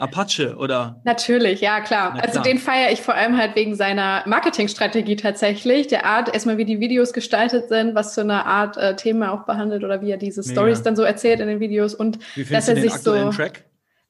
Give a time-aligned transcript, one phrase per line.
[0.00, 1.00] Apache oder?
[1.04, 2.12] Natürlich, ja klar.
[2.12, 2.24] klar.
[2.24, 6.64] Also den feiere ich vor allem halt wegen seiner Marketingstrategie tatsächlich, der Art erstmal wie
[6.64, 10.16] die Videos gestaltet sind, was für eine Art äh, Thema auch behandelt oder wie er
[10.16, 12.18] diese Stories dann so erzählt in den Videos und
[12.50, 13.64] dass er sich so Track?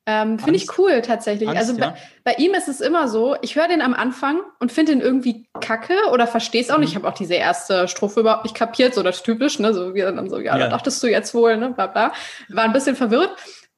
[0.07, 1.49] Ähm, finde ich cool tatsächlich.
[1.49, 1.91] Angst, also ja.
[1.91, 5.01] bei, bei, ihm ist es immer so, ich höre den am Anfang und finde den
[5.01, 6.81] irgendwie kacke oder verstehe es auch mhm.
[6.81, 6.91] nicht.
[6.91, 9.75] Ich habe auch diese erste Strophe überhaupt nicht kapiert, so das typisch, ne?
[9.75, 10.59] So wie dann so, ja, ja.
[10.59, 11.71] da dachtest du jetzt wohl, ne?
[11.71, 12.13] Bla bla.
[12.49, 13.31] War ein bisschen verwirrt.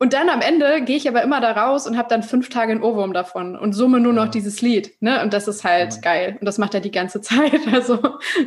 [0.02, 2.72] Und dann am Ende gehe ich aber immer da raus und habe dann fünf Tage
[2.72, 4.90] einen Ohrwurm davon und summe nur noch dieses Lied.
[4.98, 5.22] Ne?
[5.22, 6.00] Und das ist halt ja.
[6.00, 6.36] geil.
[6.40, 7.60] Und das macht er die ganze Zeit.
[7.72, 8.00] Also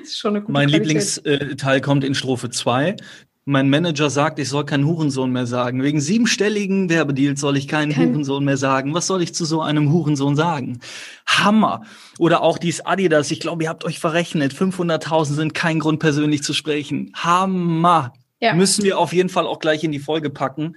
[0.03, 2.97] ist schon eine gute Mein Lieblingsteil kommt in Strophe 2.
[3.45, 5.81] Mein Manager sagt, ich soll keinen Hurensohn mehr sagen.
[5.81, 8.93] Wegen siebenstelligen Werbedeals soll ich keinen Kein Hurensohn mehr sagen.
[8.93, 10.81] Was soll ich zu so einem Hurensohn sagen?
[11.25, 11.83] Hammer.
[12.19, 13.31] Oder auch dies Adidas.
[13.31, 14.53] Ich glaube, ihr habt euch verrechnet.
[14.53, 17.13] 500.000 sind kein Grund, persönlich zu sprechen.
[17.15, 18.11] Hammer.
[18.41, 18.55] Ja.
[18.55, 20.75] Müssen wir auf jeden Fall auch gleich in die Folge packen.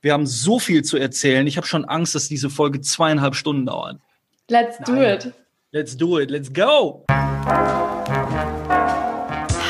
[0.00, 1.46] Wir haben so viel zu erzählen.
[1.46, 3.98] Ich habe schon Angst, dass diese Folge zweieinhalb Stunden dauert.
[4.48, 5.14] Let's do Nein.
[5.14, 5.32] it.
[5.72, 6.30] Let's do it.
[6.30, 7.04] Let's go.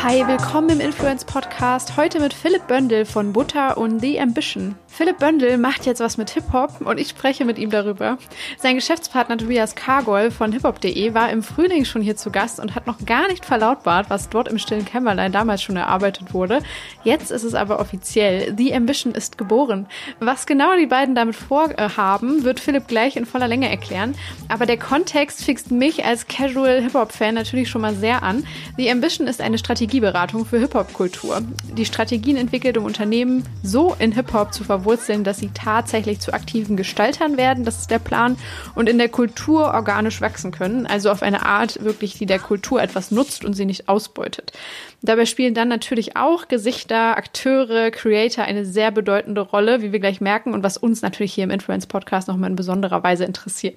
[0.08, 1.98] Hi, willkommen im Influence Podcast.
[1.98, 4.74] Heute mit Philipp Böndel von Butter und The Ambition.
[4.86, 8.16] Philipp Böndel macht jetzt was mit Hip-Hop und ich spreche mit ihm darüber.
[8.56, 12.86] Sein Geschäftspartner Tobias Kargol von hiphop.de war im Frühling schon hier zu Gast und hat
[12.86, 16.60] noch gar nicht verlautbart, was dort im stillen Kämmerlein damals schon erarbeitet wurde.
[17.04, 18.54] Jetzt ist es aber offiziell.
[18.56, 19.86] The Ambition ist geboren.
[20.20, 24.14] Was genau die beiden damit vorhaben, wird Philipp gleich in voller Länge erklären.
[24.48, 28.44] Aber der Kontext fixt mich als Casual Hip-Hop-Fan natürlich schon mal sehr an.
[28.78, 29.58] The Ambition ist eine
[29.98, 31.42] Strategieberatung für Hip-Hop-Kultur.
[31.76, 36.76] Die Strategien entwickelt, um Unternehmen so in Hip-Hop zu verwurzeln, dass sie tatsächlich zu aktiven
[36.76, 38.36] Gestaltern werden, das ist der Plan,
[38.74, 42.80] und in der Kultur organisch wachsen können, also auf eine Art wirklich, die der Kultur
[42.80, 44.52] etwas nutzt und sie nicht ausbeutet.
[45.00, 50.20] Dabei spielen dann natürlich auch Gesichter, Akteure, Creator eine sehr bedeutende Rolle, wie wir gleich
[50.20, 53.76] merken und was uns natürlich hier im Influence Podcast nochmal in besonderer Weise interessiert.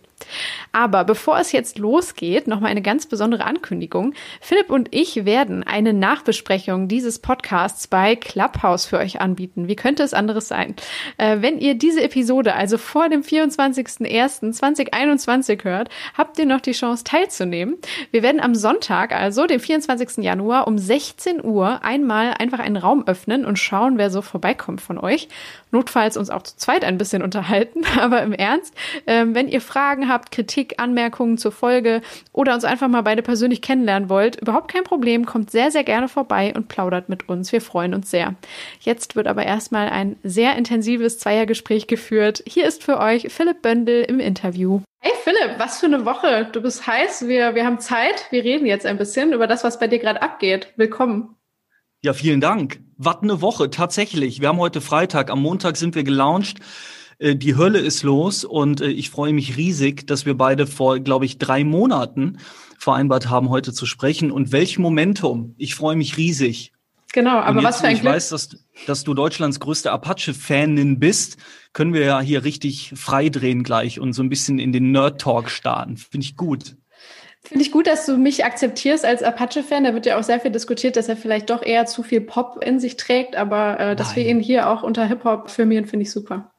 [0.71, 4.15] Aber bevor es jetzt losgeht, nochmal eine ganz besondere Ankündigung.
[4.39, 9.67] Philipp und ich werden eine Nachbesprechung dieses Podcasts bei Clubhouse für euch anbieten.
[9.67, 10.75] Wie könnte es anderes sein?
[11.17, 17.03] Äh, wenn ihr diese Episode also vor dem 24.01.2021 hört, habt ihr noch die Chance
[17.03, 17.77] teilzunehmen.
[18.09, 20.23] Wir werden am Sonntag, also dem 24.
[20.23, 24.79] Januar um 16 16 Uhr einmal einfach einen Raum öffnen und schauen, wer so vorbeikommt
[24.79, 25.27] von euch.
[25.71, 28.73] Notfalls uns auch zu zweit ein bisschen unterhalten, aber im Ernst,
[29.07, 32.01] ähm, wenn ihr Fragen habt, Kritik, Anmerkungen zur Folge
[32.31, 36.07] oder uns einfach mal beide persönlich kennenlernen wollt, überhaupt kein Problem, kommt sehr, sehr gerne
[36.07, 37.51] vorbei und plaudert mit uns.
[37.51, 38.35] Wir freuen uns sehr.
[38.79, 42.41] Jetzt wird aber erstmal ein sehr intensives Zweiergespräch geführt.
[42.47, 44.81] Hier ist für euch Philipp Böndel im Interview.
[45.03, 46.47] Hey Philipp, was für eine Woche.
[46.51, 48.27] Du bist heiß, wir, wir haben Zeit.
[48.29, 50.73] Wir reden jetzt ein bisschen über das, was bei dir gerade abgeht.
[50.75, 51.37] Willkommen.
[52.03, 52.81] Ja, vielen Dank.
[52.97, 54.41] Was eine Woche, tatsächlich.
[54.41, 55.31] Wir haben heute Freitag.
[55.31, 56.59] Am Montag sind wir gelauncht.
[57.17, 60.99] Äh, die Hölle ist los und äh, ich freue mich riesig, dass wir beide vor,
[60.99, 62.37] glaube ich, drei Monaten
[62.77, 64.29] vereinbart haben, heute zu sprechen.
[64.29, 65.55] Und welch Momentum.
[65.57, 66.73] Ich freue mich riesig.
[67.11, 68.13] Genau, aber was für ein Glück.
[68.13, 68.29] weiß,
[68.87, 71.37] dass, du Deutschlands größte Apache-Fanin bist,
[71.73, 75.97] können wir ja hier richtig freidrehen gleich und so ein bisschen in den Nerd-Talk starten.
[75.97, 76.75] Finde ich gut.
[77.43, 79.83] Finde ich gut, dass du mich akzeptierst als Apache-Fan.
[79.83, 82.63] Da wird ja auch sehr viel diskutiert, dass er vielleicht doch eher zu viel Pop
[82.63, 84.15] in sich trägt, aber äh, dass Nein.
[84.17, 86.51] wir ihn hier auch unter Hip-Hop firmieren, finde ich super.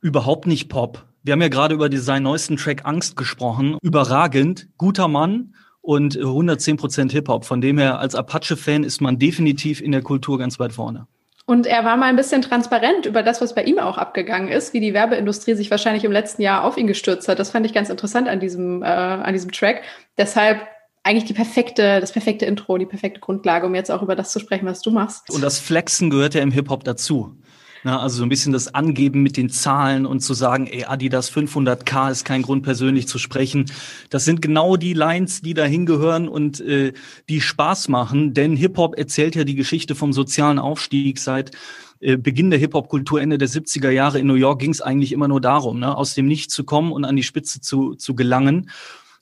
[0.00, 1.06] Überhaupt nicht Pop.
[1.22, 3.76] Wir haben ja gerade über seinen neuesten Track Angst gesprochen.
[3.82, 7.44] Überragend, guter Mann und 110 Prozent Hip-Hop.
[7.44, 11.06] Von dem her, als Apache-Fan ist man definitiv in der Kultur ganz weit vorne.
[11.44, 14.72] Und er war mal ein bisschen transparent über das, was bei ihm auch abgegangen ist,
[14.74, 17.38] wie die Werbeindustrie sich wahrscheinlich im letzten Jahr auf ihn gestürzt hat.
[17.38, 19.82] Das fand ich ganz interessant an diesem, äh, an diesem Track.
[20.16, 20.60] Deshalb
[21.04, 24.38] eigentlich die perfekte, das perfekte Intro, die perfekte Grundlage, um jetzt auch über das zu
[24.38, 25.30] sprechen, was du machst.
[25.30, 27.36] Und das Flexen gehört ja im Hip-Hop dazu.
[27.84, 31.32] Na, also so ein bisschen das Angeben mit den Zahlen und zu sagen, ey, Adidas
[31.32, 33.64] 500k ist kein Grund, persönlich zu sprechen.
[34.08, 36.92] Das sind genau die Lines, die da hingehören und äh,
[37.28, 38.34] die Spaß machen.
[38.34, 41.50] Denn Hip-Hop erzählt ja die Geschichte vom sozialen Aufstieg seit
[41.98, 45.26] äh, Beginn der Hip-Hop-Kultur Ende der 70er Jahre in New York ging es eigentlich immer
[45.26, 48.70] nur darum, ne, aus dem Nichts zu kommen und an die Spitze zu, zu gelangen.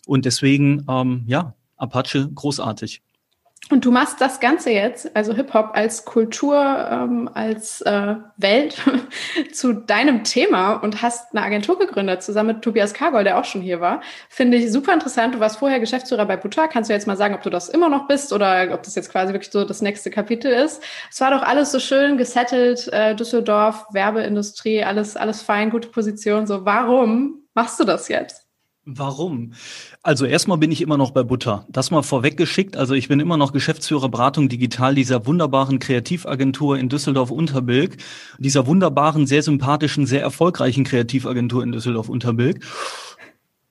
[0.07, 3.01] Und deswegen, ähm, ja, Apache großartig.
[3.69, 6.57] Und du machst das Ganze jetzt, also Hip-Hop als Kultur,
[6.91, 8.77] ähm, als äh, Welt
[9.53, 13.61] zu deinem Thema und hast eine Agentur gegründet, zusammen mit Tobias Kargol, der auch schon
[13.61, 14.01] hier war.
[14.29, 15.37] Finde ich super interessant.
[15.37, 16.67] Du warst vorher Geschäftsführer bei Butter.
[16.67, 19.13] Kannst du jetzt mal sagen, ob du das immer noch bist oder ob das jetzt
[19.13, 20.83] quasi wirklich so das nächste Kapitel ist?
[21.09, 26.47] Es war doch alles so schön gesettelt, äh, Düsseldorf, Werbeindustrie, alles, alles fein, gute Position.
[26.47, 28.40] So, warum machst du das jetzt?
[28.87, 29.53] Warum?
[30.03, 31.67] Also erstmal bin ich immer noch bei Butter.
[31.69, 32.79] Das mal vorweggeschickt.
[32.79, 37.99] Also ich bin immer noch Geschäftsführer Beratung Digital dieser wunderbaren Kreativagentur in Düsseldorf-Unterbilk,
[38.39, 42.65] dieser wunderbaren, sehr sympathischen, sehr erfolgreichen Kreativagentur in Düsseldorf-Unterbilk.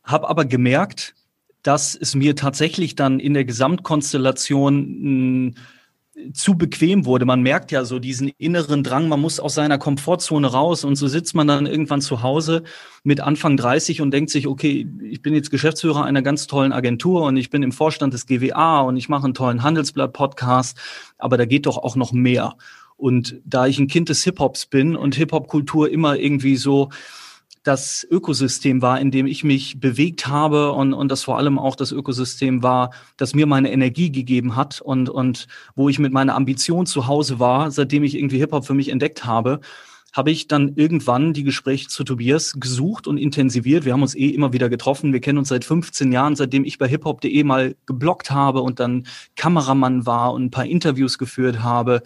[0.03, 1.15] Hab aber gemerkt,
[1.63, 5.53] dass es mir tatsächlich dann in der Gesamtkonstellation mh,
[6.33, 7.25] zu bequem wurde.
[7.25, 11.07] Man merkt ja so diesen inneren Drang, man muss aus seiner Komfortzone raus und so
[11.07, 12.63] sitzt man dann irgendwann zu Hause
[13.03, 17.23] mit Anfang 30 und denkt sich, okay, ich bin jetzt Geschäftsführer einer ganz tollen Agentur
[17.23, 20.77] und ich bin im Vorstand des GWA und ich mache einen tollen Handelsblatt-Podcast,
[21.17, 22.55] aber da geht doch auch noch mehr.
[22.97, 26.89] Und da ich ein Kind des Hip-Hops bin und Hip-Hop-Kultur immer irgendwie so
[27.63, 31.75] das Ökosystem war, in dem ich mich bewegt habe und, und das vor allem auch
[31.75, 36.35] das Ökosystem war, das mir meine Energie gegeben hat und, und wo ich mit meiner
[36.35, 39.59] Ambition zu Hause war, seitdem ich irgendwie Hip-Hop für mich entdeckt habe,
[40.13, 43.85] habe ich dann irgendwann die Gespräche zu Tobias gesucht und intensiviert.
[43.85, 45.13] Wir haben uns eh immer wieder getroffen.
[45.13, 49.05] Wir kennen uns seit 15 Jahren, seitdem ich bei hiphop.de mal geblockt habe und dann
[49.35, 52.01] Kameramann war und ein paar Interviews geführt habe.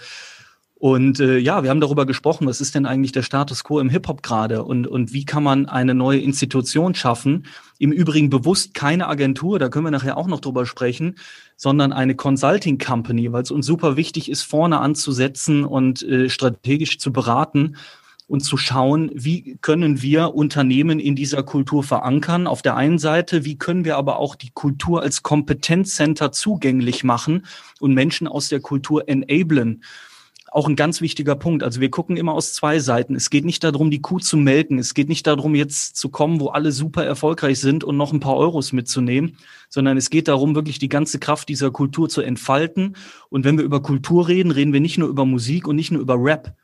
[0.84, 3.88] Und äh, ja, wir haben darüber gesprochen, was ist denn eigentlich der Status quo im
[3.88, 7.46] Hip-Hop gerade und, und wie kann man eine neue Institution schaffen?
[7.80, 11.16] Im Übrigen bewusst keine Agentur, da können wir nachher auch noch drüber sprechen,
[11.56, 17.00] sondern eine Consulting Company, weil es uns super wichtig ist, vorne anzusetzen und äh, strategisch
[17.00, 17.78] zu beraten
[18.28, 22.46] und zu schauen, wie können wir Unternehmen in dieser Kultur verankern.
[22.46, 27.46] Auf der einen Seite, wie können wir aber auch die Kultur als Kompetenzcenter zugänglich machen
[27.80, 29.82] und Menschen aus der Kultur enablen
[30.54, 31.64] auch ein ganz wichtiger Punkt.
[31.64, 33.16] Also wir gucken immer aus zwei Seiten.
[33.16, 34.78] Es geht nicht darum, die Kuh zu melken.
[34.78, 38.20] Es geht nicht darum, jetzt zu kommen, wo alle super erfolgreich sind und noch ein
[38.20, 42.96] paar Euros mitzunehmen, sondern es geht darum, wirklich die ganze Kraft dieser Kultur zu entfalten.
[43.30, 46.02] Und wenn wir über Kultur reden, reden wir nicht nur über Musik und nicht nur
[46.02, 46.56] über Rap.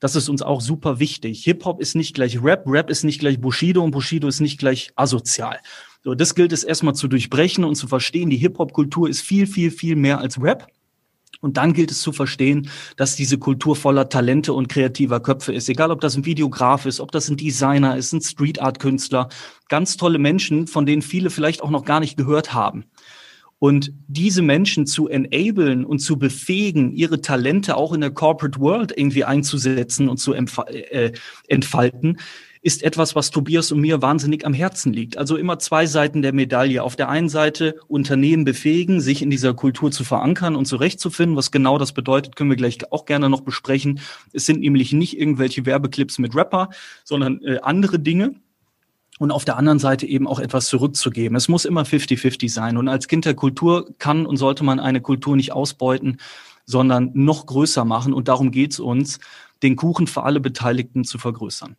[0.00, 1.44] Das ist uns auch super wichtig.
[1.44, 4.90] Hip-Hop ist nicht gleich Rap, Rap ist nicht gleich Bushido und Bushido ist nicht gleich
[4.96, 5.58] asozial.
[6.02, 8.30] So, das gilt es erstmal zu durchbrechen und zu verstehen.
[8.30, 10.66] Die Hip-Hop-Kultur ist viel, viel, viel mehr als Rap.
[11.40, 15.68] Und dann gilt es zu verstehen, dass diese Kultur voller Talente und kreativer Köpfe ist.
[15.68, 19.28] Egal, ob das ein Videograf ist, ob das ein Designer ist, ein Street Art Künstler.
[19.68, 22.86] Ganz tolle Menschen, von denen viele vielleicht auch noch gar nicht gehört haben.
[23.60, 28.92] Und diese Menschen zu enablen und zu befähigen, ihre Talente auch in der Corporate World
[28.96, 31.12] irgendwie einzusetzen und zu äh,
[31.48, 32.18] entfalten,
[32.68, 35.16] ist etwas, was Tobias und mir wahnsinnig am Herzen liegt.
[35.16, 36.82] Also immer zwei Seiten der Medaille.
[36.82, 41.34] Auf der einen Seite Unternehmen befähigen, sich in dieser Kultur zu verankern und zurechtzufinden.
[41.34, 44.00] Was genau das bedeutet, können wir gleich auch gerne noch besprechen.
[44.34, 46.68] Es sind nämlich nicht irgendwelche Werbeclips mit Rapper,
[47.04, 48.34] sondern äh, andere Dinge
[49.18, 51.38] und auf der anderen Seite eben auch etwas zurückzugeben.
[51.38, 52.76] Es muss immer 50-50 sein.
[52.76, 56.18] Und als Kind der Kultur kann und sollte man eine Kultur nicht ausbeuten,
[56.66, 58.12] sondern noch größer machen.
[58.12, 59.20] Und darum geht es uns,
[59.62, 61.76] den Kuchen für alle Beteiligten zu vergrößern.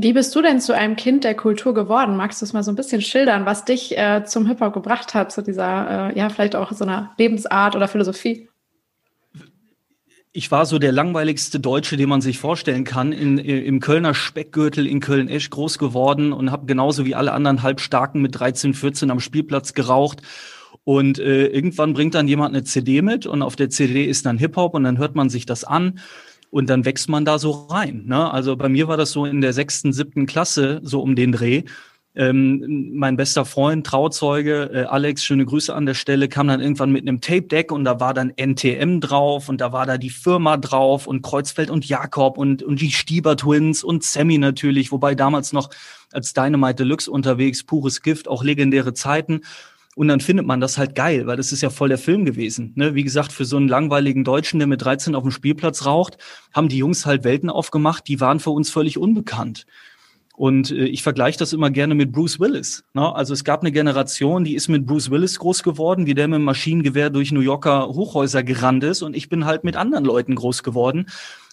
[0.00, 2.16] Wie bist du denn zu einem Kind der Kultur geworden?
[2.16, 5.32] Magst du es mal so ein bisschen schildern, was dich äh, zum Hip-Hop gebracht hat,
[5.32, 8.48] zu dieser, äh, ja, vielleicht auch so einer Lebensart oder Philosophie?
[10.30, 14.86] Ich war so der langweiligste Deutsche, den man sich vorstellen kann, in, im Kölner Speckgürtel
[14.86, 19.18] in Köln-Esch groß geworden und habe genauso wie alle anderen Halbstarken mit 13, 14 am
[19.18, 20.22] Spielplatz geraucht.
[20.84, 24.38] Und äh, irgendwann bringt dann jemand eine CD mit und auf der CD ist dann
[24.38, 25.98] Hip-Hop und dann hört man sich das an
[26.50, 28.04] und dann wächst man da so rein.
[28.06, 28.32] Ne?
[28.32, 31.64] Also bei mir war das so in der sechsten, siebten Klasse, so um den Dreh.
[32.14, 36.90] Ähm, mein bester Freund, Trauzeuge, äh, Alex, schöne Grüße an der Stelle, kam dann irgendwann
[36.90, 40.56] mit einem Tape-Deck und da war dann NTM drauf und da war da die Firma
[40.56, 45.52] drauf und Kreuzfeld und Jakob und, und die Stieber Twins und Sammy natürlich, wobei damals
[45.52, 45.70] noch
[46.10, 49.42] als Dynamite Deluxe unterwegs, pures Gift, auch legendäre Zeiten.
[49.98, 52.70] Und dann findet man das halt geil, weil das ist ja voll der Film gewesen.
[52.76, 52.94] Ne?
[52.94, 56.18] Wie gesagt, für so einen langweiligen Deutschen, der mit 13 auf dem Spielplatz raucht,
[56.52, 59.66] haben die Jungs halt Welten aufgemacht, die waren für uns völlig unbekannt.
[60.36, 62.84] Und äh, ich vergleiche das immer gerne mit Bruce Willis.
[62.94, 63.12] Ne?
[63.12, 66.36] Also es gab eine Generation, die ist mit Bruce Willis groß geworden, wie der mit
[66.36, 69.02] dem Maschinengewehr durch New Yorker Hochhäuser gerannt ist.
[69.02, 71.06] Und ich bin halt mit anderen Leuten groß geworden.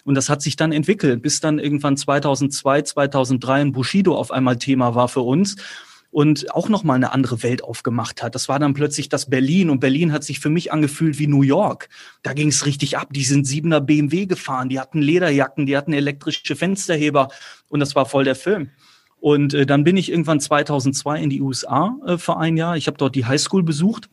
[0.04, 4.56] Und das hat sich dann entwickelt, bis dann irgendwann 2002, 2003 ein Bushido auf einmal
[4.56, 5.56] Thema war für uns
[6.16, 8.34] und auch noch mal eine andere Welt aufgemacht hat.
[8.34, 11.42] Das war dann plötzlich das Berlin und Berlin hat sich für mich angefühlt wie New
[11.42, 11.90] York.
[12.22, 13.08] Da ging es richtig ab.
[13.10, 17.28] Die sind siebener BMW gefahren, die hatten Lederjacken, die hatten elektrische Fensterheber
[17.68, 18.70] und das war voll der Film.
[19.20, 22.78] Und äh, dann bin ich irgendwann 2002 in die USA äh, für ein Jahr.
[22.78, 24.08] Ich habe dort die Highschool besucht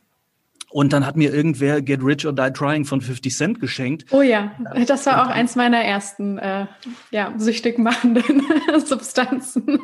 [0.74, 4.06] und dann hat mir irgendwer Get Rich or Die Trying von 50 Cent geschenkt.
[4.10, 4.50] Oh ja,
[4.88, 6.66] das war auch eins meiner ersten äh,
[7.12, 8.42] ja, süchtig machenden
[8.84, 9.78] Substanzen.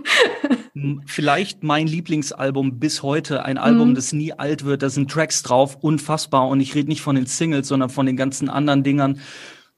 [1.07, 3.45] Vielleicht mein Lieblingsalbum bis heute.
[3.45, 3.95] Ein Album, mhm.
[3.95, 4.83] das nie alt wird.
[4.83, 6.49] Da sind Tracks drauf, unfassbar.
[6.49, 9.21] Und ich rede nicht von den Singles, sondern von den ganzen anderen Dingern.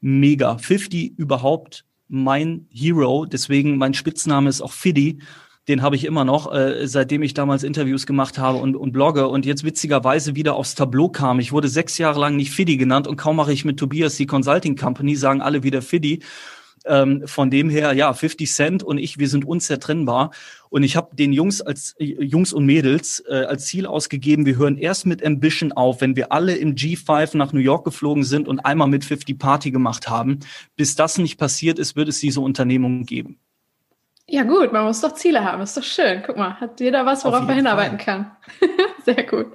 [0.01, 0.57] Mega.
[0.57, 3.25] 50 überhaupt mein Hero.
[3.25, 5.19] Deswegen mein Spitzname ist auch Fiddy
[5.67, 9.27] den habe ich immer noch, äh, seitdem ich damals Interviews gemacht habe und, und blogge
[9.27, 11.39] und jetzt witzigerweise wieder aufs Tableau kam.
[11.39, 14.25] Ich wurde sechs Jahre lang nicht Fiddy genannt und kaum mache ich mit Tobias die
[14.25, 16.19] Consulting Company, sagen alle wieder Fiddy.
[16.85, 20.31] Ähm, von dem her, ja, 50 Cent und ich, wir sind unzertrennbar.
[20.69, 24.57] Und ich habe den Jungs als äh, Jungs und Mädels äh, als Ziel ausgegeben, wir
[24.57, 28.49] hören erst mit Ambition auf, wenn wir alle im G5 nach New York geflogen sind
[28.49, 30.39] und einmal mit 50 Party gemacht haben.
[30.75, 33.39] Bis das nicht passiert ist, wird es diese Unternehmung geben.
[34.25, 35.61] Ja, gut, man muss doch Ziele haben.
[35.61, 36.23] Ist doch schön.
[36.25, 38.31] Guck mal, hat jeder was, worauf er hinarbeiten kann.
[39.05, 39.47] Sehr gut.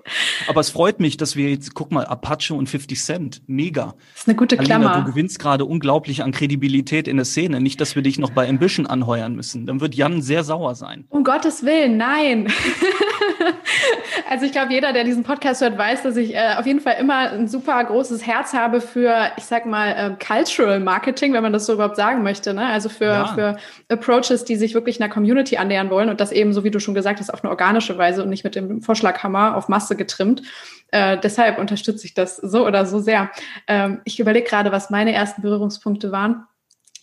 [0.46, 3.42] Aber es freut mich, dass wir jetzt, guck mal, Apache und 50 Cent.
[3.46, 3.94] Mega.
[4.12, 4.90] Das ist eine gute Klammer.
[4.90, 7.62] Alina, du gewinnst gerade unglaublich an Kredibilität in der Szene.
[7.62, 9.64] Nicht, dass wir dich noch bei Ambition anheuern müssen.
[9.64, 11.06] Dann wird Jan sehr sauer sein.
[11.08, 12.52] Um Gottes Willen, nein.
[14.30, 16.96] also ich glaube, jeder, der diesen Podcast hört, weiß, dass ich äh, auf jeden Fall
[17.00, 21.52] immer ein super großes Herz habe für, ich sag mal, äh, Cultural Marketing, wenn man
[21.52, 22.54] das so überhaupt sagen möchte.
[22.54, 22.66] Ne?
[22.66, 23.26] Also für, ja.
[23.34, 23.56] für
[23.88, 26.94] Approaches, die sich wirklich einer Community annähern wollen und das eben, so wie du schon
[26.94, 30.42] gesagt hast, auf eine organische Weise und nicht mit dem Vorschlaghammer auf Masse getrimmt.
[30.90, 33.30] Äh, deshalb unterstütze ich das so oder so sehr.
[33.66, 36.46] Ähm, ich überlege gerade, was meine ersten Berührungspunkte waren.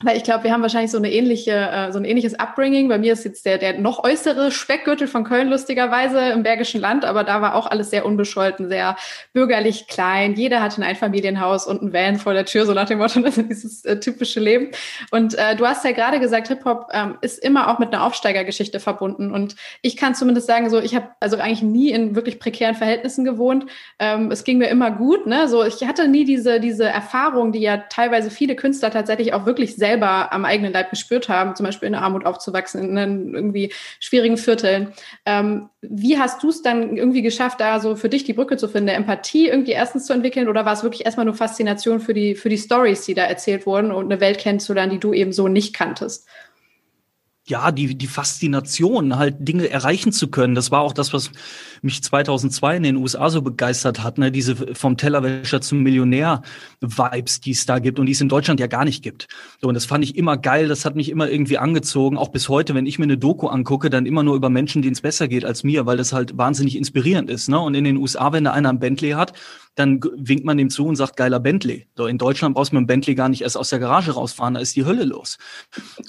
[0.06, 2.88] Weil ich glaube, wir haben wahrscheinlich so eine ähnliche, äh, so ein ähnliches Upbringing.
[2.88, 7.06] Bei mir ist jetzt der, der noch äußere Speckgürtel von Köln lustigerweise im Bergischen Land,
[7.06, 8.98] aber da war auch alles sehr unbescholten, sehr
[9.34, 10.36] bürgerlich klein.
[10.36, 13.42] Jeder hatte ein Einfamilienhaus und ein Van vor der Tür, so nach dem Motto, also
[13.42, 14.70] dieses äh, typische Leben.
[15.10, 18.80] Und äh, du hast ja gerade gesagt, Hip-Hop ähm, ist immer auch mit einer Aufsteigergeschichte
[18.80, 19.32] verbunden.
[19.32, 23.26] Und ich kann zumindest sagen, so ich habe also eigentlich nie in wirklich prekären Verhältnissen
[23.26, 23.66] gewohnt.
[23.98, 25.26] Ähm, es ging mir immer gut.
[25.26, 25.48] Ne?
[25.48, 29.76] So, ich hatte nie diese, diese Erfahrung, die ja teilweise viele Künstler tatsächlich auch wirklich
[29.96, 34.94] selber am eigenen Leib gespürt haben, zum Beispiel in Armut aufzuwachsen, in irgendwie schwierigen Vierteln.
[35.26, 38.68] Ähm, wie hast du es dann irgendwie geschafft, da so für dich die Brücke zu
[38.68, 42.14] finden, der Empathie irgendwie erstens zu entwickeln oder war es wirklich erstmal nur Faszination für
[42.14, 45.32] die, für die Stories, die da erzählt wurden und eine Welt kennenzulernen, die du eben
[45.32, 46.28] so nicht kanntest?
[47.48, 50.56] Ja, die, die Faszination, halt Dinge erreichen zu können.
[50.56, 51.30] Das war auch das, was
[51.84, 54.32] mich 2002 in den USA so begeistert hat, ne?
[54.32, 58.66] diese vom Tellerwäscher zum Millionär-Vibes, die es da gibt und die es in Deutschland ja
[58.66, 59.28] gar nicht gibt.
[59.62, 62.50] So, und das fand ich immer geil, das hat mich immer irgendwie angezogen, auch bis
[62.50, 65.28] heute, wenn ich mir eine Doku angucke, dann immer nur über Menschen, denen es besser
[65.28, 67.48] geht als mir, weil das halt wahnsinnig inspirierend ist.
[67.48, 67.60] Ne?
[67.60, 69.34] Und in den USA, wenn da einer ein Bentley hat,
[69.76, 71.88] dann winkt man dem zu und sagt, geiler Bentley.
[71.96, 74.54] So, in Deutschland brauchst du mit dem Bentley gar nicht erst aus der Garage rausfahren,
[74.54, 75.38] da ist die Hölle los.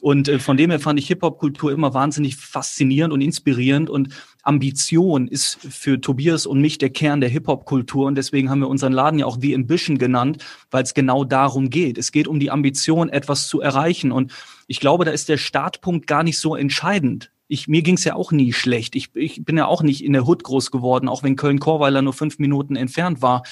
[0.00, 4.08] Und äh, von dem her fand ich Hip-Hop-Kultur immer wahnsinnig faszinierend und inspirierend und
[4.44, 8.92] Ambition ist für Tobias und mich der Kern der Hip-Hop-Kultur und deswegen haben wir unseren
[8.92, 11.98] Laden ja auch The Ambition genannt, weil es genau darum geht.
[11.98, 14.32] Es geht um die Ambition, etwas zu erreichen und
[14.68, 18.32] ich glaube, da ist der Startpunkt gar nicht so entscheidend ich, mir ging's ja auch
[18.32, 18.96] nie schlecht.
[18.96, 22.12] Ich, ich bin ja auch nicht in der Hood groß geworden, auch wenn Köln-Korweiler nur
[22.12, 23.42] fünf Minuten entfernt war.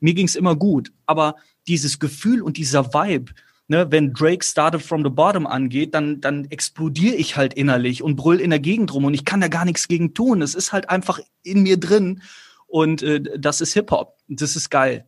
[0.00, 0.92] Mir ging's immer gut.
[1.06, 3.32] Aber dieses Gefühl und dieser Vibe,
[3.68, 8.16] ne, wenn Drake Started from the Bottom angeht, dann, dann explodiere ich halt innerlich und
[8.16, 10.42] brüll in der Gegend rum und ich kann da gar nichts gegen tun.
[10.42, 12.22] Es ist halt einfach in mir drin
[12.66, 14.16] und äh, das ist Hip-Hop.
[14.28, 15.06] Das ist geil.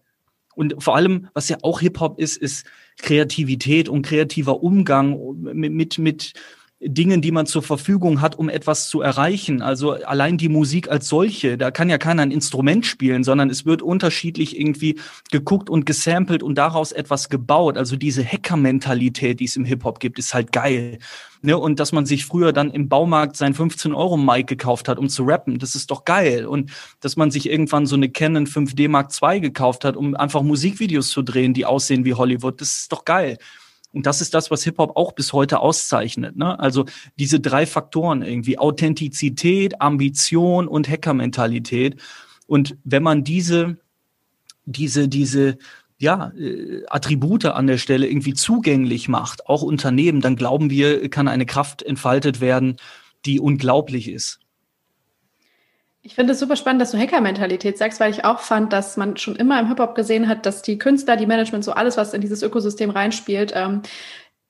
[0.55, 2.65] Und vor allem, was ja auch Hip-Hop ist, ist
[2.97, 5.19] Kreativität und kreativer Umgang
[5.53, 6.33] mit, mit, mit
[6.78, 9.62] Dingen, die man zur Verfügung hat, um etwas zu erreichen.
[9.62, 13.64] Also allein die Musik als solche, da kann ja keiner ein Instrument spielen, sondern es
[13.64, 17.78] wird unterschiedlich irgendwie geguckt und gesampelt und daraus etwas gebaut.
[17.78, 20.99] Also diese Hacker-Mentalität, die es im Hip-Hop gibt, ist halt geil.
[21.40, 21.56] Ne?
[21.56, 25.59] Und dass man sich früher dann im Baumarkt sein 15-Euro-Mic gekauft hat, um zu rappen,
[25.59, 26.45] das ist doch geil.
[26.45, 30.42] Und dass man sich irgendwann so eine Canon 5D Mark II gekauft hat, um einfach
[30.42, 33.38] Musikvideos zu drehen, die aussehen wie Hollywood, das ist doch geil.
[33.93, 36.37] Und das ist das, was Hip-Hop auch bis heute auszeichnet.
[36.37, 36.59] Ne?
[36.59, 36.85] Also
[37.19, 42.00] diese drei Faktoren irgendwie, Authentizität, Ambition und Hackermentalität.
[42.47, 43.78] Und wenn man diese,
[44.64, 45.59] diese, diese,
[45.99, 51.28] ja, äh, Attribute an der Stelle irgendwie zugänglich macht, auch Unternehmen, dann glauben wir, kann
[51.28, 52.76] eine Kraft entfaltet werden,
[53.25, 54.40] die unglaublich ist.
[56.06, 59.16] Ich finde es super spannend, dass du Hacker-Mentalität sagst, weil ich auch fand, dass man
[59.16, 62.20] schon immer im Hip-Hop gesehen hat, dass die Künstler, die Management, so alles, was in
[62.20, 63.82] dieses Ökosystem reinspielt, ähm,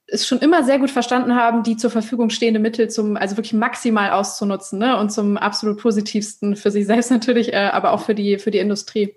[0.06, 3.54] es schon immer sehr gut verstanden haben, die zur Verfügung stehende Mittel zum, also wirklich
[3.54, 4.98] maximal auszunutzen ne?
[4.98, 8.58] und zum absolut positivsten für sich selbst natürlich, äh, aber auch für die, für die
[8.58, 9.16] Industrie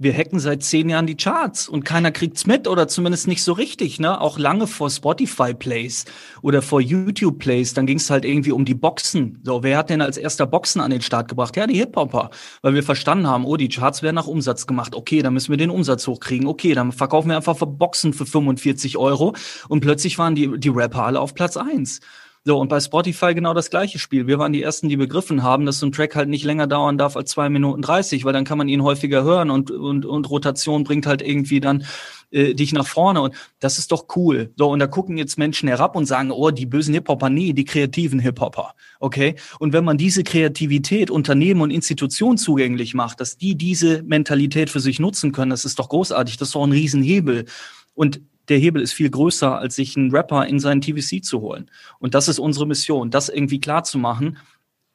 [0.00, 3.52] wir hacken seit zehn Jahren die Charts und keiner kriegt's mit oder zumindest nicht so
[3.52, 4.18] richtig, ne?
[4.18, 6.06] Auch lange vor Spotify Plays
[6.40, 9.40] oder vor YouTube Plays, dann ging's halt irgendwie um die Boxen.
[9.44, 11.54] So, wer hat denn als erster Boxen an den Start gebracht?
[11.54, 12.30] Ja, die Hip-Hopper,
[12.62, 14.94] weil wir verstanden haben, oh, die Charts werden nach Umsatz gemacht.
[14.94, 16.48] Okay, dann müssen wir den Umsatz hochkriegen.
[16.48, 19.34] Okay, dann verkaufen wir einfach Boxen für 45 Euro
[19.68, 22.00] und plötzlich waren die, die Rapper alle auf Platz eins.
[22.42, 24.26] So, und bei Spotify genau das gleiche Spiel.
[24.26, 26.96] Wir waren die Ersten, die begriffen haben, dass so ein Track halt nicht länger dauern
[26.96, 30.30] darf als zwei Minuten dreißig, weil dann kann man ihn häufiger hören und, und, und
[30.30, 31.84] Rotation bringt halt irgendwie dann
[32.30, 34.54] äh, dich nach vorne und das ist doch cool.
[34.56, 37.64] So, und da gucken jetzt Menschen herab und sagen, oh, die bösen Hip-Hopper, nee, die
[37.66, 38.74] kreativen Hip-Hopper.
[39.00, 39.34] Okay?
[39.58, 44.80] Und wenn man diese Kreativität Unternehmen und Institutionen zugänglich macht, dass die diese Mentalität für
[44.80, 47.44] sich nutzen können, das ist doch großartig, das ist doch ein Riesenhebel.
[47.92, 51.70] Und der Hebel ist viel größer, als sich einen Rapper in seinen TVC zu holen.
[51.98, 54.38] Und das ist unsere Mission, das irgendwie klar zu machen,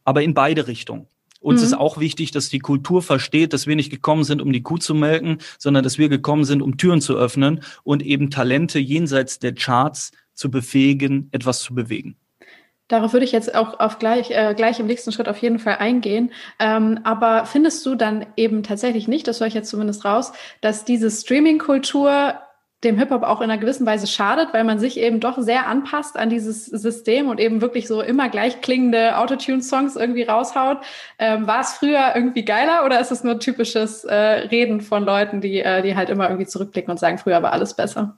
[0.04, 1.08] aber in beide Richtungen.
[1.40, 1.68] Uns mhm.
[1.68, 4.78] ist auch wichtig, dass die Kultur versteht, dass wir nicht gekommen sind, um die Kuh
[4.78, 9.40] zu melken, sondern dass wir gekommen sind, um Türen zu öffnen und eben Talente jenseits
[9.40, 12.18] der Charts zu befähigen, etwas zu bewegen.
[12.88, 15.78] Darauf würde ich jetzt auch auf gleich, äh, gleich im nächsten Schritt auf jeden Fall
[15.78, 16.32] eingehen.
[16.60, 20.86] Ähm, aber findest du dann eben tatsächlich nicht, das höre ich jetzt zumindest raus, dass
[20.86, 22.36] diese Streaming-Kultur
[22.86, 26.18] dem Hip-Hop auch in einer gewissen Weise schadet, weil man sich eben doch sehr anpasst
[26.18, 30.78] an dieses System und eben wirklich so immer gleich klingende Autotune-Songs irgendwie raushaut.
[31.20, 35.42] Ähm, war es früher irgendwie geiler oder ist es nur typisches äh, Reden von Leuten,
[35.42, 38.18] die, äh, die halt immer irgendwie zurückblicken und sagen, früher war alles besser?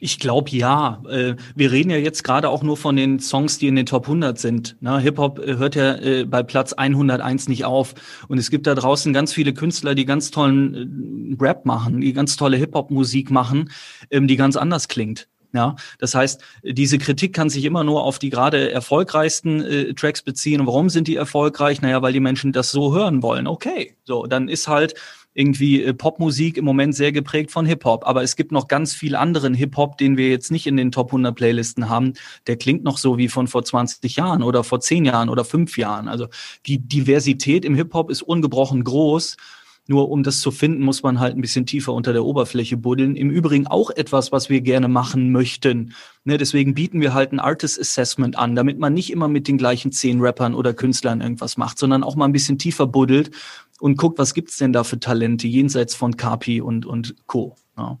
[0.00, 1.02] Ich glaube ja.
[1.08, 4.04] Äh, wir reden ja jetzt gerade auch nur von den Songs, die in den Top
[4.04, 4.76] 100 sind.
[4.82, 7.94] Hip-Hop äh, hört ja äh, bei Platz 101 nicht auf.
[8.28, 12.36] Und es gibt da draußen ganz viele Künstler, die ganz tollen Rap machen, die ganz
[12.36, 13.70] tolle Hip-Hop-Musik machen,
[14.10, 15.28] ähm, die ganz anders klingt.
[15.54, 20.20] Ja, das heißt, diese Kritik kann sich immer nur auf die gerade erfolgreichsten äh, Tracks
[20.20, 20.60] beziehen.
[20.60, 21.80] Und warum sind die erfolgreich?
[21.80, 23.46] Naja, weil die Menschen das so hören wollen.
[23.46, 24.94] Okay, so, dann ist halt
[25.32, 28.04] irgendwie äh, Popmusik im Moment sehr geprägt von Hip-Hop.
[28.04, 31.08] Aber es gibt noch ganz viel anderen Hip-Hop, den wir jetzt nicht in den Top
[31.08, 32.14] 100 Playlisten haben.
[32.48, 35.78] Der klingt noch so wie von vor 20 Jahren oder vor 10 Jahren oder 5
[35.78, 36.08] Jahren.
[36.08, 36.26] Also
[36.66, 39.36] die Diversität im Hip-Hop ist ungebrochen groß.
[39.86, 43.16] Nur um das zu finden, muss man halt ein bisschen tiefer unter der Oberfläche buddeln.
[43.16, 45.94] Im Übrigen auch etwas, was wir gerne machen möchten.
[46.24, 49.58] Ne, deswegen bieten wir halt ein Artist Assessment an, damit man nicht immer mit den
[49.58, 53.30] gleichen zehn Rappern oder Künstlern irgendwas macht, sondern auch mal ein bisschen tiefer buddelt
[53.78, 57.56] und guckt, was gibt's denn da für Talente jenseits von Kapi und, und Co.
[57.76, 57.98] Ja.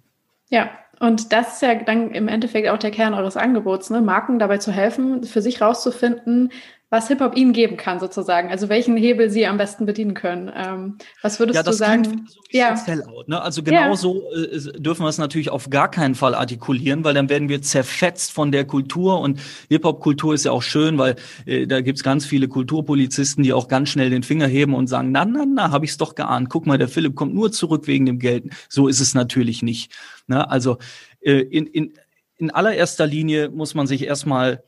[0.48, 0.70] ja.
[1.00, 4.00] Und das ist ja dann im Endeffekt auch der Kern eures Angebots, ne?
[4.00, 6.50] Marken dabei zu helfen, für sich rauszufinden,
[6.94, 8.50] was Hip-Hop ihnen geben kann, sozusagen.
[8.50, 10.50] Also welchen Hebel sie am besten bedienen können.
[10.54, 12.26] Ähm, was würdest ja, du sagen?
[12.28, 13.42] So ja, Sellout, ne?
[13.42, 14.42] Also genauso ja.
[14.42, 18.30] äh, dürfen wir es natürlich auf gar keinen Fall artikulieren, weil dann werden wir zerfetzt
[18.30, 19.20] von der Kultur.
[19.20, 23.66] Und Hip-Hop-Kultur ist ja auch schön, weil äh, da gibt's ganz viele Kulturpolizisten, die auch
[23.66, 26.48] ganz schnell den Finger heben und sagen, na, na, na, habe ich's doch geahnt.
[26.48, 28.44] Guck mal, der Philipp kommt nur zurück wegen dem Geld.
[28.68, 29.90] So ist es natürlich nicht.
[30.28, 30.48] Ne?
[30.48, 30.78] Also
[31.22, 31.94] äh, in, in,
[32.36, 34.62] in allererster Linie muss man sich erstmal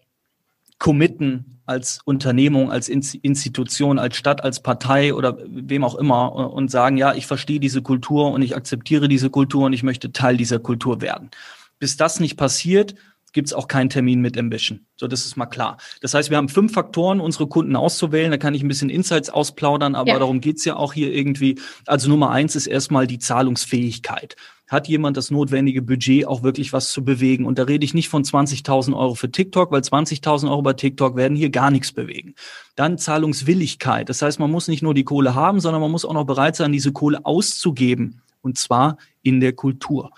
[0.79, 6.97] committen als Unternehmung, als Institution, als Stadt, als Partei oder wem auch immer und sagen,
[6.97, 10.61] ja, ich verstehe diese Kultur und ich akzeptiere diese Kultur und ich möchte Teil dieser
[10.61, 11.31] Kultur werden.
[11.79, 12.95] Bis das nicht passiert,
[13.33, 14.87] gibt es auch keinen Termin mit Ambition.
[14.97, 15.77] So, das ist mal klar.
[16.01, 18.31] Das heißt, wir haben fünf Faktoren, unsere Kunden auszuwählen.
[18.31, 20.19] Da kann ich ein bisschen Insights ausplaudern, aber ja.
[20.19, 21.61] darum geht's ja auch hier irgendwie.
[21.85, 24.37] Also Nummer eins ist erstmal die Zahlungsfähigkeit
[24.69, 27.47] hat jemand das notwendige Budget, auch wirklich was zu bewegen.
[27.47, 31.17] Und da rede ich nicht von 20.000 Euro für TikTok, weil 20.000 Euro bei TikTok
[31.17, 32.35] werden hier gar nichts bewegen.
[32.75, 34.09] Dann Zahlungswilligkeit.
[34.09, 36.57] Das heißt, man muss nicht nur die Kohle haben, sondern man muss auch noch bereit
[36.57, 38.23] sein, diese Kohle auszugeben.
[38.43, 40.11] Und zwar in der Kultur.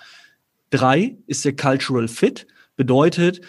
[0.70, 2.46] Drei ist der Cultural Fit.
[2.76, 3.40] Bedeutet,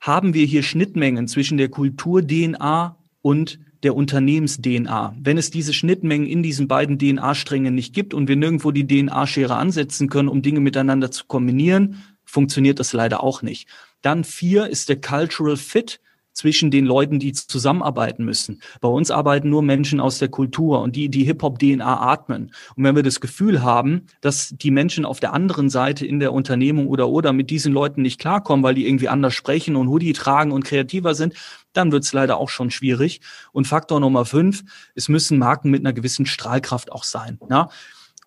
[0.00, 5.14] haben wir hier Schnittmengen zwischen der Kultur-DNA und der Unternehmens-DNA.
[5.18, 9.56] Wenn es diese Schnittmengen in diesen beiden DNA-Strängen nicht gibt und wir nirgendwo die DNA-Schere
[9.56, 13.68] ansetzen können, um Dinge miteinander zu kombinieren, funktioniert das leider auch nicht.
[14.02, 16.00] Dann vier ist der Cultural Fit
[16.32, 18.62] zwischen den Leuten, die zusammenarbeiten müssen.
[18.80, 22.52] Bei uns arbeiten nur Menschen aus der Kultur und die, die Hip-Hop-DNA atmen.
[22.76, 26.32] Und wenn wir das Gefühl haben, dass die Menschen auf der anderen Seite in der
[26.32, 30.12] Unternehmung oder oder mit diesen Leuten nicht klarkommen, weil die irgendwie anders sprechen und Hoodie
[30.12, 31.34] tragen und kreativer sind,
[31.72, 33.20] dann wird es leider auch schon schwierig.
[33.52, 34.62] Und Faktor Nummer fünf,
[34.94, 37.38] es müssen Marken mit einer gewissen Strahlkraft auch sein.
[37.50, 37.68] Ja?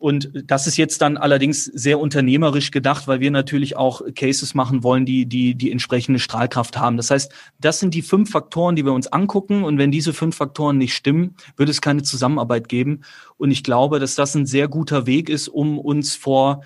[0.03, 4.83] Und das ist jetzt dann allerdings sehr unternehmerisch gedacht, weil wir natürlich auch Cases machen
[4.83, 6.97] wollen, die, die, die entsprechende Strahlkraft haben.
[6.97, 9.63] Das heißt, das sind die fünf Faktoren, die wir uns angucken.
[9.63, 13.05] Und wenn diese fünf Faktoren nicht stimmen, wird es keine Zusammenarbeit geben.
[13.37, 16.63] Und ich glaube, dass das ein sehr guter Weg ist, um uns vor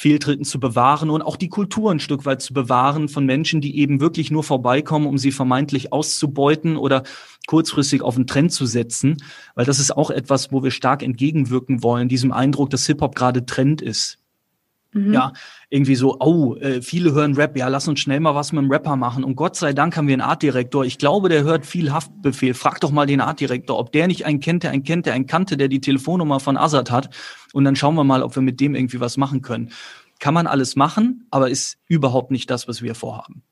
[0.00, 3.76] Fehltritten zu bewahren und auch die Kultur ein Stück weit zu bewahren von Menschen, die
[3.76, 7.02] eben wirklich nur vorbeikommen, um sie vermeintlich auszubeuten oder
[7.46, 9.18] kurzfristig auf einen Trend zu setzen,
[9.54, 13.44] weil das ist auch etwas, wo wir stark entgegenwirken wollen, diesem Eindruck, dass Hip-Hop gerade
[13.44, 14.19] Trend ist.
[14.92, 15.12] Mhm.
[15.12, 15.32] Ja,
[15.68, 18.96] irgendwie so, oh, viele hören Rap, ja, lass uns schnell mal was mit dem Rapper
[18.96, 19.22] machen.
[19.22, 20.84] Und Gott sei Dank haben wir einen Artdirektor.
[20.84, 22.54] Ich glaube, der hört viel Haftbefehl.
[22.54, 25.26] Frag doch mal den Artdirektor, ob der nicht einen kennt, der einen kennt, der einen
[25.26, 27.10] kannte, der die Telefonnummer von Azad hat.
[27.52, 29.70] Und dann schauen wir mal, ob wir mit dem irgendwie was machen können.
[30.18, 33.42] Kann man alles machen, aber ist überhaupt nicht das, was wir vorhaben.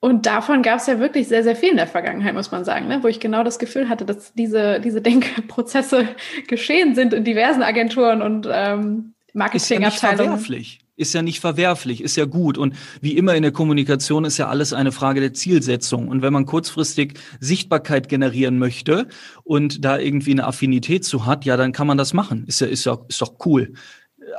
[0.00, 2.86] Und davon gab es ja wirklich sehr, sehr viel in der Vergangenheit, muss man sagen,
[2.86, 3.02] ne?
[3.02, 6.08] wo ich genau das Gefühl hatte, dass diese, diese Denkprozesse
[6.46, 9.88] geschehen sind in diversen Agenturen und ähm, Marketingabteilungen.
[9.88, 10.80] Ist ja nicht verwerflich.
[10.96, 12.58] ist ja nicht verwerflich, ist ja gut.
[12.58, 16.08] Und wie immer in der Kommunikation ist ja alles eine Frage der Zielsetzung.
[16.08, 19.06] Und wenn man kurzfristig Sichtbarkeit generieren möchte
[19.44, 22.44] und da irgendwie eine Affinität zu hat, ja, dann kann man das machen.
[22.46, 23.72] Ist ja, ist ja, ist doch cool.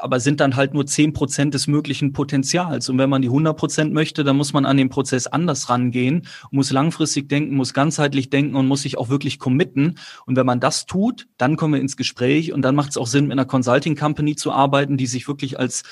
[0.02, 2.90] Aber sind dann halt nur zehn Prozent des möglichen Potenzials.
[2.90, 6.28] Und wenn man die 100 Prozent möchte, dann muss man an den Prozess anders rangehen,
[6.52, 9.96] muss langfristig denken, muss ganzheitlich denken und muss sich auch wirklich committen.
[10.26, 13.08] Und wenn man das tut, dann kommen wir ins Gespräch und dann macht es auch
[13.08, 15.84] Sinn, mit einer Consulting Company zu arbeiten, die sich wirklich als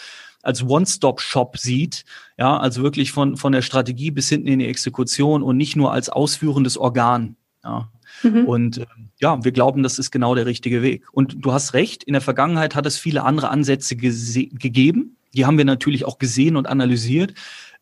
[0.44, 2.06] als One-Stop-Shop sieht,
[2.38, 5.92] ja, also wirklich von, von der Strategie bis hinten in die Exekution und nicht nur
[5.92, 7.36] als ausführendes Organ.
[7.68, 7.92] Ja.
[8.24, 8.46] Mhm.
[8.46, 8.86] Und äh,
[9.20, 11.06] ja, wir glauben, das ist genau der richtige Weg.
[11.12, 15.18] Und du hast recht, in der Vergangenheit hat es viele andere Ansätze gegeben.
[15.34, 17.34] Die haben wir natürlich auch gesehen und analysiert.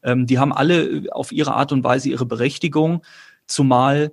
[0.03, 3.03] Ähm, die haben alle auf ihre Art und Weise ihre Berechtigung,
[3.45, 4.11] zumal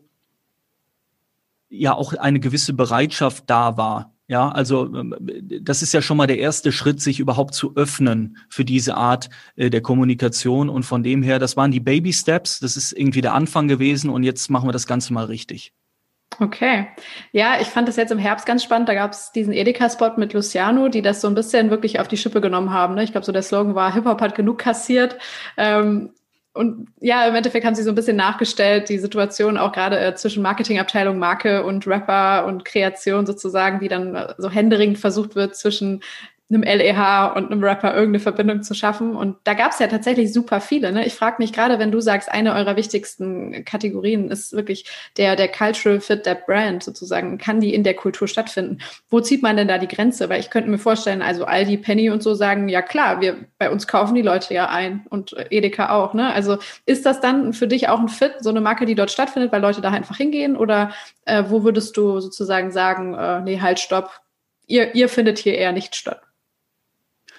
[1.70, 5.14] ja auch eine gewisse Bereitschaft da war, ja, also ähm,
[5.60, 9.28] das ist ja schon mal der erste Schritt, sich überhaupt zu öffnen für diese Art
[9.56, 10.68] äh, der Kommunikation.
[10.68, 14.10] Und von dem her, das waren die Baby Steps, das ist irgendwie der Anfang gewesen
[14.10, 15.72] und jetzt machen wir das Ganze mal richtig.
[16.40, 16.86] Okay.
[17.32, 18.88] Ja, ich fand das jetzt im Herbst ganz spannend.
[18.88, 22.16] Da gab es diesen Edeka-Spot mit Luciano, die das so ein bisschen wirklich auf die
[22.16, 22.94] Schippe genommen haben.
[22.94, 23.04] Ne?
[23.04, 25.18] Ich glaube, so der Slogan war, Hip-Hop hat genug kassiert.
[25.58, 26.10] Ähm,
[26.54, 30.14] und ja, im Endeffekt haben sie so ein bisschen nachgestellt, die Situation auch gerade äh,
[30.14, 35.56] zwischen Marketingabteilung, Marke und Rapper und Kreation sozusagen, die dann äh, so händeringend versucht wird
[35.56, 36.02] zwischen
[36.52, 39.16] einem LEH und einem Rapper irgendeine Verbindung zu schaffen.
[39.16, 40.92] Und da gab es ja tatsächlich super viele.
[40.92, 41.06] Ne?
[41.06, 44.84] Ich frage mich gerade, wenn du sagst, eine eurer wichtigsten Kategorien ist wirklich
[45.16, 48.78] der, der Cultural Fit der Brand sozusagen, kann die in der Kultur stattfinden?
[49.08, 50.28] Wo zieht man denn da die Grenze?
[50.28, 53.70] Weil ich könnte mir vorstellen, also Aldi, Penny und so sagen, ja klar, wir, bei
[53.70, 56.14] uns kaufen die Leute ja ein und Edeka auch.
[56.14, 56.32] Ne?
[56.32, 59.52] Also ist das dann für dich auch ein Fit, so eine Marke, die dort stattfindet,
[59.52, 60.56] weil Leute da einfach hingehen?
[60.56, 60.92] Oder
[61.24, 64.10] äh, wo würdest du sozusagen sagen, äh, nee, halt, stopp,
[64.66, 66.20] ihr, ihr findet hier eher nicht statt?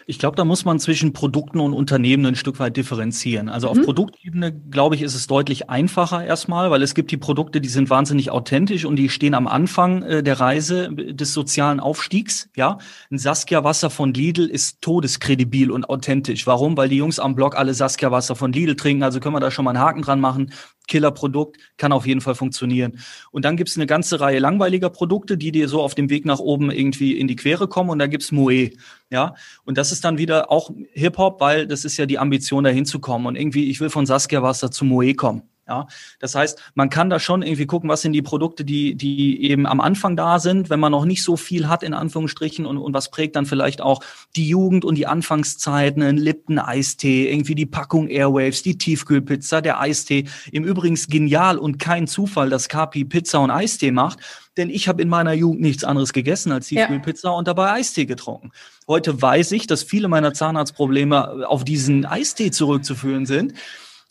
[0.06, 3.50] Ich glaube, da muss man zwischen Produkten und Unternehmen ein Stück weit differenzieren.
[3.50, 3.84] Also auf mhm.
[3.84, 7.90] Produktebene, glaube ich, ist es deutlich einfacher erstmal, weil es gibt die Produkte, die sind
[7.90, 12.50] wahnsinnig authentisch und die stehen am Anfang äh, der Reise des sozialen Aufstiegs.
[12.56, 12.78] Ja,
[13.12, 16.46] ein Saskia Wasser von Lidl ist todeskredibil und authentisch.
[16.48, 16.76] Warum?
[16.78, 19.04] Weil die Jungs am Blog alle Saskia Wasser von Lidl trinken.
[19.04, 20.52] Also können wir da schon mal einen Haken dran machen.
[20.88, 23.00] Killerprodukt, kann auf jeden Fall funktionieren.
[23.32, 26.40] Und dann gibt's eine ganze Reihe langweiliger Produkte, die dir so auf dem Weg nach
[26.40, 27.90] oben irgendwie in die Quere kommen.
[27.90, 28.72] Und da gibt's Moe.
[29.10, 32.86] Ja, und das ist dann wieder auch Hip-Hop, weil das ist ja die Ambition, dahin
[32.86, 33.26] zu kommen.
[33.26, 35.44] Und irgendwie, ich will von Saskia Wasser zu Moe kommen.
[35.66, 35.88] Ja,
[36.20, 39.66] das heißt, man kann da schon irgendwie gucken, was sind die Produkte, die, die eben
[39.66, 42.94] am Anfang da sind, wenn man noch nicht so viel hat, in Anführungsstrichen, und, und
[42.94, 44.04] was prägt dann vielleicht auch
[44.36, 49.80] die Jugend und die Anfangszeiten, ein Lipton Eistee, irgendwie die Packung Airwaves, die Tiefkühlpizza, der
[49.80, 50.26] Eistee.
[50.52, 54.20] Im Übrigen genial und kein Zufall, dass Kapi Pizza und Eistee macht,
[54.58, 57.36] denn ich habe in meiner Jugend nichts anderes gegessen als Tiefkühlpizza ja.
[57.36, 58.52] und dabei Eistee getrunken.
[58.88, 63.54] Heute weiß ich, dass viele meiner Zahnarztprobleme auf diesen Eistee zurückzuführen sind.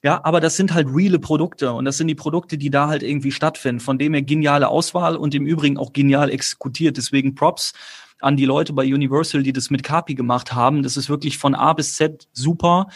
[0.04, 3.04] Ja, aber das sind halt reale Produkte und das sind die Produkte, die da halt
[3.04, 3.78] irgendwie stattfinden.
[3.80, 6.96] Von dem her geniale Auswahl und im Übrigen auch genial exekutiert.
[6.96, 7.72] Deswegen Props
[8.20, 10.82] an die Leute bei Universal, die das mit Capi gemacht haben.
[10.82, 12.88] Das ist wirklich von A bis Z super.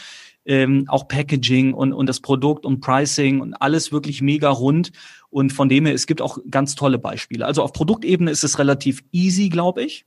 [0.45, 4.91] Ähm, auch Packaging und, und das Produkt und Pricing und alles wirklich mega rund.
[5.31, 7.47] Und von dem her, es gibt auch ganz tolle Beispiele.
[7.47, 10.07] Also auf Produktebene ist es relativ easy, glaube ich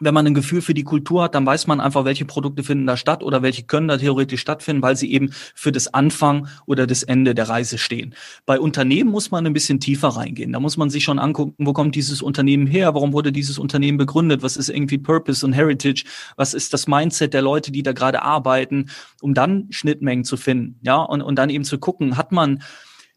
[0.00, 2.86] wenn man ein Gefühl für die Kultur hat, dann weiß man einfach, welche Produkte finden
[2.86, 6.86] da statt oder welche können da theoretisch stattfinden, weil sie eben für das Anfang oder
[6.86, 8.14] das Ende der Reise stehen.
[8.44, 10.52] Bei Unternehmen muss man ein bisschen tiefer reingehen.
[10.52, 12.94] Da muss man sich schon angucken, wo kommt dieses Unternehmen her?
[12.94, 14.42] Warum wurde dieses Unternehmen begründet?
[14.42, 16.04] Was ist irgendwie Purpose und Heritage?
[16.36, 18.90] Was ist das Mindset der Leute, die da gerade arbeiten?
[19.20, 22.62] Um dann Schnittmengen zu finden, ja, und, und dann eben zu gucken, hat man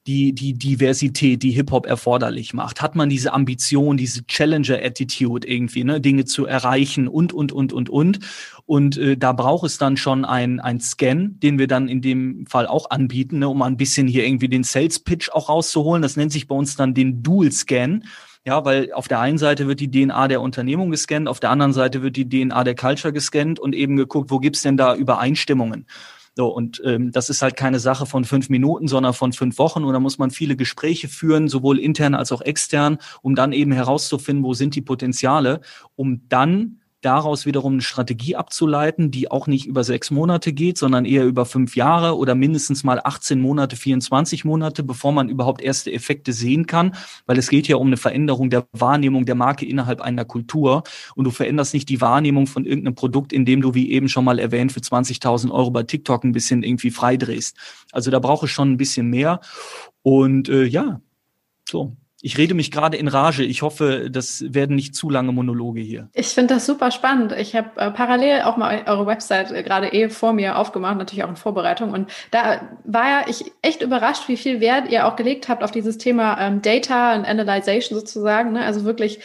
[0.08, 2.82] die, die Diversität, die Hip-Hop erforderlich macht?
[2.82, 7.90] Hat man diese Ambition, diese Challenger-Attitude irgendwie, ne, Dinge zu erreichen und, und, und, und,
[7.90, 8.20] und.
[8.66, 12.46] Und äh, da braucht es dann schon ein, ein Scan, den wir dann in dem
[12.48, 16.02] Fall auch anbieten, ne, um ein bisschen hier irgendwie den Sales-Pitch auch rauszuholen.
[16.02, 18.02] Das nennt sich bei uns dann den Dual-Scan.
[18.46, 21.74] Ja, weil auf der einen Seite wird die DNA der Unternehmung gescannt, auf der anderen
[21.74, 25.86] Seite wird die DNA der Culture gescannt und eben geguckt, wo gibt's denn da Übereinstimmungen?
[26.38, 29.84] So, und ähm, das ist halt keine Sache von fünf Minuten, sondern von fünf Wochen.
[29.84, 33.72] Und da muss man viele Gespräche führen, sowohl intern als auch extern, um dann eben
[33.72, 35.62] herauszufinden, wo sind die Potenziale,
[35.96, 41.06] um dann daraus wiederum eine Strategie abzuleiten, die auch nicht über sechs Monate geht, sondern
[41.06, 45.92] eher über fünf Jahre oder mindestens mal 18 Monate, 24 Monate, bevor man überhaupt erste
[45.94, 50.02] Effekte sehen kann, weil es geht ja um eine Veränderung der Wahrnehmung der Marke innerhalb
[50.02, 50.84] einer Kultur.
[51.16, 54.40] Und du veränderst nicht die Wahrnehmung von irgendeinem Produkt, indem du, wie eben schon mal
[54.40, 57.56] erwähnt, für 20.000 Euro bei TikTok ein bisschen irgendwie freidrehst.
[57.92, 59.40] Also da brauche ich schon ein bisschen mehr.
[60.02, 61.00] Und äh, ja,
[61.70, 61.96] so
[62.28, 63.46] Ich rede mich gerade in Rage.
[63.46, 66.10] Ich hoffe, das werden nicht zu lange Monologe hier.
[66.14, 67.32] Ich finde das super spannend.
[67.32, 71.24] Ich habe äh, parallel auch mal eure Website äh, gerade eh vor mir aufgemacht, natürlich
[71.24, 71.92] auch in Vorbereitung.
[71.92, 75.72] Und da war ja ich echt überrascht, wie viel Wert ihr auch gelegt habt auf
[75.72, 78.52] dieses Thema ähm, Data und Analyzation sozusagen.
[78.52, 78.66] Ne?
[78.66, 79.20] Also wirklich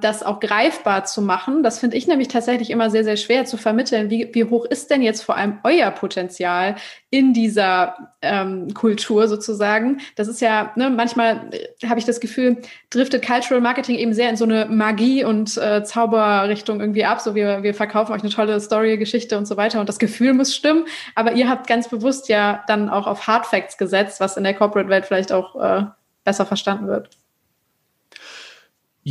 [0.00, 1.62] das auch greifbar zu machen.
[1.62, 4.08] Das finde ich nämlich tatsächlich immer sehr, sehr schwer zu vermitteln.
[4.08, 6.76] Wie, wie hoch ist denn jetzt vor allem euer Potenzial
[7.10, 10.00] in dieser ähm, Kultur sozusagen?
[10.16, 12.58] Das ist ja, ne, manchmal äh, habe ich das Gefühl,
[12.90, 17.20] driftet Cultural Marketing eben sehr in so eine Magie- und äh, Zauberrichtung irgendwie ab.
[17.20, 20.34] So, wir, wir verkaufen euch eine tolle Story, Geschichte und so weiter und das Gefühl
[20.34, 20.84] muss stimmen.
[21.14, 24.54] Aber ihr habt ganz bewusst ja dann auch auf Hard Facts gesetzt, was in der
[24.54, 25.84] Corporate-Welt vielleicht auch äh,
[26.24, 27.10] besser verstanden wird.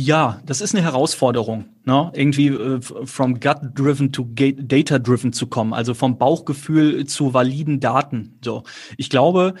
[0.00, 2.12] Ja, das ist eine Herausforderung, ne?
[2.14, 8.38] irgendwie äh, from gut-driven to data-driven zu kommen, also vom Bauchgefühl zu validen Daten.
[8.44, 8.62] So,
[8.96, 9.54] ich glaube,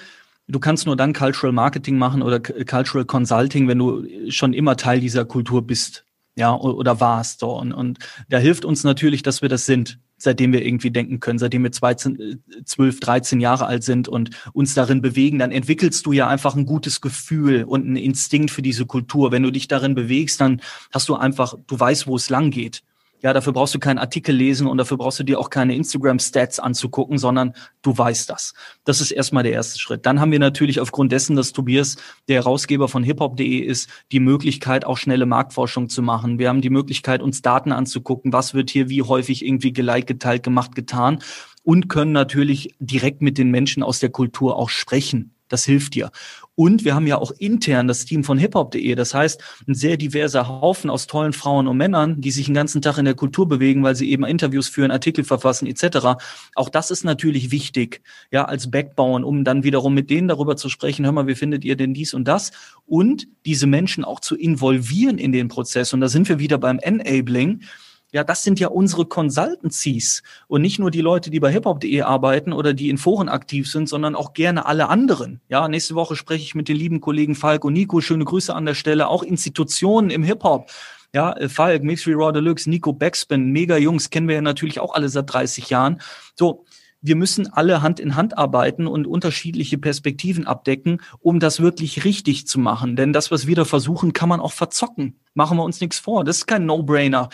[0.46, 5.00] du kannst nur dann Cultural Marketing machen oder Cultural Consulting, wenn du schon immer Teil
[5.00, 6.04] dieser Kultur bist,
[6.36, 7.40] ja, oder warst.
[7.40, 7.58] So.
[7.58, 7.98] Und, und
[8.28, 11.72] da hilft uns natürlich, dass wir das sind seitdem wir irgendwie denken können, seitdem wir
[11.72, 16.66] 12, 13 Jahre alt sind und uns darin bewegen, dann entwickelst du ja einfach ein
[16.66, 19.32] gutes Gefühl und einen Instinkt für diese Kultur.
[19.32, 20.60] Wenn du dich darin bewegst, dann
[20.92, 22.82] hast du einfach, du weißt, wo es lang geht.
[23.20, 26.60] Ja, dafür brauchst du keinen Artikel lesen und dafür brauchst du dir auch keine Instagram-Stats
[26.60, 27.52] anzugucken, sondern
[27.82, 28.54] du weißt das.
[28.84, 30.06] Das ist erstmal der erste Schritt.
[30.06, 31.96] Dann haben wir natürlich aufgrund dessen, dass Tobias
[32.28, 36.38] der Herausgeber von hiphop.de ist, die Möglichkeit, auch schnelle Marktforschung zu machen.
[36.38, 40.44] Wir haben die Möglichkeit, uns Daten anzugucken, was wird hier wie häufig irgendwie geliked, geteilt,
[40.44, 41.18] gemacht, getan
[41.64, 45.34] und können natürlich direkt mit den Menschen aus der Kultur auch sprechen.
[45.48, 46.10] Das hilft dir.
[46.54, 48.94] Und wir haben ja auch intern das Team von hiphop.de.
[48.94, 52.82] Das heißt, ein sehr diverser Haufen aus tollen Frauen und Männern, die sich den ganzen
[52.82, 56.20] Tag in der Kultur bewegen, weil sie eben Interviews führen, Artikel verfassen etc.
[56.54, 60.68] Auch das ist natürlich wichtig, ja, als Backbone, um dann wiederum mit denen darüber zu
[60.68, 62.50] sprechen, hör mal, wie findet ihr denn dies und das?
[62.86, 65.92] Und diese Menschen auch zu involvieren in den Prozess.
[65.92, 67.62] Und da sind wir wieder beim Enabling
[68.10, 72.52] ja, das sind ja unsere Consultancies und nicht nur die Leute, die bei hiphop.de arbeiten
[72.54, 75.40] oder die in Foren aktiv sind, sondern auch gerne alle anderen.
[75.48, 78.00] Ja, nächste Woche spreche ich mit den lieben Kollegen Falk und Nico.
[78.00, 79.08] Schöne Grüße an der Stelle.
[79.08, 80.70] Auch Institutionen im Hip-Hop.
[81.14, 84.94] Ja, äh, Falk, Mixry Raw Deluxe, Nico Backspin, mega Jungs, kennen wir ja natürlich auch
[84.94, 86.00] alle seit 30 Jahren.
[86.34, 86.64] So,
[87.00, 92.46] wir müssen alle Hand in Hand arbeiten und unterschiedliche Perspektiven abdecken, um das wirklich richtig
[92.46, 92.96] zu machen.
[92.96, 95.18] Denn das, was wir da versuchen, kann man auch verzocken.
[95.34, 96.24] Machen wir uns nichts vor.
[96.24, 97.28] Das ist kein No-Brainer.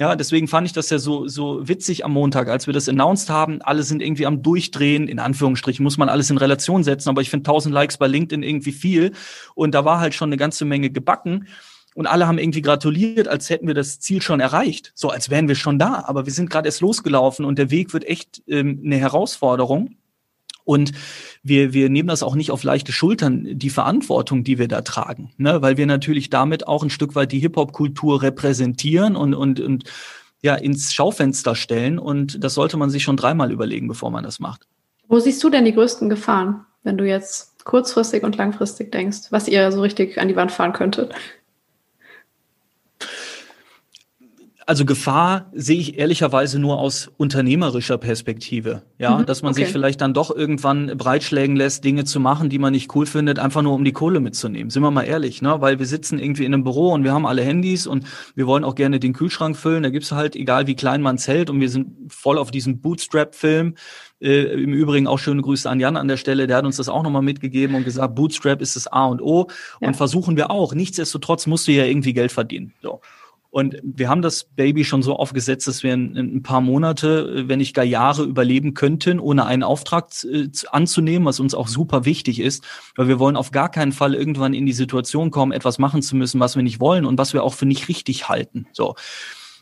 [0.00, 3.28] Ja, deswegen fand ich das ja so, so witzig am Montag, als wir das announced
[3.28, 3.60] haben.
[3.60, 5.08] Alle sind irgendwie am Durchdrehen.
[5.08, 7.10] In Anführungsstrichen muss man alles in Relation setzen.
[7.10, 9.12] Aber ich finde 1000 Likes bei LinkedIn irgendwie viel.
[9.54, 11.48] Und da war halt schon eine ganze Menge gebacken.
[11.94, 14.90] Und alle haben irgendwie gratuliert, als hätten wir das Ziel schon erreicht.
[14.94, 16.04] So, als wären wir schon da.
[16.06, 19.96] Aber wir sind gerade erst losgelaufen und der Weg wird echt ähm, eine Herausforderung.
[20.70, 20.92] Und
[21.42, 25.32] wir, wir nehmen das auch nicht auf leichte Schultern, die Verantwortung, die wir da tragen,
[25.36, 25.60] ne?
[25.62, 29.82] weil wir natürlich damit auch ein Stück weit die Hip-Hop-Kultur repräsentieren und, und, und
[30.42, 31.98] ja, ins Schaufenster stellen.
[31.98, 34.68] Und das sollte man sich schon dreimal überlegen, bevor man das macht.
[35.08, 39.48] Wo siehst du denn die größten Gefahren, wenn du jetzt kurzfristig und langfristig denkst, was
[39.48, 41.12] ihr so richtig an die Wand fahren könntet?
[44.70, 48.82] Also Gefahr sehe ich ehrlicherweise nur aus unternehmerischer Perspektive.
[48.98, 49.64] Ja, mhm, dass man okay.
[49.64, 53.40] sich vielleicht dann doch irgendwann breitschlägen lässt, Dinge zu machen, die man nicht cool findet,
[53.40, 54.70] einfach nur um die Kohle mitzunehmen.
[54.70, 55.60] Sind wir mal ehrlich, ne?
[55.60, 58.06] Weil wir sitzen irgendwie in einem Büro und wir haben alle Handys und
[58.36, 59.82] wir wollen auch gerne den Kühlschrank füllen.
[59.82, 63.74] Da gibt's halt, egal wie klein man hält, und wir sind voll auf diesem Bootstrap-Film.
[64.20, 66.88] Äh, Im Übrigen auch schöne Grüße an Jan an der Stelle, der hat uns das
[66.88, 69.48] auch nochmal mitgegeben und gesagt, Bootstrap ist das A und O.
[69.80, 69.88] Ja.
[69.88, 70.74] Und versuchen wir auch.
[70.74, 72.72] Nichtsdestotrotz musst du ja irgendwie Geld verdienen.
[72.82, 73.00] So.
[73.50, 77.58] Und wir haben das Baby schon so aufgesetzt, dass wir in, ein paar Monate, wenn
[77.58, 82.38] nicht gar Jahre überleben könnten, ohne einen Auftrag äh, anzunehmen, was uns auch super wichtig
[82.38, 86.00] ist, weil wir wollen auf gar keinen Fall irgendwann in die Situation kommen, etwas machen
[86.00, 88.66] zu müssen, was wir nicht wollen und was wir auch für nicht richtig halten.
[88.72, 88.94] So.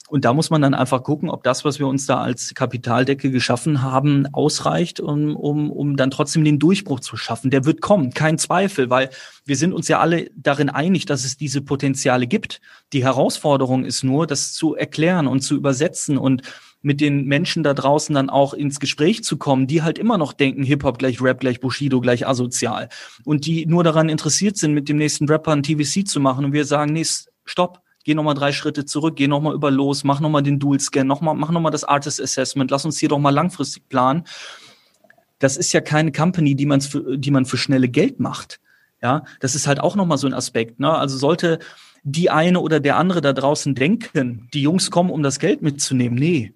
[0.09, 3.31] Und da muss man dann einfach gucken, ob das, was wir uns da als Kapitaldecke
[3.31, 7.51] geschaffen haben, ausreicht, um, um, um dann trotzdem den Durchbruch zu schaffen.
[7.51, 9.11] Der wird kommen, kein Zweifel, weil
[9.45, 12.61] wir sind uns ja alle darin einig, dass es diese Potenziale gibt.
[12.95, 16.43] Die Herausforderung ist nur, das zu erklären und zu übersetzen und
[16.81, 20.33] mit den Menschen da draußen dann auch ins Gespräch zu kommen, die halt immer noch
[20.33, 22.89] denken, Hip-Hop gleich Rap gleich Bushido gleich asozial
[23.25, 26.53] und die nur daran interessiert sind, mit dem nächsten Rapper ein TVC zu machen und
[26.53, 27.07] wir sagen, nee,
[27.45, 31.21] stopp, geh nochmal drei Schritte zurück, geh nochmal über los, mach nochmal den Dual-Scan, noch
[31.21, 34.25] mal, mach nochmal das Artist Assessment, lass uns hier doch mal langfristig planen.
[35.41, 38.61] Das ist ja keine Company, die man für, die man für schnelle Geld macht.
[39.03, 40.81] Ja, das ist halt auch nochmal so ein Aspekt.
[40.81, 40.91] Ne?
[40.91, 41.59] Also sollte
[42.03, 46.19] die eine oder der andere da draußen denken, die Jungs kommen, um das Geld mitzunehmen.
[46.19, 46.55] Nee,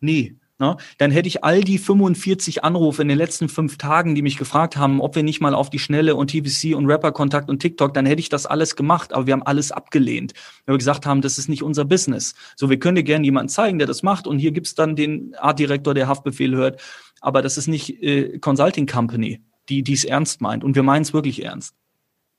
[0.00, 0.34] nee.
[0.62, 0.76] Ne?
[0.98, 4.76] Dann hätte ich all die 45 Anrufe in den letzten fünf Tagen, die mich gefragt
[4.76, 8.06] haben, ob wir nicht mal auf die Schnelle und TVC und Rapper-Kontakt und TikTok, dann
[8.06, 10.34] hätte ich das alles gemacht, aber wir haben alles abgelehnt.
[10.64, 12.36] Weil wir gesagt haben, das ist nicht unser Business.
[12.54, 15.34] So, wir können dir gerne jemanden zeigen, der das macht und hier gibt's dann den
[15.34, 16.80] Artdirektor, der Haftbefehl hört,
[17.20, 21.12] aber das ist nicht äh, Consulting Company, die dies ernst meint und wir meinen es
[21.12, 21.74] wirklich ernst.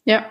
[0.06, 0.24] Ja,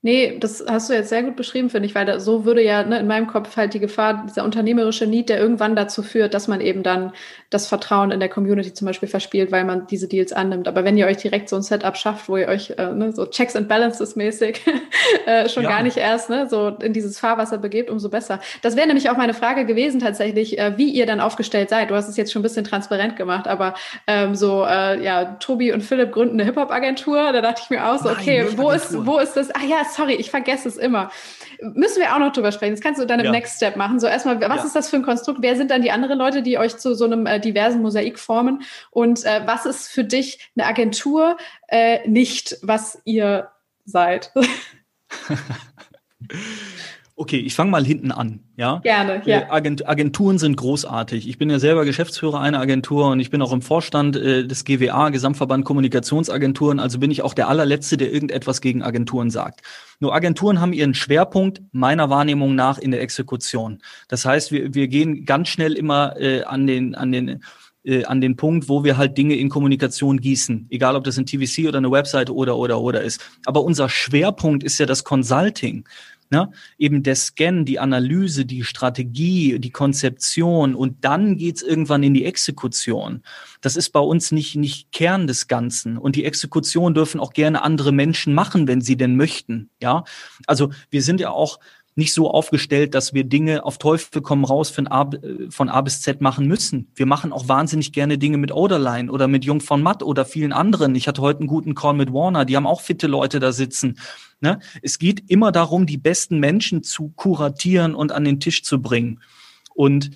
[0.00, 2.84] Nee, das hast du jetzt sehr gut beschrieben, finde ich, weil da, so würde ja
[2.84, 6.46] ne, in meinem Kopf halt die Gefahr, dieser unternehmerische Need, der irgendwann dazu führt, dass
[6.46, 7.12] man eben dann
[7.50, 10.68] das Vertrauen in der Community zum Beispiel verspielt, weil man diese Deals annimmt.
[10.68, 13.26] Aber wenn ihr euch direkt so ein Setup schafft, wo ihr euch äh, ne, so
[13.26, 14.60] Checks and Balances mäßig
[15.26, 15.70] äh, schon ja.
[15.70, 18.38] gar nicht erst ne, so in dieses Fahrwasser begebt, umso besser.
[18.62, 21.90] Das wäre nämlich auch meine Frage gewesen tatsächlich, äh, wie ihr dann aufgestellt seid.
[21.90, 23.74] Du hast es jetzt schon ein bisschen transparent gemacht, aber
[24.06, 27.32] ähm, so, äh, ja, Tobi und Philipp gründen eine Hip-Hop-Agentur.
[27.32, 29.50] Da dachte ich mir auch so, okay, Nein, wo ist, wo ist das?
[29.50, 31.10] Ah ja, sorry, ich vergesse es immer.
[31.60, 32.74] Müssen wir auch noch drüber sprechen.
[32.74, 33.32] Das kannst du dann im ja.
[33.32, 34.00] Next Step machen.
[34.00, 34.64] So erstmal, was ja.
[34.64, 35.40] ist das für ein Konstrukt?
[35.42, 38.62] Wer sind dann die anderen Leute, die euch zu so einem äh, diversen Mosaik formen?
[38.90, 41.36] Und äh, was ist für dich eine Agentur
[41.68, 43.50] äh, nicht, was ihr
[43.84, 44.32] seid?
[47.20, 48.38] Okay, ich fange mal hinten an.
[48.56, 48.78] Ja?
[48.78, 49.50] Gerne, ja.
[49.50, 51.28] Agent, Agenturen sind großartig.
[51.28, 54.64] Ich bin ja selber Geschäftsführer einer Agentur und ich bin auch im Vorstand äh, des
[54.64, 56.78] GWA, Gesamtverband Kommunikationsagenturen.
[56.78, 59.62] Also bin ich auch der allerletzte, der irgendetwas gegen Agenturen sagt.
[59.98, 63.80] Nur Agenturen haben ihren Schwerpunkt meiner Wahrnehmung nach in der Exekution.
[64.06, 67.40] Das heißt, wir, wir gehen ganz schnell immer äh, an den, an den
[67.82, 71.26] äh, an den Punkt, wo wir halt Dinge in Kommunikation gießen, egal ob das ein
[71.26, 73.20] TVC oder eine Webseite oder oder oder ist.
[73.44, 75.84] Aber unser Schwerpunkt ist ja das Consulting.
[76.30, 76.50] Ne?
[76.76, 82.24] Eben der Scan, die Analyse, die Strategie, die Konzeption und dann geht's irgendwann in die
[82.24, 83.22] Exekution.
[83.60, 85.96] Das ist bei uns nicht, nicht Kern des Ganzen.
[85.96, 89.70] Und die Exekution dürfen auch gerne andere Menschen machen, wenn sie denn möchten.
[89.82, 90.04] Ja,
[90.46, 91.58] also wir sind ja auch
[91.98, 95.10] nicht so aufgestellt, dass wir Dinge auf Teufel kommen raus von A,
[95.50, 96.92] von A bis Z machen müssen.
[96.94, 100.52] Wir machen auch wahnsinnig gerne Dinge mit Oderline oder mit Jung von Matt oder vielen
[100.52, 100.94] anderen.
[100.94, 103.98] Ich hatte heute einen guten Call mit Warner, die haben auch fitte Leute da sitzen.
[104.40, 104.60] Ne?
[104.80, 109.20] Es geht immer darum, die besten Menschen zu kuratieren und an den Tisch zu bringen.
[109.74, 110.12] Und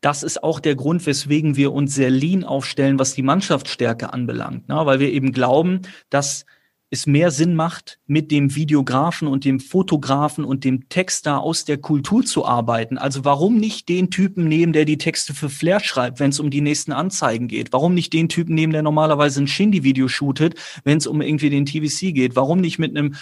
[0.00, 4.66] das ist auch der Grund, weswegen wir uns sehr lean aufstellen, was die Mannschaftsstärke anbelangt.
[4.66, 4.76] Ne?
[4.86, 6.46] Weil wir eben glauben, dass
[6.92, 11.78] es mehr Sinn macht, mit dem Videografen und dem Fotografen und dem Texter aus der
[11.78, 12.98] Kultur zu arbeiten.
[12.98, 16.50] Also warum nicht den Typen nehmen, der die Texte für Flair schreibt, wenn es um
[16.50, 17.72] die nächsten Anzeigen geht?
[17.72, 21.64] Warum nicht den Typen nehmen, der normalerweise ein Shindy-Video shootet, wenn es um irgendwie den
[21.64, 22.36] TVC geht?
[22.36, 23.14] Warum nicht mit einem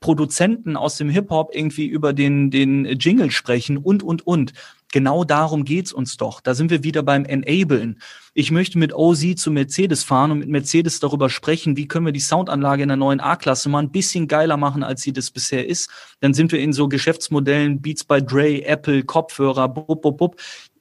[0.00, 4.52] Produzenten aus dem Hip-Hop irgendwie über den, den Jingle sprechen und, und, und.
[4.92, 6.40] Genau darum geht's uns doch.
[6.40, 8.00] Da sind wir wieder beim Enablen.
[8.34, 12.12] Ich möchte mit OZ zu Mercedes fahren und mit Mercedes darüber sprechen, wie können wir
[12.12, 15.66] die Soundanlage in der neuen A-Klasse mal ein bisschen geiler machen, als sie das bisher
[15.66, 15.90] ist.
[16.20, 20.36] Dann sind wir in so Geschäftsmodellen Beats by Dre, Apple, Kopfhörer, bub, bub, bub.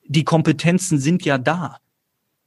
[0.06, 1.78] Die Kompetenzen sind ja da.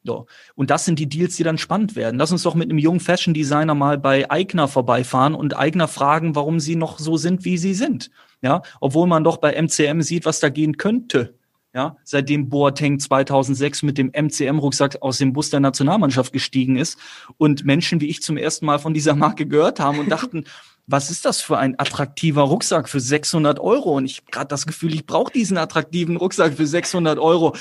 [0.04, 0.26] So.
[0.54, 2.18] Und das sind die Deals, die dann spannend werden.
[2.18, 6.34] Lass uns doch mit einem jungen Fashion Designer mal bei Eigner vorbeifahren und Eigner fragen,
[6.34, 8.10] warum sie noch so sind, wie sie sind.
[8.42, 11.38] Ja, obwohl man doch bei MCM sieht, was da gehen könnte.
[11.74, 17.00] Ja, seitdem Boateng 2006 mit dem MCM-Rucksack aus dem Bus der Nationalmannschaft gestiegen ist
[17.36, 20.44] und Menschen wie ich zum ersten Mal von dieser Marke gehört haben und dachten,
[20.86, 23.96] was ist das für ein attraktiver Rucksack für 600 Euro?
[23.96, 27.56] Und ich habe gerade das Gefühl, ich brauche diesen attraktiven Rucksack für 600 Euro.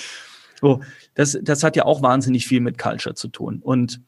[0.62, 0.82] So,
[1.16, 3.62] das, das hat ja auch wahnsinnig viel mit Culture zu tun.
[3.64, 4.00] Und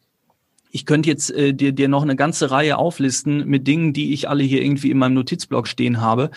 [0.70, 4.30] ich könnte jetzt äh, dir, dir noch eine ganze Reihe auflisten mit Dingen, die ich
[4.30, 6.30] alle hier irgendwie in meinem Notizblock stehen habe.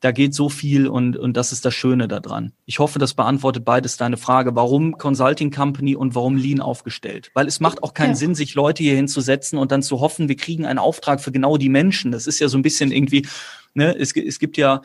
[0.00, 2.52] Da geht so viel und, und das ist das Schöne daran.
[2.66, 4.54] Ich hoffe, das beantwortet beides deine Frage.
[4.54, 7.30] Warum Consulting Company und warum Lean aufgestellt?
[7.34, 8.14] Weil es macht auch keinen ja.
[8.16, 11.56] Sinn, sich Leute hier hinzusetzen und dann zu hoffen, wir kriegen einen Auftrag für genau
[11.56, 12.12] die Menschen.
[12.12, 13.26] Das ist ja so ein bisschen irgendwie,
[13.74, 14.82] ne, es, es gibt ja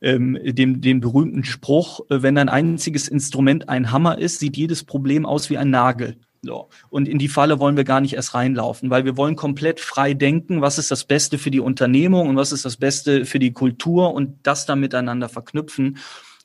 [0.00, 4.84] ähm, dem, den berühmten Spruch, äh, wenn ein einziges Instrument ein Hammer ist, sieht jedes
[4.84, 6.16] Problem aus wie ein Nagel.
[6.42, 6.70] So.
[6.88, 10.14] Und in die Falle wollen wir gar nicht erst reinlaufen, weil wir wollen komplett frei
[10.14, 13.52] denken, was ist das Beste für die Unternehmung und was ist das Beste für die
[13.52, 15.98] Kultur und das dann miteinander verknüpfen.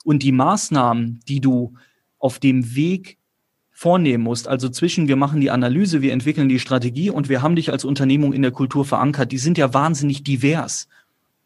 [0.03, 1.75] Und die Maßnahmen, die du
[2.19, 3.17] auf dem Weg
[3.71, 7.55] vornehmen musst, also zwischen wir machen die Analyse, wir entwickeln die Strategie und wir haben
[7.55, 10.87] dich als Unternehmung in der Kultur verankert, die sind ja wahnsinnig divers.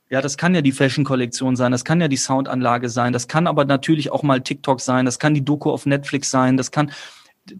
[0.09, 3.45] Ja, das kann ja die Fashion-Kollektion sein, das kann ja die Soundanlage sein, das kann
[3.45, 6.91] aber natürlich auch mal TikTok sein, das kann die Doku auf Netflix sein, das kann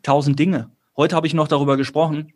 [0.01, 0.71] tausend Dinge.
[0.99, 2.33] Heute habe ich noch darüber gesprochen.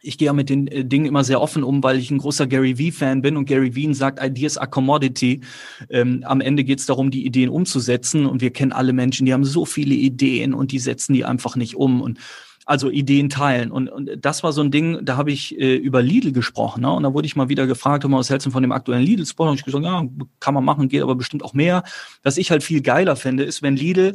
[0.00, 2.46] Ich gehe ja mit den äh, Dingen immer sehr offen um, weil ich ein großer
[2.46, 5.42] Gary Vee-Fan bin und Gary Vee sagt, Ideas are commodity.
[5.90, 9.34] Ähm, am Ende geht es darum, die Ideen umzusetzen und wir kennen alle Menschen, die
[9.34, 12.00] haben so viele Ideen und die setzen die einfach nicht um.
[12.00, 12.18] Und
[12.64, 13.70] also Ideen teilen.
[13.70, 16.80] Und, und das war so ein Ding, da habe ich äh, über Lidl gesprochen.
[16.80, 16.90] Ne?
[16.90, 19.48] Und da wurde ich mal wieder gefragt, was hältst du von dem aktuellen Lidl-Spot?
[19.48, 20.06] Und ich gesagt, ja,
[20.38, 21.82] kann man machen, geht aber bestimmt auch mehr.
[22.22, 24.14] Was ich halt viel geiler finde, ist, wenn Lidl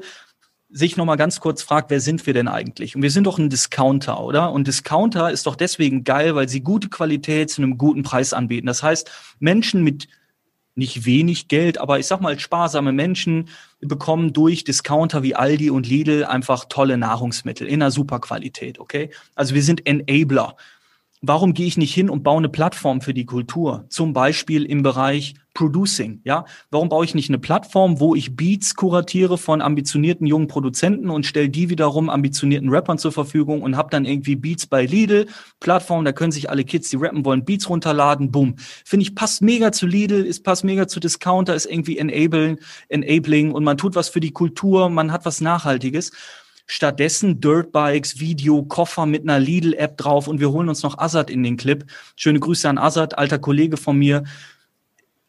[0.70, 2.96] sich nochmal ganz kurz fragt, wer sind wir denn eigentlich?
[2.96, 4.52] Und wir sind doch ein Discounter, oder?
[4.52, 8.68] Und Discounter ist doch deswegen geil, weil sie gute Qualität zu einem guten Preis anbieten.
[8.68, 9.10] Das heißt,
[9.40, 10.08] Menschen mit
[10.76, 13.48] nicht wenig Geld, aber ich sag mal, sparsame Menschen
[13.80, 19.10] bekommen durch Discounter wie Aldi und Lidl einfach tolle Nahrungsmittel in einer super Qualität, okay?
[19.36, 20.58] Also wir sind Enabler
[21.28, 23.86] warum gehe ich nicht hin und baue eine Plattform für die Kultur?
[23.90, 26.46] Zum Beispiel im Bereich Producing, ja?
[26.70, 31.26] Warum baue ich nicht eine Plattform, wo ich Beats kuratiere von ambitionierten jungen Produzenten und
[31.26, 35.28] stelle die wiederum ambitionierten Rappern zur Verfügung und habe dann irgendwie Beats bei Lidl,
[35.62, 38.56] Plattform, da können sich alle Kids, die rappen wollen, Beats runterladen, boom.
[38.84, 42.60] Finde ich, passt mega zu Lidl, ist passt mega zu Discounter, ist irgendwie enabling,
[42.90, 46.12] enabling und man tut was für die Kultur, man hat was Nachhaltiges.
[46.68, 51.44] Stattdessen Dirtbikes, Video, Koffer mit einer Lidl-App drauf und wir holen uns noch Azad in
[51.44, 51.86] den Clip.
[52.16, 54.24] Schöne Grüße an Azad, alter Kollege von mir.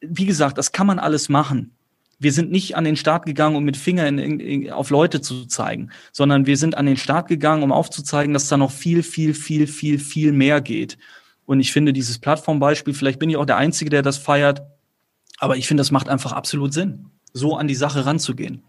[0.01, 1.73] Wie gesagt, das kann man alles machen.
[2.19, 5.45] Wir sind nicht an den Start gegangen, um mit Finger in, in, auf Leute zu
[5.45, 9.35] zeigen, sondern wir sind an den Start gegangen, um aufzuzeigen, dass da noch viel, viel,
[9.35, 10.97] viel, viel, viel mehr geht.
[11.45, 14.63] Und ich finde dieses Plattformbeispiel, vielleicht bin ich auch der Einzige, der das feiert,
[15.39, 18.63] aber ich finde, das macht einfach absolut Sinn, so an die Sache ranzugehen.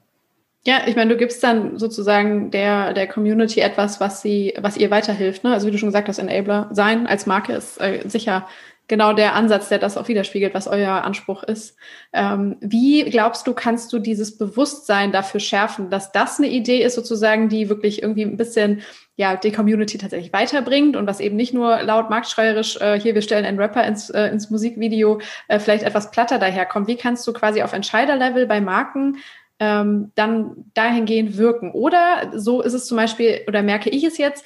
[0.68, 4.92] Ja, ich meine, du gibst dann sozusagen der, der Community etwas, was sie, was ihr
[4.92, 5.46] weiterhilft.
[5.46, 5.54] Ne?
[5.54, 8.46] Also wie du schon gesagt hast, Enabler sein als Marke ist äh, sicher
[8.90, 11.78] genau der Ansatz, der das auch widerspiegelt, was euer Anspruch ist.
[12.12, 16.96] Ähm, wie glaubst du, kannst du dieses Bewusstsein dafür schärfen, dass das eine Idee ist,
[16.96, 18.82] sozusagen, die wirklich irgendwie ein bisschen
[19.16, 23.22] ja die Community tatsächlich weiterbringt und was eben nicht nur laut marktschreierisch äh, hier wir
[23.22, 26.90] stellen einen Rapper ins, äh, ins Musikvideo äh, vielleicht etwas platter daherkommt.
[26.90, 29.18] Wie kannst du quasi auf Entscheiderlevel bei Marken
[29.60, 31.72] ähm, dann dahingehend wirken.
[31.72, 34.46] Oder so ist es zum Beispiel, oder merke ich es jetzt,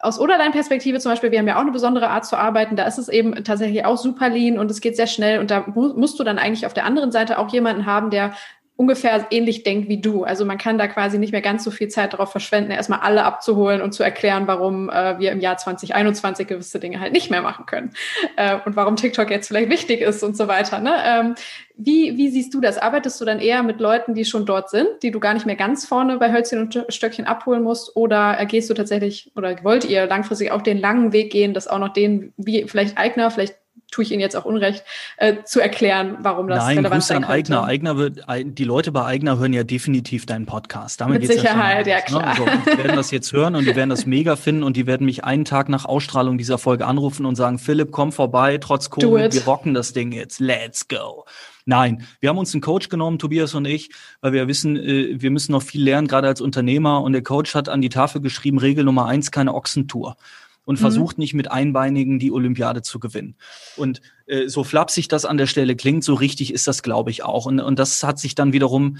[0.00, 2.98] aus Oderlein-Perspektive zum Beispiel, wir haben ja auch eine besondere Art zu arbeiten, da ist
[2.98, 6.18] es eben tatsächlich auch super lean und es geht sehr schnell und da mu musst
[6.18, 8.34] du dann eigentlich auf der anderen Seite auch jemanden haben, der
[8.82, 10.24] ungefähr ähnlich denkt wie du.
[10.24, 13.22] Also man kann da quasi nicht mehr ganz so viel Zeit darauf verschwenden, erstmal alle
[13.22, 17.42] abzuholen und zu erklären, warum äh, wir im Jahr 2021 gewisse Dinge halt nicht mehr
[17.42, 17.92] machen können
[18.34, 20.80] äh, und warum TikTok jetzt vielleicht wichtig ist und so weiter.
[20.80, 20.94] Ne?
[21.06, 21.34] Ähm,
[21.76, 22.76] wie, wie siehst du das?
[22.76, 25.54] Arbeitest du dann eher mit Leuten, die schon dort sind, die du gar nicht mehr
[25.54, 27.94] ganz vorne bei Hölzchen und Stöckchen abholen musst?
[27.94, 31.78] Oder gehst du tatsächlich oder wollt ihr langfristig auch den langen Weg gehen, dass auch
[31.78, 33.61] noch denen, wie vielleicht Eigner, vielleicht
[33.92, 34.82] tue ich Ihnen jetzt auch Unrecht,
[35.18, 37.64] äh, zu erklären, warum das Nein, relevant Grüße an Eigner.
[37.64, 41.00] Eigner wird, die Leute bei Eigner hören ja definitiv deinen Podcast.
[41.00, 42.22] Damit Mit Sicherheit, ja, ja klar.
[42.22, 42.28] Ne?
[42.28, 45.04] Also, die werden das jetzt hören und die werden das mega finden und die werden
[45.04, 49.32] mich einen Tag nach Ausstrahlung dieser Folge anrufen und sagen, Philipp, komm vorbei, trotz Covid,
[49.32, 50.40] wir rocken das Ding jetzt.
[50.40, 51.26] Let's go.
[51.64, 53.90] Nein, wir haben uns einen Coach genommen, Tobias und ich,
[54.20, 57.02] weil wir wissen, äh, wir müssen noch viel lernen, gerade als Unternehmer.
[57.02, 60.16] Und der Coach hat an die Tafel geschrieben, Regel Nummer eins, keine Ochsentour
[60.64, 60.80] und mhm.
[60.80, 63.34] versucht nicht mit Einbeinigen die Olympiade zu gewinnen.
[63.76, 67.24] Und äh, so flapsig das an der Stelle klingt, so richtig ist das, glaube ich,
[67.24, 67.46] auch.
[67.46, 68.98] Und, und das hat sich dann wiederum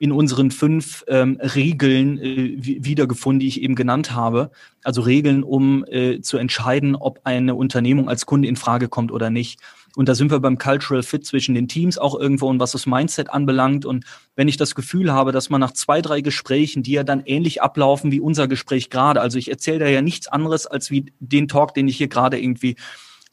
[0.00, 4.50] in unseren fünf ähm, Regeln äh, wiedergefunden, die ich eben genannt habe.
[4.82, 9.28] Also Regeln, um äh, zu entscheiden, ob eine Unternehmung als Kunde in Frage kommt oder
[9.28, 9.60] nicht.
[9.96, 12.86] Und da sind wir beim Cultural Fit zwischen den Teams auch irgendwo und was das
[12.86, 13.84] Mindset anbelangt.
[13.84, 14.04] Und
[14.36, 17.62] wenn ich das Gefühl habe, dass man nach zwei, drei Gesprächen, die ja dann ähnlich
[17.62, 21.48] ablaufen wie unser Gespräch gerade, also ich erzähle da ja nichts anderes als wie den
[21.48, 22.76] Talk, den ich hier gerade irgendwie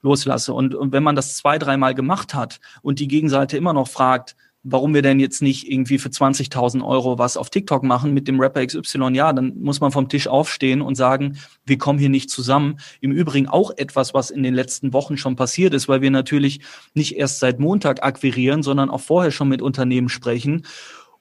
[0.02, 0.54] loslasse.
[0.54, 4.36] Und, und wenn man das zwei, dreimal gemacht hat und die Gegenseite immer noch fragt,
[4.70, 8.40] warum wir denn jetzt nicht irgendwie für 20.000 Euro was auf TikTok machen mit dem
[8.40, 12.30] Rapper XY, ja, dann muss man vom Tisch aufstehen und sagen, wir kommen hier nicht
[12.30, 12.78] zusammen.
[13.00, 16.60] Im Übrigen auch etwas, was in den letzten Wochen schon passiert ist, weil wir natürlich
[16.94, 20.66] nicht erst seit Montag akquirieren, sondern auch vorher schon mit Unternehmen sprechen.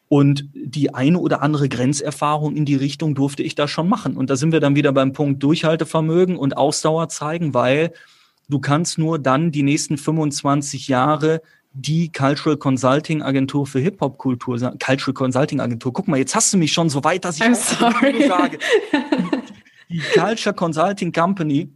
[0.09, 4.17] Und die eine oder andere Grenzerfahrung in die Richtung durfte ich da schon machen.
[4.17, 7.93] Und da sind wir dann wieder beim Punkt Durchhaltevermögen und Ausdauer zeigen, weil
[8.49, 11.43] du kannst nur dann die nächsten 25 Jahre
[11.79, 15.93] die Cultural Consulting Agentur für Hip-Hop-Kultur, Cultural Consulting Agentur.
[15.93, 18.59] Guck mal, jetzt hast du mich schon so weit, dass ich I'm sage.
[19.89, 21.71] Die Culture Consulting Company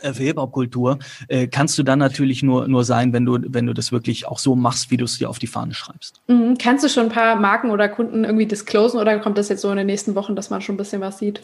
[0.00, 3.74] äh, für Hip-Hop-Kultur äh, kannst du dann natürlich nur, nur sein, wenn du, wenn du
[3.74, 6.22] das wirklich auch so machst, wie du es dir auf die Fahne schreibst.
[6.28, 6.56] Mhm.
[6.56, 9.70] Kannst du schon ein paar Marken oder Kunden irgendwie disclosen oder kommt das jetzt so
[9.70, 11.42] in den nächsten Wochen, dass man schon ein bisschen was sieht?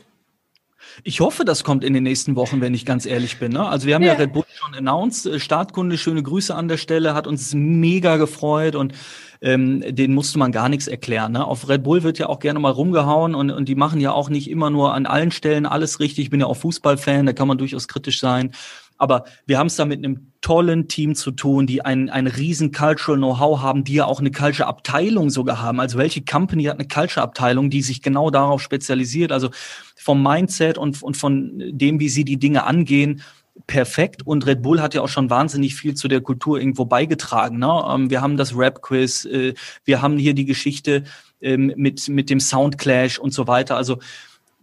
[1.04, 3.52] Ich hoffe, das kommt in den nächsten Wochen, wenn ich ganz ehrlich bin.
[3.52, 3.66] Ne?
[3.66, 4.14] Also wir haben ja.
[4.14, 5.26] ja Red Bull schon announced.
[5.26, 8.94] Äh, Startkunde, schöne Grüße an der Stelle, hat uns mega gefreut und
[9.40, 11.32] ähm, den musste man gar nichts erklären.
[11.32, 11.44] Ne?
[11.44, 14.30] Auf Red Bull wird ja auch gerne mal rumgehauen und, und die machen ja auch
[14.30, 16.24] nicht immer nur an allen Stellen alles richtig.
[16.24, 18.52] Ich bin ja auch Fußballfan, da kann man durchaus kritisch sein.
[18.96, 22.70] Aber wir haben es da mit einem tollen Team zu tun, die ein, ein riesen
[22.72, 25.80] Cultural Know-how haben, die ja auch eine Culture Abteilung sogar haben.
[25.80, 29.32] Also welche Company hat eine Culture Abteilung, die sich genau darauf spezialisiert?
[29.32, 29.50] Also
[29.96, 33.22] vom Mindset und, und von dem, wie sie die Dinge angehen,
[33.66, 37.58] perfekt und Red Bull hat ja auch schon wahnsinnig viel zu der Kultur irgendwo beigetragen.
[37.58, 37.84] Ne?
[37.88, 41.04] Ähm, wir haben das Rap-Quiz, äh, wir haben hier die Geschichte
[41.40, 43.76] ähm, mit, mit dem Soundclash und so weiter.
[43.76, 43.98] Also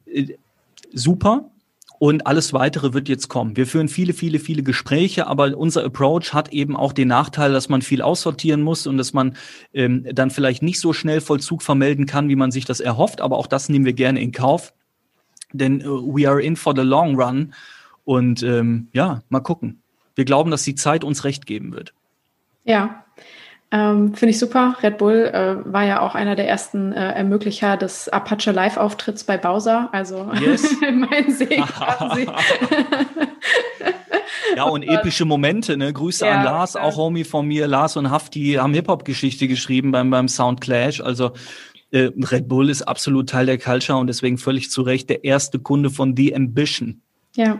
[0.06, 0.36] äh,
[0.94, 1.50] super.
[1.98, 3.56] Und alles weitere wird jetzt kommen.
[3.56, 7.70] Wir führen viele, viele, viele Gespräche, aber unser Approach hat eben auch den Nachteil, dass
[7.70, 9.38] man viel aussortieren muss und dass man
[9.74, 13.22] ähm, dann vielleicht nicht so schnell Vollzug vermelden kann, wie man sich das erhofft.
[13.22, 14.74] Aber auch das nehmen wir gerne in Kauf.
[15.54, 17.54] Denn uh, we are in for the long run.
[18.04, 19.82] Und ähm, ja, mal gucken.
[20.16, 21.94] Wir glauben, dass die Zeit uns recht geben wird.
[22.66, 23.05] Ja,
[23.72, 24.78] ähm, Finde ich super.
[24.84, 29.38] Red Bull äh, war ja auch einer der ersten äh, Ermöglicher des Apache Live-Auftritts bei
[29.38, 29.90] Bowser.
[29.92, 30.76] Also yes.
[30.82, 32.28] mein Segen quasi.
[34.56, 35.92] ja, und epische Momente, ne?
[35.92, 36.82] Grüße ja, an Lars, ja.
[36.82, 37.68] auch Homie von mir.
[37.68, 41.02] Lars und Hafti haben Hip-Hop-Geschichte geschrieben beim, beim Sound Clash.
[41.02, 41.32] Also
[41.92, 45.58] äh, Red Bull ist absolut Teil der Culture und deswegen völlig zu Recht der erste
[45.60, 47.02] Kunde von The Ambition.
[47.36, 47.60] Ja,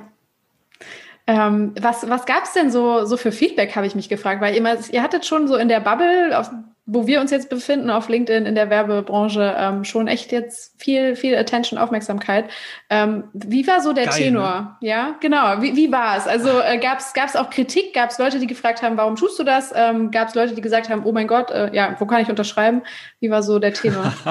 [1.28, 4.56] ähm, was was gab es denn so, so für Feedback, habe ich mich gefragt, weil
[4.56, 6.52] immer, ihr hattet schon so in der Bubble, auf,
[6.86, 11.16] wo wir uns jetzt befinden, auf LinkedIn in der Werbebranche, ähm, schon echt jetzt viel,
[11.16, 12.46] viel Attention, Aufmerksamkeit.
[12.92, 14.78] Ähm, wie war so der Geil, Tenor?
[14.82, 14.88] Ne?
[14.88, 15.64] Ja, genau.
[15.64, 16.28] Wie, wie war es?
[16.28, 17.96] Also äh, gab es auch Kritik?
[17.96, 19.74] Gab es Leute, die gefragt haben, warum tust du das?
[19.76, 22.30] Ähm, gab es Leute, die gesagt haben, oh mein Gott, äh, ja, wo kann ich
[22.30, 22.84] unterschreiben?
[23.20, 24.14] Wie war so der Tenor?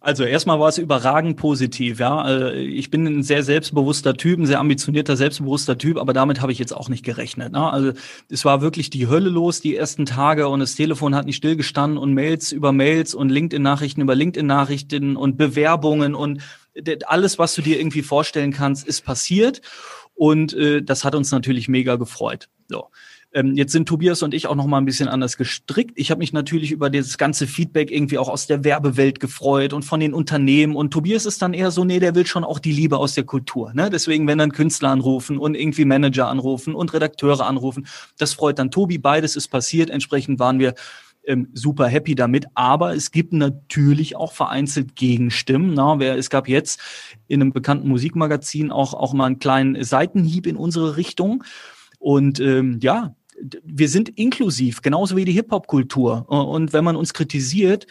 [0.00, 2.20] Also erstmal war es überragend positiv, ja.
[2.20, 6.52] Also ich bin ein sehr selbstbewusster Typ, ein sehr ambitionierter, selbstbewusster Typ, aber damit habe
[6.52, 7.52] ich jetzt auch nicht gerechnet.
[7.52, 7.72] Ne?
[7.72, 7.92] Also
[8.28, 11.98] es war wirklich die Hölle los die ersten Tage und das Telefon hat nicht stillgestanden
[11.98, 16.42] und Mails über Mails und LinkedIn-Nachrichten über LinkedIn-Nachrichten und Bewerbungen und
[17.06, 19.62] alles, was du dir irgendwie vorstellen kannst, ist passiert.
[20.14, 22.48] Und äh, das hat uns natürlich mega gefreut.
[22.68, 22.88] So.
[23.32, 25.92] Ähm, jetzt sind Tobias und ich auch noch mal ein bisschen anders gestrickt.
[25.96, 29.84] Ich habe mich natürlich über dieses ganze Feedback irgendwie auch aus der Werbewelt gefreut und
[29.84, 30.74] von den Unternehmen.
[30.74, 33.24] Und Tobias ist dann eher so, nee, der will schon auch die Liebe aus der
[33.24, 33.74] Kultur.
[33.74, 33.90] Ne?
[33.90, 38.70] Deswegen, wenn dann Künstler anrufen und irgendwie Manager anrufen und Redakteure anrufen, das freut dann
[38.70, 38.96] Tobi.
[38.96, 39.90] Beides ist passiert.
[39.90, 40.74] Entsprechend waren wir
[41.28, 42.46] ähm, super happy damit.
[42.54, 45.74] Aber es gibt natürlich auch vereinzelt Gegenstimmen.
[45.74, 46.80] Na, wer, es gab jetzt
[47.26, 51.44] in einem bekannten Musikmagazin auch, auch mal einen kleinen Seitenhieb in unsere Richtung.
[51.98, 53.14] Und ähm, ja,
[53.64, 56.28] wir sind inklusiv, genauso wie die Hip-Hop-Kultur.
[56.28, 57.86] Und wenn man uns kritisiert,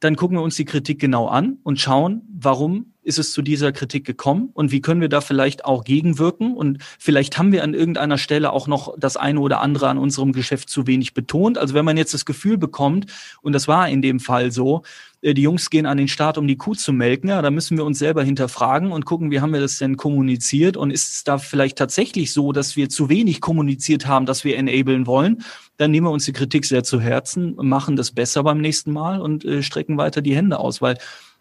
[0.00, 3.72] dann gucken wir uns die Kritik genau an und schauen, warum ist es zu dieser
[3.72, 4.50] Kritik gekommen?
[4.52, 6.54] Und wie können wir da vielleicht auch gegenwirken?
[6.54, 10.32] Und vielleicht haben wir an irgendeiner Stelle auch noch das eine oder andere an unserem
[10.32, 11.58] Geschäft zu wenig betont.
[11.58, 13.06] Also wenn man jetzt das Gefühl bekommt,
[13.42, 14.82] und das war in dem Fall so,
[15.22, 17.76] äh, die Jungs gehen an den Start, um die Kuh zu melken, ja, da müssen
[17.76, 20.76] wir uns selber hinterfragen und gucken, wie haben wir das denn kommuniziert?
[20.76, 24.56] Und ist es da vielleicht tatsächlich so, dass wir zu wenig kommuniziert haben, dass wir
[24.56, 25.42] enablen wollen,
[25.76, 29.20] dann nehmen wir uns die Kritik sehr zu Herzen, machen das besser beim nächsten Mal
[29.20, 30.98] und äh, strecken weiter die Hände aus, weil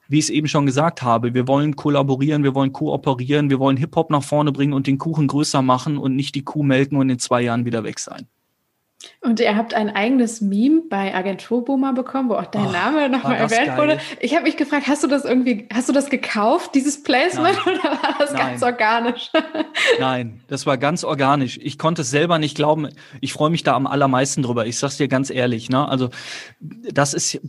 [0.10, 3.78] wie ich es eben schon gesagt habe, wir wollen kollaborieren, wir wollen kooperieren, wir wollen
[3.78, 7.10] Hip-Hop nach vorne bringen und den Kuchen größer machen und nicht die Kuh melken und
[7.10, 8.28] in zwei Jahren wieder weg sein.
[9.22, 13.36] Und ihr habt ein eigenes Meme bei Agenturboomer bekommen, wo auch dein oh, Name nochmal
[13.36, 13.78] erwähnt geil.
[13.78, 13.99] wurde.
[14.20, 17.76] Ich habe mich gefragt, hast du das irgendwie, hast du das gekauft, dieses Placement, Nein.
[17.76, 18.39] oder war das Nein.
[18.39, 19.32] ganz organisch?
[19.99, 21.57] Nein, das war ganz organisch.
[21.62, 22.89] Ich konnte es selber nicht glauben.
[23.22, 24.66] Ich freue mich da am allermeisten drüber.
[24.66, 25.70] Ich sag's dir ganz ehrlich.
[25.70, 25.88] Ne?
[25.88, 26.10] Also
[26.60, 27.39] das ist,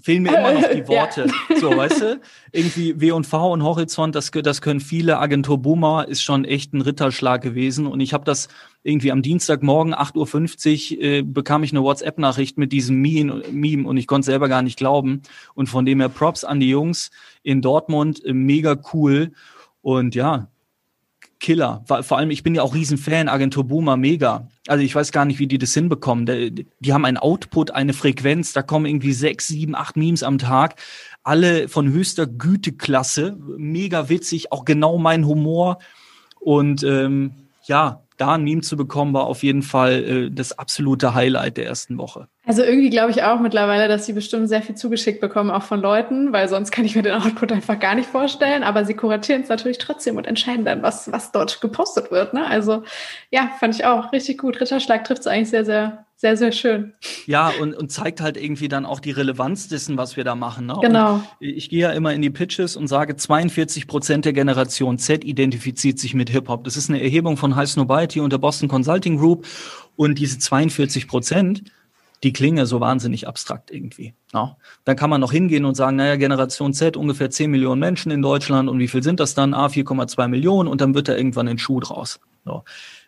[0.00, 1.26] fehlen mir immer noch die Worte.
[1.48, 1.56] Ja.
[1.56, 2.20] So, weißt du?
[2.52, 5.18] Irgendwie W und V und Horizont, das, das können viele.
[5.18, 7.86] Agentur Boomer ist schon echt ein Ritterschlag gewesen.
[7.86, 8.48] Und ich habe das
[8.82, 14.06] irgendwie am Dienstagmorgen 8.50 Uhr äh, bekam ich eine WhatsApp-Nachricht mit diesem Meme und ich
[14.06, 15.22] konnte selber gar nicht glauben.
[15.54, 17.10] Und von dem her Props an die Jungs
[17.42, 19.32] in Dortmund, äh, mega cool.
[19.80, 20.48] Und ja,
[21.44, 21.84] Killer.
[21.84, 24.48] Vor allem, ich bin ja auch Riesenfan, Agentur Boomer, mega.
[24.66, 26.24] Also ich weiß gar nicht, wie die das hinbekommen.
[26.24, 30.76] Die haben einen Output, eine Frequenz, da kommen irgendwie sechs, sieben, acht Memes am Tag.
[31.22, 35.80] Alle von höchster Güteklasse, mega witzig, auch genau mein Humor.
[36.40, 37.32] Und ähm,
[37.64, 41.66] ja, da ein Meme zu bekommen, war auf jeden Fall äh, das absolute Highlight der
[41.66, 42.28] ersten Woche.
[42.46, 45.80] Also irgendwie glaube ich auch mittlerweile, dass sie bestimmt sehr viel zugeschickt bekommen, auch von
[45.80, 48.62] Leuten, weil sonst kann ich mir den Output einfach gar nicht vorstellen.
[48.62, 52.34] Aber sie kuratieren es natürlich trotzdem und entscheiden dann, was, was dort gepostet wird.
[52.34, 52.46] Ne?
[52.46, 52.82] Also
[53.30, 54.60] ja, fand ich auch richtig gut.
[54.60, 56.94] Ritterschlag trifft es eigentlich sehr, sehr sehr, sehr schön.
[57.26, 60.64] Ja, und, und zeigt halt irgendwie dann auch die Relevanz dessen, was wir da machen.
[60.64, 60.78] Ne?
[60.80, 61.16] Genau.
[61.16, 65.22] Und ich gehe ja immer in die Pitches und sage, 42 Prozent der Generation Z
[65.22, 66.64] identifiziert sich mit Hip-Hop.
[66.64, 69.46] Das ist eine Erhebung von High Snobiety und der Boston Consulting Group.
[69.96, 71.64] Und diese 42 Prozent,
[72.22, 74.14] die klingen ja so wahnsinnig abstrakt irgendwie.
[74.32, 74.56] Ja.
[74.86, 78.22] Dann kann man noch hingehen und sagen, naja, Generation Z, ungefähr 10 Millionen Menschen in
[78.22, 79.52] Deutschland und wie viel sind das dann?
[79.52, 82.18] Ah, 4,2 Millionen und dann wird da irgendwann ein Schuh draus.
[82.46, 82.64] So.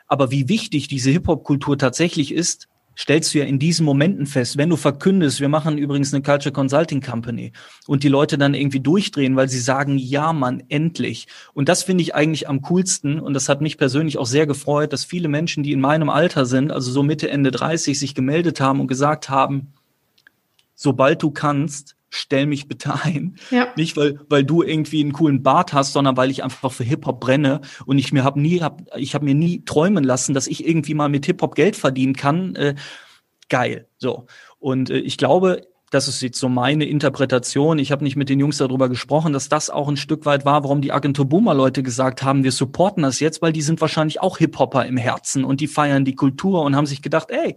[0.07, 2.69] Aber wie wichtig diese Hip-Hop-Kultur tatsächlich ist,
[2.99, 6.53] stellst du ja in diesen Momenten fest, wenn du verkündest, wir machen übrigens eine Culture
[6.53, 7.53] Consulting Company
[7.87, 11.29] und die Leute dann irgendwie durchdrehen, weil sie sagen, ja, Mann, endlich.
[11.53, 14.93] Und das finde ich eigentlich am coolsten und das hat mich persönlich auch sehr gefreut,
[14.93, 18.61] dass viele Menschen, die in meinem Alter sind, also so Mitte, Ende 30, sich gemeldet
[18.61, 19.73] haben und gesagt haben,
[20.75, 23.37] sobald du kannst, stell mich bitte ein.
[23.51, 23.69] Ja.
[23.77, 27.21] Nicht, weil, weil du irgendwie einen coolen Bart hast, sondern weil ich einfach für Hip-Hop
[27.21, 30.67] brenne und ich mir hab nie, hab, ich habe mir nie träumen lassen, dass ich
[30.67, 32.55] irgendwie mal mit Hip-Hop Geld verdienen kann.
[32.57, 32.75] Äh,
[33.49, 33.89] geil.
[33.99, 34.27] So.
[34.59, 37.79] Und äh, ich glaube, das ist jetzt so meine Interpretation.
[37.79, 40.65] Ich habe nicht mit den Jungs darüber gesprochen, dass das auch ein Stück weit war,
[40.65, 44.21] warum die Agentur Boomer Leute gesagt haben, wir supporten das jetzt, weil die sind wahrscheinlich
[44.21, 47.57] auch Hip-Hopper im Herzen und die feiern die Kultur und haben sich gedacht, ey,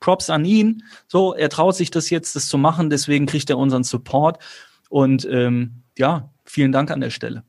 [0.00, 0.82] Props an ihn.
[1.08, 4.38] So, er traut sich das jetzt, das zu machen, deswegen kriegt er unseren Support.
[4.88, 7.42] Und ähm, ja, vielen Dank an der Stelle.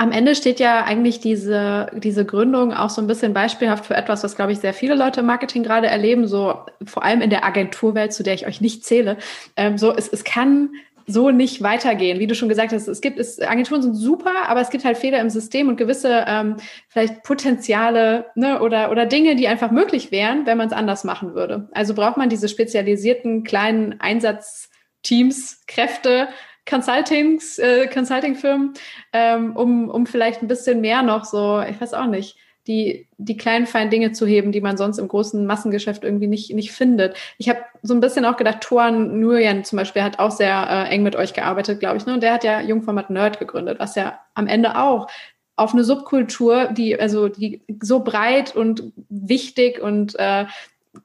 [0.00, 4.24] Am Ende steht ja eigentlich diese, diese Gründung auch so ein bisschen beispielhaft für etwas,
[4.24, 7.44] was, glaube ich, sehr viele Leute im Marketing gerade erleben, so vor allem in der
[7.44, 9.18] Agenturwelt, zu der ich euch nicht zähle.
[9.56, 10.70] Ähm, so, es, es kann
[11.10, 12.18] so nicht weitergehen.
[12.18, 14.96] Wie du schon gesagt hast, es gibt, es, Agenturen sind super, aber es gibt halt
[14.96, 16.56] Fehler im System und gewisse ähm,
[16.88, 21.34] vielleicht Potenziale ne, oder, oder Dinge, die einfach möglich wären, wenn man es anders machen
[21.34, 21.68] würde.
[21.72, 26.28] Also braucht man diese spezialisierten kleinen Einsatzteams, Kräfte,
[26.68, 28.74] Consultings, äh, Consulting-Firmen,
[29.12, 32.36] ähm, um, um vielleicht ein bisschen mehr noch so, ich weiß auch nicht,
[32.66, 36.54] die, die kleinen, feinen Dinge zu heben, die man sonst im großen Massengeschäft irgendwie nicht,
[36.54, 37.16] nicht findet.
[37.38, 40.94] Ich habe so ein bisschen auch gedacht, Toan Nguyen zum Beispiel hat auch sehr äh,
[40.94, 42.06] eng mit euch gearbeitet, glaube ich.
[42.06, 42.14] Ne?
[42.14, 45.08] Und der hat ja Jungformat Nerd gegründet, was ja am Ende auch
[45.56, 50.46] auf eine Subkultur, die also die so breit und wichtig und äh,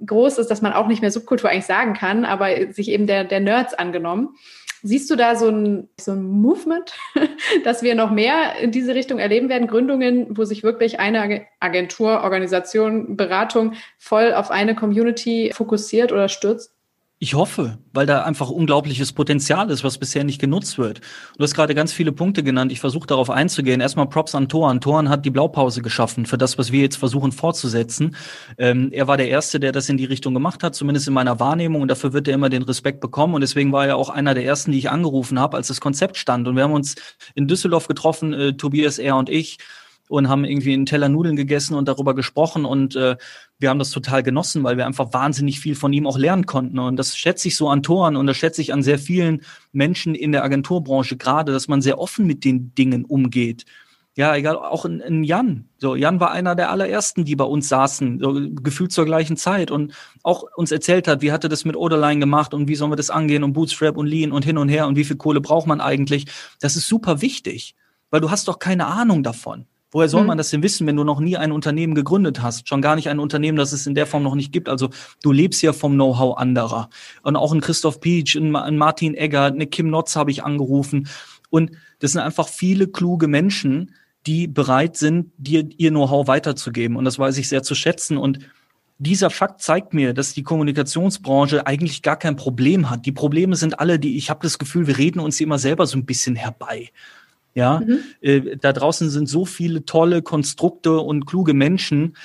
[0.06, 3.24] groß ist, dass man auch nicht mehr Subkultur eigentlich sagen kann, aber sich eben der,
[3.24, 4.36] der Nerds angenommen.
[4.88, 6.94] Siehst du da so ein, so ein Movement,
[7.64, 9.68] dass wir noch mehr in diese Richtung erleben werden?
[9.68, 16.75] Gründungen, wo sich wirklich eine Agentur, Organisation, Beratung voll auf eine Community fokussiert oder stürzt?
[17.18, 21.00] Ich hoffe, weil da einfach unglaubliches Potenzial ist, was bisher nicht genutzt wird.
[21.38, 22.74] Du hast gerade ganz viele Punkte genannt.
[22.74, 23.80] Ich versuche darauf einzugehen.
[23.80, 24.82] Erstmal Props an Thorn.
[24.82, 28.18] Thorn hat die Blaupause geschaffen für das, was wir jetzt versuchen fortzusetzen.
[28.58, 31.40] Ähm, er war der Erste, der das in die Richtung gemacht hat, zumindest in meiner
[31.40, 31.82] Wahrnehmung.
[31.82, 33.34] Und dafür wird er immer den Respekt bekommen.
[33.34, 36.18] Und deswegen war er auch einer der Ersten, die ich angerufen habe, als das Konzept
[36.18, 36.50] stand.
[36.50, 36.96] Und wir haben uns
[37.34, 39.58] in Düsseldorf getroffen, äh, Tobias, er und ich
[40.10, 43.18] und haben irgendwie einen Teller Nudeln gegessen und darüber gesprochen und äh,
[43.60, 46.80] wir haben das total genossen, weil wir einfach wahnsinnig viel von ihm auch lernen konnten
[46.80, 49.42] und das schätze ich so an Toren und das schätze ich an sehr vielen
[49.72, 53.66] Menschen in der Agenturbranche gerade, dass man sehr offen mit den Dingen umgeht.
[54.18, 55.68] Ja, egal, auch in, in Jan.
[55.78, 59.72] So, Jan war einer der allerersten, die bei uns saßen, so, gefühlt zur gleichen Zeit
[59.72, 59.94] und
[60.24, 63.10] auch uns erzählt hat, wie hatte das mit Oderline gemacht und wie sollen wir das
[63.10, 65.82] angehen und Bootstrap und Lean und hin und her und wie viel Kohle braucht man
[65.82, 66.28] eigentlich.
[66.62, 67.76] Das ist super wichtig,
[68.10, 69.66] weil du hast doch keine Ahnung davon.
[69.96, 70.28] Woher soll hm.
[70.28, 72.68] man das denn wissen, wenn du noch nie ein Unternehmen gegründet hast?
[72.68, 74.68] Schon gar nicht ein Unternehmen, das es in der Form noch nicht gibt.
[74.68, 74.90] Also
[75.24, 76.90] du lebst ja vom Know-how anderer.
[77.22, 81.08] Und auch ein Christoph Peach, ein Martin Egger, eine Kim Notz habe ich angerufen.
[81.50, 83.96] Und das sind einfach viele kluge Menschen,
[84.28, 86.98] die bereit sind, dir ihr Know-how weiterzugeben.
[86.98, 88.18] Und das weiß ich sehr zu schätzen.
[88.18, 88.40] Und
[88.98, 93.06] dieser Fakt zeigt mir, dass die Kommunikationsbranche eigentlich gar kein Problem hat.
[93.06, 95.98] Die Probleme sind alle, die ich habe das Gefühl, wir reden uns immer selber so
[95.98, 96.90] ein bisschen herbei.
[97.56, 98.00] Ja, mhm.
[98.22, 102.18] äh, da draußen sind so viele tolle Konstrukte und kluge Menschen.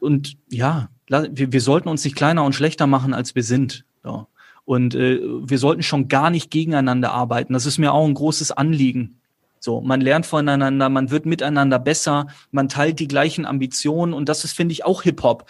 [0.00, 3.84] Und ja, wir, wir sollten uns nicht kleiner und schlechter machen, als wir sind.
[4.04, 4.26] Ja.
[4.64, 7.52] Und äh, wir sollten schon gar nicht gegeneinander arbeiten.
[7.52, 9.20] Das ist mir auch ein großes Anliegen.
[9.60, 14.44] So, man lernt voneinander, man wird miteinander besser, man teilt die gleichen Ambitionen und das
[14.44, 15.46] ist, finde ich, auch Hip-Hop.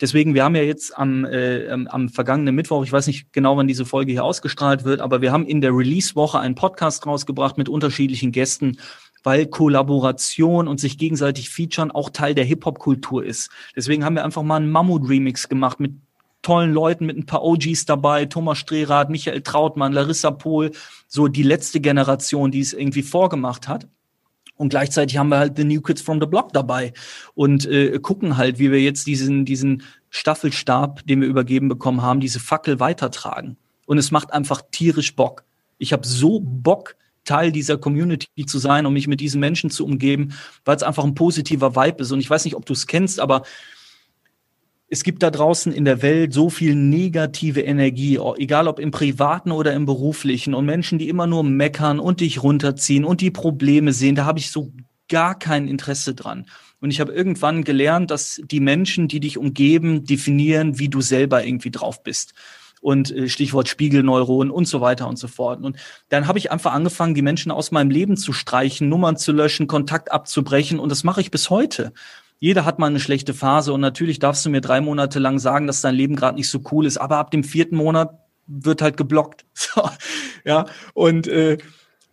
[0.00, 3.66] Deswegen, wir haben ja jetzt am, äh, am vergangenen Mittwoch, ich weiß nicht genau, wann
[3.66, 7.68] diese Folge hier ausgestrahlt wird, aber wir haben in der Release-Woche einen Podcast rausgebracht mit
[7.68, 8.78] unterschiedlichen Gästen,
[9.22, 13.50] weil Kollaboration und sich gegenseitig featuren auch Teil der Hip-Hop-Kultur ist.
[13.76, 15.92] Deswegen haben wir einfach mal einen Mammut-Remix gemacht mit
[16.42, 20.70] tollen Leuten, mit ein paar OGs dabei, Thomas Strehrath, Michael Trautmann, Larissa Pohl,
[21.06, 23.86] so die letzte Generation, die es irgendwie vorgemacht hat.
[24.60, 26.92] Und gleichzeitig haben wir halt The New Kids from the Block dabei
[27.34, 32.20] und äh, gucken halt, wie wir jetzt diesen, diesen Staffelstab, den wir übergeben bekommen haben,
[32.20, 33.56] diese Fackel weitertragen.
[33.86, 35.44] Und es macht einfach tierisch Bock.
[35.78, 39.86] Ich habe so Bock, Teil dieser Community zu sein und mich mit diesen Menschen zu
[39.86, 40.34] umgeben,
[40.66, 42.12] weil es einfach ein positiver Vibe ist.
[42.12, 43.44] Und ich weiß nicht, ob du es kennst, aber
[44.92, 49.52] es gibt da draußen in der Welt so viel negative Energie, egal ob im privaten
[49.52, 53.92] oder im beruflichen und Menschen, die immer nur meckern und dich runterziehen und die Probleme
[53.92, 54.72] sehen, da habe ich so
[55.08, 56.46] gar kein Interesse dran.
[56.80, 61.44] Und ich habe irgendwann gelernt, dass die Menschen, die dich umgeben, definieren, wie du selber
[61.44, 62.34] irgendwie drauf bist.
[62.80, 65.62] Und äh, Stichwort Spiegelneuronen und so weiter und so fort.
[65.62, 65.76] Und
[66.08, 69.66] dann habe ich einfach angefangen, die Menschen aus meinem Leben zu streichen, Nummern zu löschen,
[69.66, 70.80] Kontakt abzubrechen.
[70.80, 71.92] Und das mache ich bis heute
[72.42, 75.66] Jeder hat mal eine schlechte Phase und natürlich darfst du mir drei Monate lang sagen,
[75.66, 78.96] dass dein Leben gerade nicht so cool ist, aber ab dem vierten Monat wird halt
[78.96, 79.46] geblockt.
[80.42, 80.64] Ja,
[80.94, 81.58] und äh,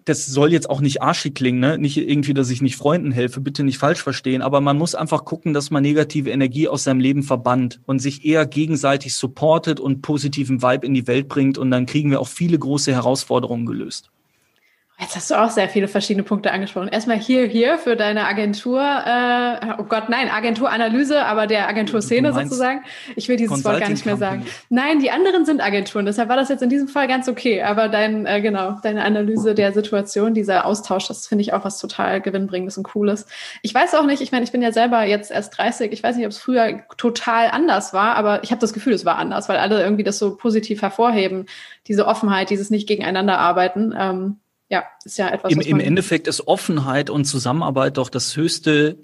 [0.03, 1.77] das soll jetzt auch nicht arschig klingen, ne?
[1.77, 5.23] Nicht irgendwie, dass ich nicht Freunden helfe, bitte nicht falsch verstehen, aber man muss einfach
[5.23, 10.01] gucken, dass man negative Energie aus seinem Leben verbannt und sich eher gegenseitig supportet und
[10.01, 14.11] positiven Vibe in die Welt bringt und dann kriegen wir auch viele große Herausforderungen gelöst.
[14.99, 16.87] Jetzt hast du auch sehr viele verschiedene Punkte angesprochen.
[16.87, 22.81] Erstmal hier, hier für deine Agentur, äh, oh Gott, nein, Agenturanalyse, aber der Agenturszene sozusagen.
[23.15, 24.47] Ich will dieses Wort gar nicht mehr sagen.
[24.69, 27.61] Nein, die anderen sind Agenturen, deshalb war das jetzt in diesem Fall ganz okay.
[27.61, 31.77] Aber dein, äh, genau, deine Analyse der Situation, dieser Austausch, das finde ich auch was
[31.77, 33.27] total gewinnbringendes und Cooles.
[33.61, 36.15] Ich weiß auch nicht, ich meine, ich bin ja selber jetzt erst 30, ich weiß
[36.15, 39.47] nicht, ob es früher total anders war, aber ich habe das Gefühl, es war anders,
[39.47, 41.45] weil alle irgendwie das so positiv hervorheben,
[41.87, 43.93] diese Offenheit, dieses nicht gegeneinander arbeiten.
[43.95, 44.37] Ähm,
[44.69, 45.51] ja, ist ja etwas.
[45.51, 48.97] Im, Im Endeffekt ist Offenheit und Zusammenarbeit doch das höchste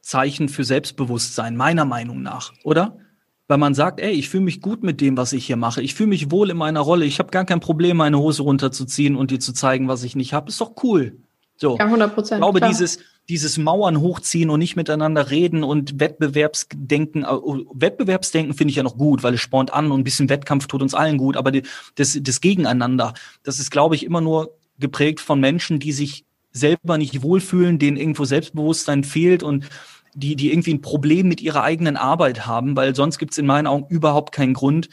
[0.00, 2.98] Zeichen für Selbstbewusstsein, meiner Meinung nach, oder?
[3.46, 5.80] Weil man sagt, ey, ich fühle mich gut mit dem, was ich hier mache.
[5.80, 7.06] Ich fühle mich wohl in meiner Rolle.
[7.06, 10.34] Ich habe gar kein Problem, meine Hose runterzuziehen und dir zu zeigen, was ich nicht
[10.34, 10.50] habe.
[10.50, 11.16] Ist doch cool.
[11.56, 11.76] So.
[11.78, 12.38] Ja, 100 Prozent.
[12.38, 12.70] Ich glaube, klar.
[12.70, 12.98] dieses,
[13.28, 19.22] dieses Mauern hochziehen und nicht miteinander reden und Wettbewerbsdenken, Wettbewerbsdenken finde ich ja noch gut,
[19.22, 21.52] weil es spornt an und ein bisschen Wettkampf tut uns allen gut, aber
[21.96, 26.98] das, das Gegeneinander, das ist, glaube ich, immer nur geprägt von Menschen, die sich selber
[26.98, 29.68] nicht wohlfühlen, denen irgendwo Selbstbewusstsein fehlt und
[30.14, 33.46] die, die irgendwie ein Problem mit ihrer eigenen Arbeit haben, weil sonst gibt es in
[33.46, 34.88] meinen Augen überhaupt keinen Grund,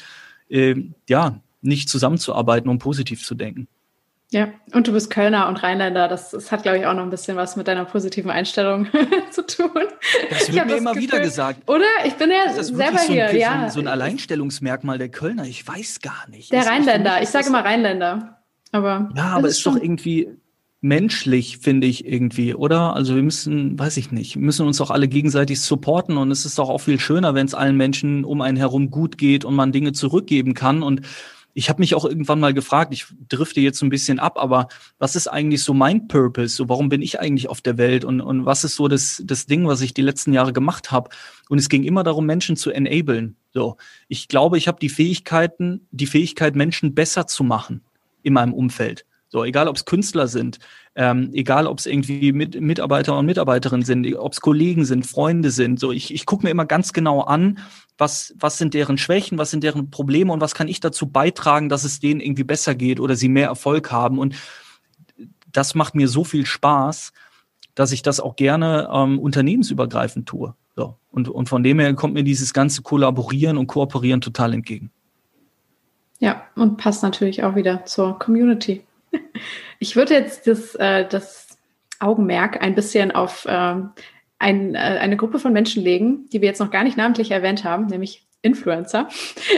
[0.49, 0.75] äh,
[1.09, 3.67] ja, nicht zusammenzuarbeiten, um positiv zu denken.
[4.31, 6.07] Ja, und du bist Kölner und Rheinländer.
[6.07, 8.87] Das, das hat, glaube ich, auch noch ein bisschen was mit deiner positiven Einstellung
[9.31, 9.69] zu tun.
[10.29, 11.69] Das wird mir das immer Gefühl, wieder gesagt.
[11.69, 11.85] Oder?
[12.05, 13.35] Ich bin ja selber so ein, hier.
[13.35, 13.69] ja.
[13.69, 15.45] So ein Alleinstellungsmerkmal der Kölner.
[15.45, 16.51] Ich weiß gar nicht.
[16.51, 17.21] Der das Rheinländer.
[17.21, 18.34] Ich sage immer Rheinländer.
[18.75, 20.27] Aber ja, aber ist, ist doch irgendwie
[20.81, 22.93] menschlich, finde ich irgendwie, oder?
[22.93, 26.59] Also wir müssen, weiß ich nicht, müssen uns doch alle gegenseitig supporten und es ist
[26.59, 29.71] doch auch viel schöner, wenn es allen Menschen um einen herum gut geht und man
[29.71, 30.83] Dinge zurückgeben kann.
[30.83, 31.01] Und
[31.53, 34.67] ich habe mich auch irgendwann mal gefragt, ich drifte jetzt so ein bisschen ab, aber
[34.99, 36.53] was ist eigentlich so mein Purpose?
[36.53, 38.03] So, warum bin ich eigentlich auf der Welt?
[38.03, 41.09] Und, und was ist so das, das Ding, was ich die letzten Jahre gemacht habe?
[41.47, 43.37] Und es ging immer darum, Menschen zu enablen.
[43.53, 43.77] So,
[44.09, 47.81] ich glaube, ich habe die Fähigkeiten, die Fähigkeit, Menschen besser zu machen
[48.25, 49.05] in meinem Umfeld.
[49.29, 50.59] So, egal ob es Künstler sind,
[50.95, 55.51] ähm, egal ob es irgendwie mit, Mitarbeiter und Mitarbeiterinnen sind, ob es Kollegen sind, Freunde
[55.51, 55.79] sind.
[55.79, 57.59] So, ich, ich gucke mir immer ganz genau an,
[57.97, 61.69] was, was sind deren Schwächen, was sind deren Probleme und was kann ich dazu beitragen,
[61.69, 64.19] dass es denen irgendwie besser geht oder sie mehr Erfolg haben.
[64.19, 64.35] Und
[65.51, 67.11] das macht mir so viel Spaß,
[67.73, 70.55] dass ich das auch gerne ähm, unternehmensübergreifend tue.
[70.75, 70.95] So.
[71.11, 74.91] Und, und von dem her kommt mir dieses ganze Kollaborieren und Kooperieren total entgegen.
[76.19, 78.83] Ja, und passt natürlich auch wieder zur Community.
[79.77, 81.57] Ich würde jetzt das, äh, das
[81.99, 83.91] Augenmerk ein bisschen auf ähm,
[84.39, 87.65] ein, äh, eine Gruppe von Menschen legen, die wir jetzt noch gar nicht namentlich erwähnt
[87.65, 89.09] haben, nämlich Influencer.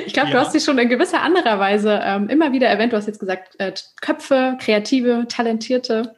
[0.05, 0.33] Ich glaube, ja.
[0.33, 2.93] du hast sie schon in gewisser anderer Weise ähm, immer wieder erwähnt.
[2.93, 6.15] Du hast jetzt gesagt, äh, Köpfe, Kreative, Talentierte.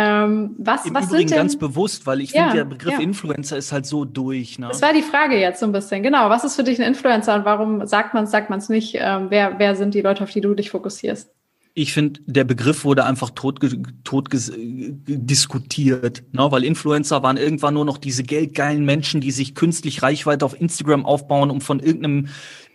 [0.00, 2.92] Ähm, was, Im was Übrigen sind denn, ganz bewusst, weil ich ja, finde, der Begriff
[2.92, 3.00] ja.
[3.00, 4.56] Influencer ist halt so durch.
[4.56, 4.68] Ne?
[4.68, 6.04] Das war die Frage jetzt so ein bisschen.
[6.04, 8.68] Genau, was ist für dich ein Influencer und warum sagt man es, sagt man es
[8.68, 8.94] nicht?
[8.96, 11.30] Ähm, wer, wer sind die Leute, auf die du dich fokussierst?
[11.74, 13.60] ich finde, der Begriff wurde einfach tot,
[14.02, 16.50] tot diskutiert, ne?
[16.50, 21.06] weil Influencer waren irgendwann nur noch diese geldgeilen Menschen, die sich künstlich Reichweite auf Instagram
[21.06, 22.28] aufbauen, um von irgendeinem,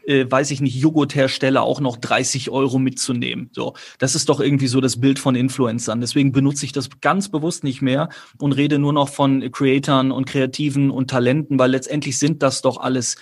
[0.06, 3.50] äh, weiß ich nicht, Joghurthersteller auch noch 30 Euro mitzunehmen.
[3.54, 6.02] So, das ist doch irgendwie so das Bild von Influencern.
[6.02, 10.26] Deswegen benutze ich das ganz bewusst nicht mehr und rede nur noch von Creatoren und
[10.26, 13.18] Kreativen und Talenten, weil letztendlich sind das doch alles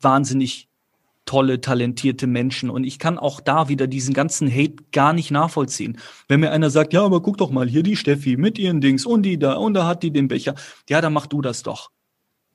[0.00, 0.68] wahnsinnig
[1.24, 2.68] tolle, talentierte Menschen.
[2.70, 5.98] Und ich kann auch da wieder diesen ganzen Hate gar nicht nachvollziehen.
[6.28, 9.06] Wenn mir einer sagt, ja, aber guck doch mal, hier die Steffi mit ihren Dings
[9.06, 10.54] und die da und da hat die den Becher.
[10.88, 11.90] Ja, dann mach du das doch.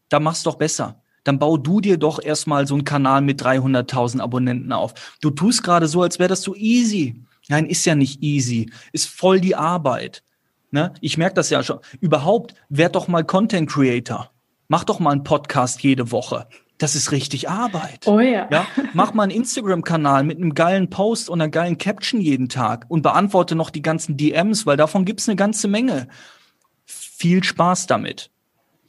[0.09, 1.01] Dann mach's doch besser.
[1.28, 4.93] Dann bau du dir doch erstmal so einen Kanal mit 300.000 Abonnenten auf.
[5.21, 7.23] Du tust gerade so, als wäre das so easy.
[7.49, 8.71] Nein, ist ja nicht easy.
[8.93, 10.23] Ist voll die Arbeit.
[10.71, 10.93] Ne?
[11.01, 11.80] Ich merke das ja schon.
[11.99, 14.32] Überhaupt, werd doch mal Content Creator.
[14.67, 16.47] Mach doch mal einen Podcast jede Woche
[16.78, 18.07] das ist richtig Arbeit.
[18.07, 18.47] Oh ja.
[18.51, 22.86] ja mach mal einen Instagram-Kanal mit einem geilen Post und einer geilen Caption jeden Tag
[22.88, 26.07] und beantworte noch die ganzen DMs, weil davon gibt's eine ganze Menge.
[26.86, 28.30] Viel Spaß damit.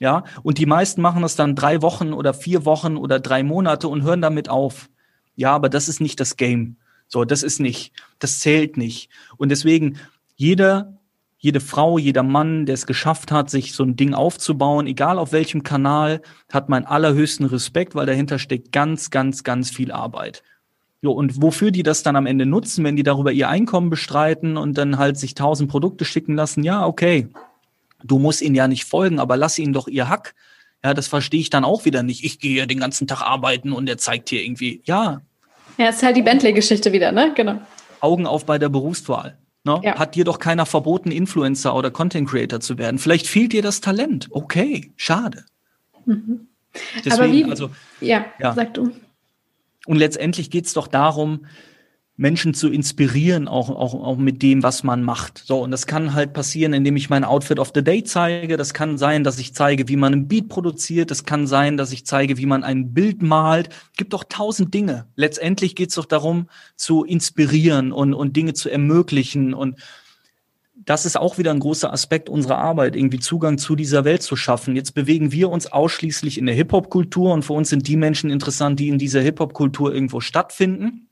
[0.01, 3.88] Ja, und die meisten machen das dann drei Wochen oder vier Wochen oder drei Monate
[3.88, 4.88] und hören damit auf.
[5.34, 6.76] Ja, aber das ist nicht das Game.
[7.09, 7.92] So, das ist nicht.
[8.18, 9.11] Das zählt nicht.
[9.36, 9.99] Und deswegen,
[10.36, 10.99] jeder
[11.38, 15.32] jede Frau, jeder Mann, der es geschafft hat, sich so ein Ding aufzubauen, egal auf
[15.32, 16.20] welchem Kanal,
[16.53, 20.42] hat meinen allerhöchsten Respekt, weil dahinter steckt ganz, ganz, ganz viel Arbeit.
[21.01, 24.57] Jo, und wofür die das dann am Ende nutzen, wenn die darüber ihr Einkommen bestreiten
[24.57, 27.28] und dann halt sich tausend Produkte schicken lassen, ja, okay.
[28.03, 30.34] Du musst ihnen ja nicht folgen, aber lass ihnen doch ihr Hack.
[30.84, 32.24] Ja, das verstehe ich dann auch wieder nicht.
[32.24, 35.22] Ich gehe ja den ganzen Tag arbeiten und er zeigt hier irgendwie, ja.
[35.76, 37.32] Ja, es ist halt die Bentley-Geschichte wieder, ne?
[37.34, 37.61] Genau.
[38.01, 39.38] Augen auf bei der Berufswahl.
[39.64, 39.80] Ne?
[39.82, 39.99] Ja.
[39.99, 42.99] Hat dir doch keiner verboten, Influencer oder Content Creator zu werden.
[42.99, 44.28] Vielleicht fehlt dir das Talent.
[44.30, 45.44] Okay, schade.
[46.07, 46.49] Mhm.
[47.05, 47.70] Deswegen, Aber wie, also,
[48.01, 48.92] ja, ja, sag du.
[49.86, 51.46] Und letztendlich geht es doch darum,
[52.18, 55.38] Menschen zu inspirieren, auch, auch, auch mit dem, was man macht.
[55.38, 58.56] So, und das kann halt passieren, indem ich mein Outfit of the Day zeige.
[58.56, 61.12] Das kann sein, dass ich zeige, wie man ein Beat produziert.
[61.12, 63.68] Das kann sein, dass ich zeige, wie man ein Bild malt.
[63.96, 65.06] Gibt doch tausend Dinge.
[65.14, 69.54] Letztendlich geht es doch darum, zu inspirieren und, und Dinge zu ermöglichen.
[69.54, 69.76] Und
[70.74, 74.34] das ist auch wieder ein großer Aspekt unserer Arbeit, irgendwie Zugang zu dieser Welt zu
[74.34, 74.74] schaffen.
[74.74, 78.80] Jetzt bewegen wir uns ausschließlich in der Hip-Hop-Kultur und für uns sind die Menschen interessant,
[78.80, 81.07] die in dieser Hip-Hop-Kultur irgendwo stattfinden.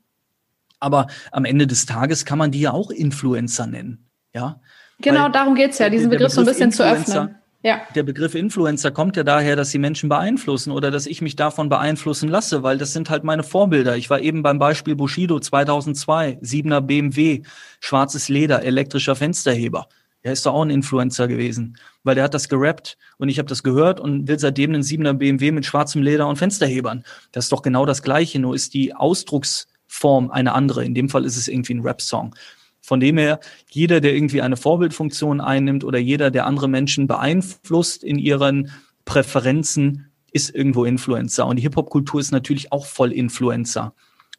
[0.80, 4.08] Aber am Ende des Tages kann man die ja auch Influencer nennen.
[4.34, 4.60] Ja.
[5.00, 7.36] Genau, Weil darum geht's ja, diesen Begriff, Begriff, so ein bisschen zu öffnen.
[7.62, 7.82] Ja.
[7.94, 11.68] Der Begriff Influencer kommt ja daher, dass sie Menschen beeinflussen oder dass ich mich davon
[11.68, 13.96] beeinflussen lasse, weil das sind halt meine Vorbilder.
[13.96, 17.42] Ich war eben beim Beispiel Bushido 2002, 7er BMW,
[17.80, 19.88] schwarzes Leder, elektrischer Fensterheber.
[20.22, 23.48] Er ist doch auch ein Influencer gewesen, weil der hat das gerappt und ich habe
[23.48, 27.04] das gehört und will seitdem einen 7er BMW mit schwarzem Leder und Fensterhebern.
[27.32, 30.84] Das ist doch genau das Gleiche, nur ist die Ausdrucks Form eine andere.
[30.84, 32.34] In dem Fall ist es irgendwie ein Rap-Song.
[32.80, 38.04] Von dem her, jeder, der irgendwie eine Vorbildfunktion einnimmt oder jeder, der andere Menschen beeinflusst
[38.04, 38.70] in ihren
[39.04, 41.46] Präferenzen, ist irgendwo Influencer.
[41.46, 43.94] Und die Hip-Hop-Kultur ist natürlich auch voll Influencer.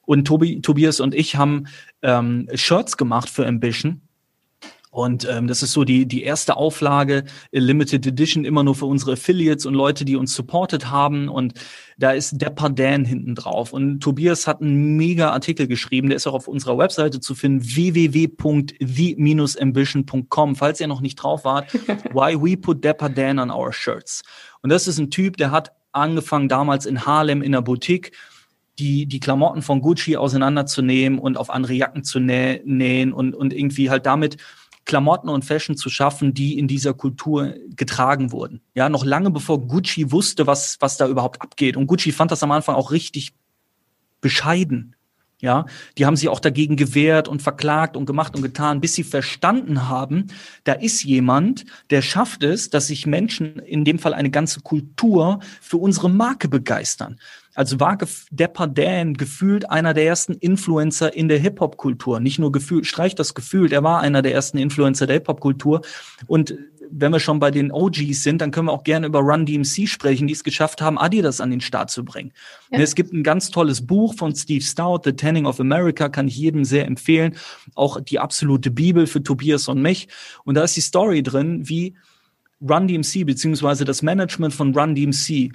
[0.06, 1.66] Und Tobi, Tobias und ich haben
[2.02, 4.07] ähm, Shirts gemacht für Ambition.
[4.98, 9.12] Und ähm, das ist so die, die erste Auflage, Limited Edition, immer nur für unsere
[9.12, 11.30] Affiliates und Leute, die uns supportet haben.
[11.30, 11.54] Und
[12.00, 13.74] da ist Depper Dan hinten drauf.
[13.74, 17.64] Und Tobias hat einen mega Artikel geschrieben, der ist auch auf unserer Webseite zu finden,
[17.64, 20.56] www.the-ambition.com.
[20.56, 21.72] Falls ihr noch nicht drauf wart,
[22.14, 24.24] why we put Depper Dan on our shirts.
[24.64, 28.14] Und das ist ein Typ, der hat angefangen damals in Harlem in der Boutique
[28.80, 33.54] die, die Klamotten von Gucci auseinanderzunehmen und auf andere Jacken zu nä nähen und, und
[33.54, 34.38] irgendwie halt damit
[34.88, 38.62] Klamotten und Fashion zu schaffen, die in dieser Kultur getragen wurden.
[38.74, 41.78] Ja, noch lange bevor Gucci wusste, was, was da überhaupt abgeht.
[41.78, 43.34] Und Gucci fand das am Anfang auch richtig
[44.22, 44.96] bescheiden.
[45.40, 45.66] Ja,
[45.98, 49.88] die haben sich auch dagegen gewehrt und verklagt und gemacht und getan, bis sie verstanden
[49.88, 50.28] haben,
[50.64, 55.40] da ist jemand, der schafft es, dass sich Menschen, in dem Fall eine ganze Kultur,
[55.62, 57.20] für unsere Marke begeistern.
[57.58, 57.98] Also war
[58.30, 62.20] Depper Dan gefühlt einer der ersten Influencer in der Hip-Hop-Kultur.
[62.20, 65.82] Nicht nur gefühlt, streich das gefühlt, er war einer der ersten Influencer der Hip-Hop-Kultur.
[66.28, 66.56] Und
[66.92, 69.88] wenn wir schon bei den OGs sind, dann können wir auch gerne über Run DMC
[69.88, 72.32] sprechen, die es geschafft haben, Adidas an den Start zu bringen.
[72.72, 72.78] Ja.
[72.78, 76.38] Es gibt ein ganz tolles Buch von Steve Stout, The Tanning of America, kann ich
[76.38, 77.38] jedem sehr empfehlen.
[77.74, 80.10] Auch die absolute Bibel für Tobias und mich.
[80.44, 81.96] Und da ist die Story drin, wie
[82.62, 85.54] Run DMC beziehungsweise das Management von Run DMC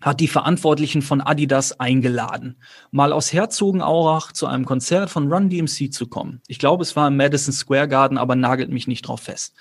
[0.00, 2.56] hat die Verantwortlichen von Adidas eingeladen,
[2.90, 6.40] mal aus Herzogenaurach zu einem Konzert von Run DMC zu kommen.
[6.46, 9.54] Ich glaube, es war im Madison Square Garden, aber nagelt mich nicht drauf fest.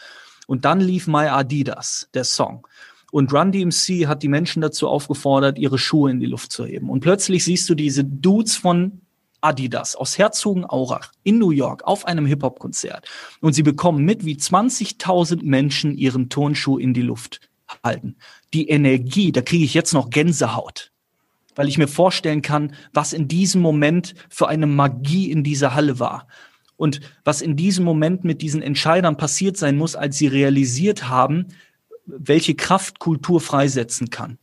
[0.46, 2.68] Und dann lief My Adidas, der Song.
[3.12, 6.90] Und Run DMC hat die Menschen dazu aufgefordert, ihre Schuhe in die Luft zu heben.
[6.90, 9.02] Und plötzlich siehst du diese Dudes von
[9.42, 13.08] Adidas aus Herzogenaurach in New York auf einem Hip-Hop-Konzert.
[13.40, 17.47] Und sie bekommen mit, wie 20.000 Menschen ihren Turnschuh in die Luft
[17.84, 18.16] halten.
[18.54, 20.92] Die Energie, da kriege ich jetzt noch Gänsehaut,
[21.56, 26.00] weil ich mir vorstellen kann, was in diesem Moment für eine Magie in dieser Halle
[26.00, 26.28] war.
[26.76, 31.48] Und was in diesem Moment mit diesen Entscheidern passiert sein muss, als sie realisiert haben,
[32.06, 34.38] welche Kraft Kultur freisetzen kann.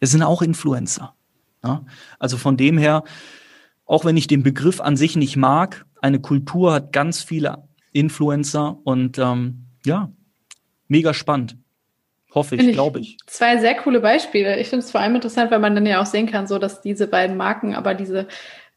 [0.00, 1.14] Es sind auch Influencer.
[1.62, 1.84] Ja?
[2.18, 3.04] Also von dem her,
[3.84, 8.78] auch wenn ich den Begriff an sich nicht mag, eine Kultur hat ganz viele Influencer
[8.84, 10.10] und ähm, ja,
[10.88, 11.56] mega spannend.
[12.34, 13.16] Hoffe ich, glaube ich.
[13.26, 14.58] Zwei sehr coole Beispiele.
[14.58, 16.82] Ich finde es vor allem interessant, weil man dann ja auch sehen kann, so dass
[16.82, 18.28] diese beiden Marken aber diese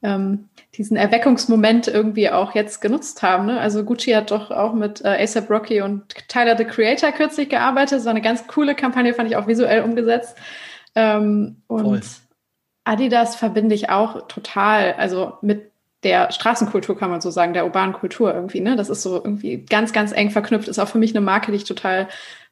[0.01, 3.47] ähm, diesen Erweckungsmoment irgendwie auch jetzt genutzt haben.
[3.47, 3.59] Ne?
[3.59, 8.01] Also Gucci hat doch auch mit äh, ASAP Rocky und Tyler the Creator kürzlich gearbeitet.
[8.01, 10.37] So eine ganz coole Kampagne fand ich auch visuell umgesetzt.
[10.95, 12.01] Ähm, und Voll.
[12.85, 15.71] Adidas verbinde ich auch total, also mit
[16.03, 18.61] der Straßenkultur kann man so sagen, der urbanen Kultur irgendwie.
[18.61, 18.77] Ne?
[18.77, 20.69] Das ist so irgendwie ganz, ganz eng verknüpft.
[20.69, 22.07] Ist auch für mich eine Marke, die ich total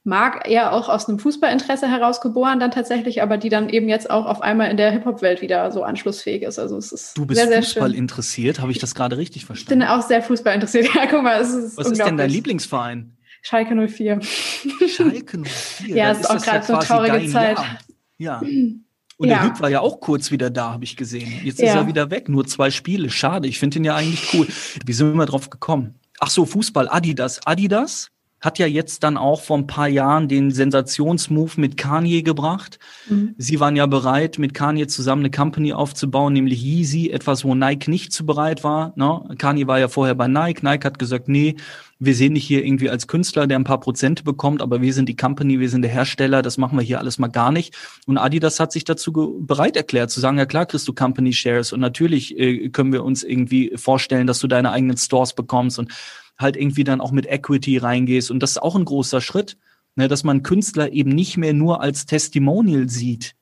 [0.07, 4.25] mag, eher auch aus einem Fußballinteresse herausgeboren dann tatsächlich, aber die dann eben jetzt auch
[4.25, 6.57] auf einmal in der Hip-Hop-Welt wieder so anschlussfähig ist.
[6.57, 7.97] Also es ist Du bist sehr, sehr Fußball schön.
[7.99, 9.81] interessiert, habe ich das gerade richtig verstanden?
[9.81, 10.87] Ich bin auch sehr Fußball interessiert.
[10.95, 13.17] Ja, guck mal, es ist Was ist denn dein Lieblingsverein?
[13.41, 14.19] Schalke 04.
[14.21, 15.95] Schalke 04.
[15.95, 17.57] ja, es ist auch gerade so eine traurige Zeit.
[17.57, 17.77] Jahr.
[18.17, 18.41] Ja.
[19.19, 19.39] Und ja.
[19.39, 21.31] der Hüb war ja auch kurz wieder da, habe ich gesehen.
[21.43, 21.69] Jetzt ja.
[21.69, 22.29] ist er wieder weg.
[22.29, 23.09] Nur zwei Spiele.
[23.09, 23.47] Schade.
[23.47, 24.47] Ich finde ihn ja eigentlich cool.
[24.85, 25.95] Wie sind wir drauf gekommen?
[26.19, 26.87] Ach so, Fußball.
[26.87, 27.45] Adidas.
[27.45, 32.77] Adidas hat ja jetzt dann auch vor ein paar Jahren den Sensationsmove mit Kanye gebracht.
[33.09, 33.33] Mhm.
[33.37, 37.89] Sie waren ja bereit, mit Kanye zusammen eine Company aufzubauen, nämlich Yeezy, etwas, wo Nike
[37.89, 38.93] nicht zu bereit war.
[38.95, 39.35] Ne?
[39.37, 40.61] Kanye war ja vorher bei Nike.
[40.63, 41.55] Nike hat gesagt, nee,
[41.99, 45.09] wir sehen dich hier irgendwie als Künstler, der ein paar Prozente bekommt, aber wir sind
[45.09, 47.75] die Company, wir sind der Hersteller, das machen wir hier alles mal gar nicht.
[48.05, 49.11] Und Adidas hat sich dazu
[49.41, 53.03] bereit erklärt, zu sagen, ja klar kriegst du Company Shares und natürlich äh, können wir
[53.03, 55.91] uns irgendwie vorstellen, dass du deine eigenen Stores bekommst und
[56.37, 58.31] halt irgendwie dann auch mit Equity reingehst.
[58.31, 59.57] Und das ist auch ein großer Schritt,
[59.95, 63.35] ne, dass man Künstler eben nicht mehr nur als Testimonial sieht,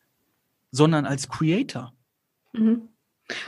[0.71, 1.93] sondern als Creator.
[2.53, 2.89] Mhm.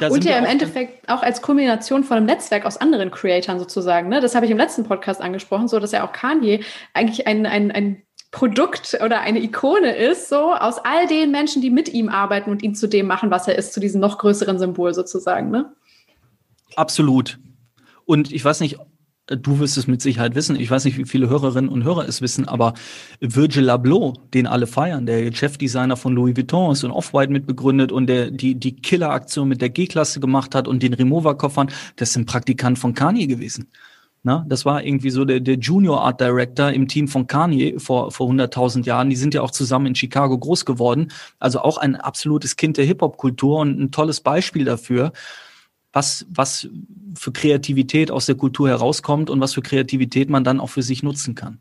[0.09, 4.09] Und ja im Endeffekt auch als Kombination von einem Netzwerk aus anderen Creatoren sozusagen.
[4.09, 4.21] Ne?
[4.21, 6.63] Das habe ich im letzten Podcast angesprochen, so dass ja auch Kanye
[6.95, 11.69] eigentlich ein, ein, ein Produkt oder eine Ikone ist, so aus all den Menschen, die
[11.69, 14.57] mit ihm arbeiten und ihn zu dem machen, was er ist, zu diesem noch größeren
[14.57, 15.51] Symbol sozusagen.
[15.51, 15.71] Ne?
[16.75, 17.39] Absolut.
[18.05, 18.77] Und ich weiß nicht,
[19.27, 22.21] du wirst es mit Sicherheit wissen, ich weiß nicht, wie viele Hörerinnen und Hörer es
[22.21, 22.73] wissen, aber
[23.19, 28.07] Virgil Abloh, den alle feiern, der Chefdesigner von Louis Vuitton ist und Off-White mitbegründet und
[28.07, 32.79] der die, die Killer-Aktion mit der G-Klasse gemacht hat und den Remover-Koffern, das sind Praktikant
[32.79, 33.67] von Kanye gewesen.
[34.23, 38.11] Na, das war irgendwie so der, der Junior Art Director im Team von Kanye vor,
[38.11, 39.09] vor 100.000 Jahren.
[39.09, 41.11] Die sind ja auch zusammen in Chicago groß geworden.
[41.39, 45.13] Also auch ein absolutes Kind der Hip-Hop-Kultur und ein tolles Beispiel dafür
[45.97, 46.69] was, was
[47.15, 51.01] für Kreativität aus der Kultur herauskommt und was für Kreativität man dann auch für sich
[51.01, 51.59] nutzen kann.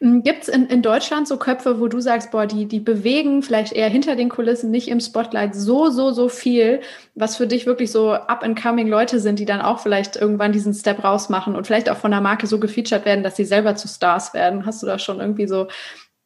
[0.00, 3.42] Hm, Gibt es in, in Deutschland so Köpfe, wo du sagst, boah, die, die bewegen
[3.42, 6.80] vielleicht eher hinter den Kulissen, nicht im Spotlight so, so, so viel,
[7.14, 11.04] was für dich wirklich so up-and-coming Leute sind, die dann auch vielleicht irgendwann diesen Step
[11.04, 14.32] rausmachen und vielleicht auch von der Marke so gefeatured werden, dass sie selber zu Stars
[14.32, 14.64] werden?
[14.64, 15.66] Hast du da schon irgendwie so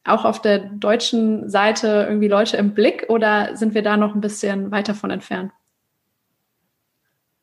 [0.05, 4.21] auch auf der deutschen Seite irgendwie Leute im Blick oder sind wir da noch ein
[4.21, 5.51] bisschen weiter von entfernt?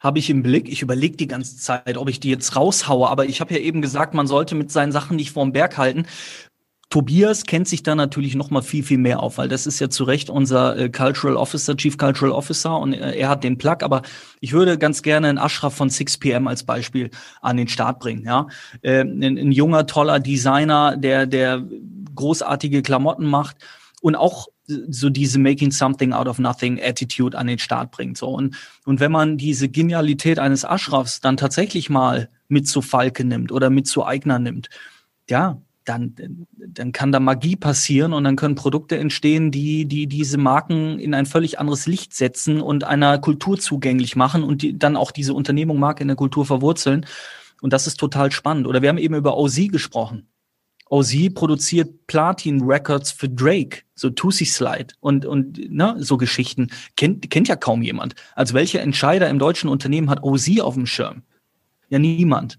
[0.01, 0.69] Habe ich im Blick.
[0.69, 3.83] Ich überlege die ganze Zeit, ob ich die jetzt raushaue, aber ich habe ja eben
[3.83, 6.07] gesagt, man sollte mit seinen Sachen nicht vorm Berg halten.
[6.89, 9.91] Tobias kennt sich da natürlich noch mal viel viel mehr auf, weil das ist ja
[9.91, 13.79] zu Recht unser äh, Cultural Officer, Chief Cultural Officer und äh, er hat den Plug,
[13.81, 14.03] aber
[14.41, 17.11] ich würde ganz gerne einen Ashraf von 6PM als Beispiel
[17.43, 18.47] an den Start bringen, ja?
[18.83, 21.65] Äh, ein, ein junger toller Designer, der der
[22.15, 23.57] großartige Klamotten macht
[24.01, 28.19] und auch so diese Making Something Out of Nothing Attitude an den Start bringt.
[28.19, 33.25] So und und wenn man diese Genialität eines Ashrafs dann tatsächlich mal mit zu Falke
[33.25, 34.69] nimmt oder mit zu Eigner nimmt,
[35.29, 36.15] ja, dann
[36.57, 41.15] dann kann da Magie passieren und dann können Produkte entstehen, die die diese Marken in
[41.15, 45.35] ein völlig anderes Licht setzen und einer Kultur zugänglich machen und die dann auch diese
[45.35, 47.07] Unternehmung Marke in der Kultur verwurzeln.
[47.63, 48.67] Und das ist total spannend.
[48.67, 50.29] Oder wir haben eben über OZ gesprochen.
[50.89, 56.69] OZ produziert Platin Records für Drake, so Tusi Slide und, und ne, so Geschichten.
[56.97, 58.15] Kennt, kennt ja kaum jemand.
[58.35, 61.23] Also welcher Entscheider im deutschen Unternehmen hat OZ auf dem Schirm?
[61.89, 62.59] Ja, niemand.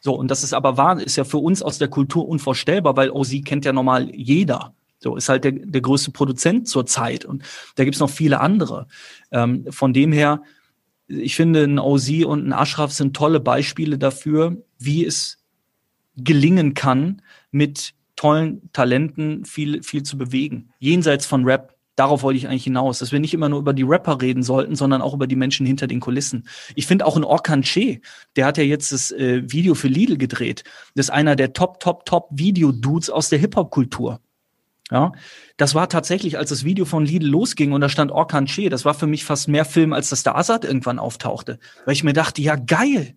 [0.00, 3.10] So, und das ist aber wahr, ist ja für uns aus der Kultur unvorstellbar, weil
[3.10, 4.74] OZ kennt ja normal jeder.
[4.98, 7.24] So, ist halt der, der größte Produzent zur Zeit.
[7.24, 7.42] Und
[7.74, 8.86] da gibt's noch viele andere.
[9.32, 10.42] Ähm, von dem her,
[11.08, 15.38] ich finde, ein OZ und ein Ashraf sind tolle Beispiele dafür, wie es
[16.16, 20.70] gelingen kann, mit tollen Talenten viel, viel zu bewegen.
[20.78, 21.74] Jenseits von Rap.
[21.96, 24.76] Darauf wollte ich eigentlich hinaus, dass wir nicht immer nur über die Rapper reden sollten,
[24.76, 26.46] sondern auch über die Menschen hinter den Kulissen.
[26.74, 28.02] Ich finde auch ein Orkan Che,
[28.36, 30.62] der hat ja jetzt das äh, Video für Lidl gedreht.
[30.94, 34.20] Das ist einer der Top, Top, Top Video-Dudes aus der Hip-Hop-Kultur.
[34.90, 35.12] Ja,
[35.56, 38.84] das war tatsächlich, als das Video von Lidl losging und da stand Orkan Che, das
[38.84, 41.58] war für mich fast mehr Film, als dass der Assad irgendwann auftauchte.
[41.86, 43.16] Weil ich mir dachte, ja geil,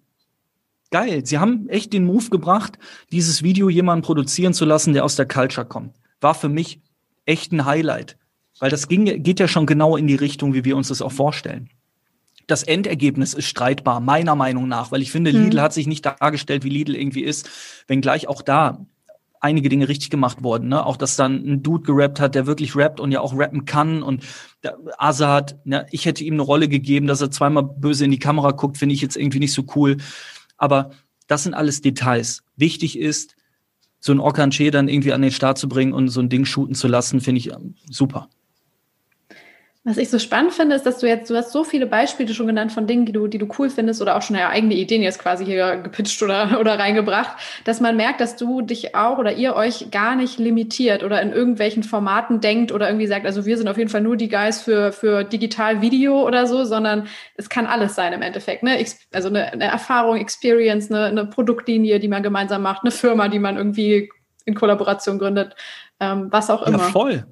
[0.91, 1.25] geil.
[1.25, 2.77] Sie haben echt den Move gebracht,
[3.11, 5.95] dieses Video jemanden produzieren zu lassen, der aus der Culture kommt.
[6.21, 6.81] War für mich
[7.25, 8.17] echt ein Highlight.
[8.59, 11.11] Weil das ging, geht ja schon genau in die Richtung, wie wir uns das auch
[11.11, 11.69] vorstellen.
[12.47, 15.45] Das Endergebnis ist streitbar, meiner Meinung nach, weil ich finde, hm.
[15.45, 17.49] Lidl hat sich nicht dargestellt, wie Lidl irgendwie ist,
[17.87, 18.85] wenngleich auch da
[19.39, 20.69] einige Dinge richtig gemacht wurden.
[20.69, 20.85] Ne?
[20.85, 24.03] Auch, dass dann ein Dude gerappt hat, der wirklich rappt und ja auch rappen kann.
[24.03, 24.23] Und
[24.63, 28.19] der Azad, ne, ich hätte ihm eine Rolle gegeben, dass er zweimal böse in die
[28.19, 29.97] Kamera guckt, finde ich jetzt irgendwie nicht so cool.
[30.59, 30.91] Aber
[31.25, 32.43] das sind alles Details.
[32.55, 33.35] Wichtig ist,
[33.99, 36.75] so ein Orkan dann irgendwie an den Start zu bringen und so ein Ding shooten
[36.75, 38.29] zu lassen, finde ich ähm, super.
[39.89, 42.45] Was ich so spannend finde, ist, dass du jetzt, du hast so viele Beispiele schon
[42.45, 45.01] genannt von Dingen, die du, die du cool findest oder auch schon ja, eigene Ideen
[45.01, 49.33] jetzt quasi hier gepitcht oder, oder reingebracht, dass man merkt, dass du dich auch oder
[49.33, 53.57] ihr euch gar nicht limitiert oder in irgendwelchen Formaten denkt oder irgendwie sagt, also wir
[53.57, 57.49] sind auf jeden Fall nur die Guys für, für digital Video oder so, sondern es
[57.49, 58.77] kann alles sein im Endeffekt, ne?
[59.11, 63.39] Also eine, eine Erfahrung, Experience, eine, eine Produktlinie, die man gemeinsam macht, eine Firma, die
[63.39, 64.11] man irgendwie
[64.45, 65.55] in Kollaboration gründet,
[65.99, 66.77] ähm, was auch immer.
[66.77, 67.25] Ja, voll.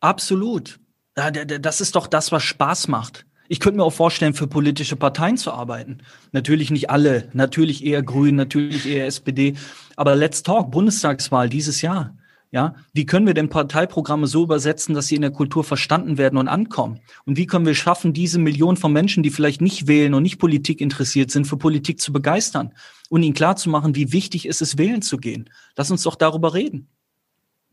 [0.00, 0.80] Absolut.
[1.14, 3.26] Das ist doch das, was Spaß macht.
[3.48, 5.98] Ich könnte mir auch vorstellen, für politische Parteien zu arbeiten.
[6.30, 9.54] Natürlich nicht alle, natürlich eher Grün, natürlich eher SPD.
[9.96, 12.16] Aber Let's Talk, Bundestagswahl dieses Jahr.
[12.52, 16.36] Ja, wie können wir denn Parteiprogramme so übersetzen, dass sie in der Kultur verstanden werden
[16.36, 17.00] und ankommen?
[17.24, 20.38] Und wie können wir schaffen, diese Millionen von Menschen, die vielleicht nicht wählen und nicht
[20.38, 22.72] Politik interessiert sind, für Politik zu begeistern
[23.08, 25.50] und ihnen klarzumachen, wie wichtig ist es, wählen zu gehen?
[25.76, 26.88] Lass uns doch darüber reden.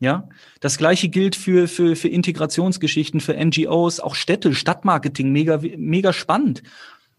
[0.00, 0.28] Ja,
[0.60, 6.62] das gleiche gilt für, für, für Integrationsgeschichten, für NGOs, auch Städte, Stadtmarketing, mega, mega spannend.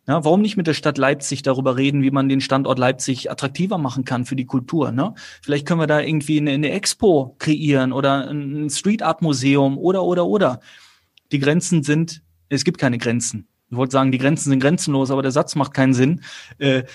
[0.07, 3.77] Ja, warum nicht mit der Stadt Leipzig darüber reden, wie man den Standort Leipzig attraktiver
[3.77, 4.91] machen kann für die Kultur?
[4.91, 5.13] Ne?
[5.43, 10.03] Vielleicht können wir da irgendwie eine, eine Expo kreieren oder ein Street Art Museum oder,
[10.03, 10.61] oder, oder.
[11.31, 13.47] Die Grenzen sind, es gibt keine Grenzen.
[13.69, 16.21] Ich wollte sagen, die Grenzen sind grenzenlos, aber der Satz macht keinen Sinn.
[16.57, 16.85] Äh,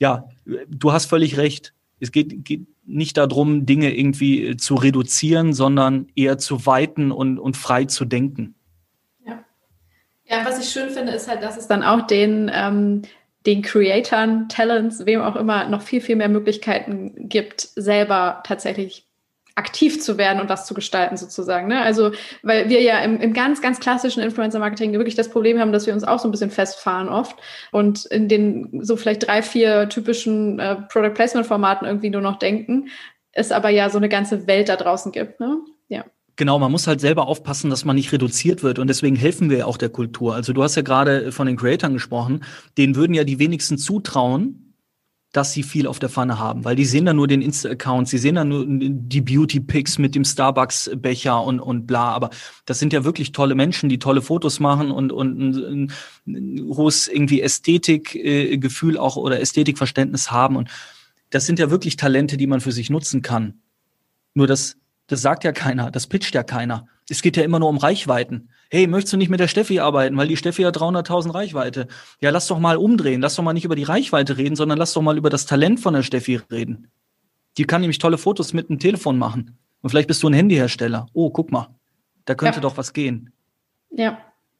[0.00, 0.28] ja,
[0.68, 1.72] du hast völlig recht.
[2.00, 7.38] Es geht, geht nicht darum, Dinge irgendwie äh, zu reduzieren, sondern eher zu weiten und,
[7.38, 8.54] und frei zu denken.
[9.24, 9.44] Ja.
[10.24, 13.02] ja, was ich schön finde, ist halt, dass es dann auch den, ähm,
[13.44, 19.05] den Creatoren, Talents, wem auch immer, noch viel, viel mehr Möglichkeiten gibt, selber tatsächlich
[19.56, 21.66] aktiv zu werden und was zu gestalten sozusagen.
[21.66, 21.80] Ne?
[21.80, 25.86] Also, weil wir ja im, im ganz, ganz klassischen Influencer-Marketing wirklich das Problem haben, dass
[25.86, 27.36] wir uns auch so ein bisschen festfahren oft
[27.72, 32.88] und in den so vielleicht drei, vier typischen äh, Product-Placement-Formaten irgendwie nur noch denken,
[33.32, 35.40] es aber ja so eine ganze Welt da draußen gibt.
[35.40, 35.58] Ne?
[35.88, 36.04] Ja.
[36.36, 39.66] Genau, man muss halt selber aufpassen, dass man nicht reduziert wird und deswegen helfen wir
[39.66, 40.34] auch der Kultur.
[40.34, 42.44] Also du hast ja gerade von den Creatoren gesprochen,
[42.76, 44.65] denen würden ja die wenigsten zutrauen,
[45.36, 48.16] dass sie viel auf der Pfanne haben, weil die sehen dann nur den Insta-Account, sie
[48.16, 52.30] sehen dann nur die Beauty-Pics mit dem Starbucks-Becher und, und bla, aber
[52.64, 55.92] das sind ja wirklich tolle Menschen, die tolle Fotos machen und, und ein,
[56.26, 60.70] ein hohes irgendwie Ästhetikgefühl auch oder Ästhetikverständnis haben und
[61.28, 63.60] das sind ja wirklich Talente, die man für sich nutzen kann.
[64.32, 66.86] Nur das, das sagt ja keiner, das pitcht ja keiner.
[67.10, 70.16] Es geht ja immer nur um Reichweiten hey, möchtest du nicht mit der Steffi arbeiten,
[70.16, 71.88] weil die Steffi hat 300.000 Reichweite.
[72.20, 74.92] Ja, lass doch mal umdrehen, lass doch mal nicht über die Reichweite reden, sondern lass
[74.92, 76.90] doch mal über das Talent von der Steffi reden.
[77.58, 79.58] Die kann nämlich tolle Fotos mit dem Telefon machen.
[79.82, 81.06] Und vielleicht bist du ein Handyhersteller.
[81.12, 81.68] Oh, guck mal,
[82.24, 82.62] da könnte ja.
[82.62, 83.32] doch was gehen.
[83.90, 84.18] Ja.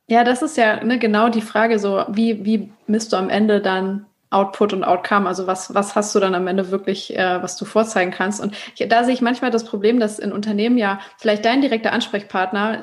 [0.09, 3.61] Ja, das ist ja ne, genau die Frage so, wie, wie misst du am Ende
[3.61, 7.57] dann Output und Outcome, also was, was hast du dann am Ende wirklich, äh, was
[7.57, 8.41] du vorzeigen kannst.
[8.41, 11.93] Und ich, da sehe ich manchmal das Problem, dass in Unternehmen ja vielleicht dein direkter
[11.93, 12.83] Ansprechpartner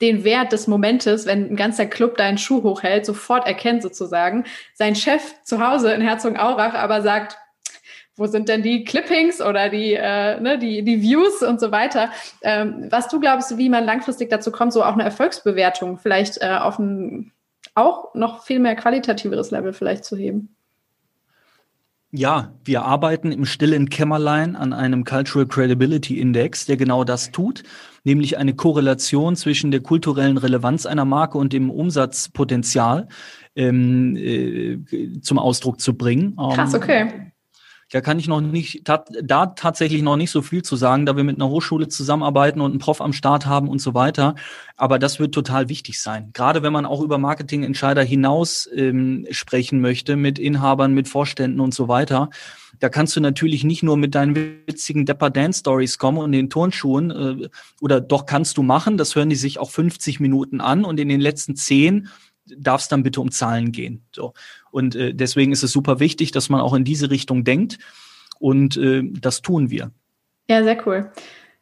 [0.00, 4.44] den Wert des Momentes, wenn ein ganzer Club deinen Schuh hochhält, sofort erkennt sozusagen.
[4.74, 7.36] Sein Chef zu Hause in Herzogenaurach aber sagt,
[8.16, 12.10] wo sind denn die Clippings oder die, äh, ne, die, die Views und so weiter.
[12.42, 16.56] Ähm, was du glaubst, wie man langfristig dazu kommt, so auch eine Erfolgsbewertung vielleicht äh,
[16.60, 17.32] auf ein
[17.74, 20.54] auch noch viel mehr qualitativeres Level vielleicht zu heben?
[22.10, 27.62] Ja, wir arbeiten im stillen Kämmerlein an einem Cultural Credibility Index, der genau das tut
[28.04, 33.08] nämlich eine Korrelation zwischen der kulturellen Relevanz einer Marke und dem Umsatzpotenzial
[33.56, 36.36] ähm, äh, zum Ausdruck zu bringen.
[36.36, 37.32] Krass, ähm, okay.
[37.90, 41.24] Da kann ich noch nicht, da tatsächlich noch nicht so viel zu sagen, da wir
[41.24, 44.34] mit einer Hochschule zusammenarbeiten und einen Prof am Start haben und so weiter.
[44.76, 46.28] Aber das wird total wichtig sein.
[46.34, 51.72] Gerade wenn man auch über Marketingentscheider hinaus ähm, sprechen möchte, mit Inhabern, mit Vorständen und
[51.72, 52.28] so weiter.
[52.80, 56.50] Da kannst du natürlich nicht nur mit deinen witzigen Depper Dance Stories kommen und den
[56.50, 57.48] Turnschuhen, äh,
[57.80, 61.08] oder doch kannst du machen, das hören die sich auch 50 Minuten an und in
[61.08, 62.08] den letzten 10
[62.56, 64.02] darf es dann bitte um Zahlen gehen.
[64.14, 64.32] So.
[64.70, 67.78] Und äh, deswegen ist es super wichtig, dass man auch in diese Richtung denkt.
[68.38, 69.90] Und äh, das tun wir.
[70.48, 71.10] Ja, sehr cool.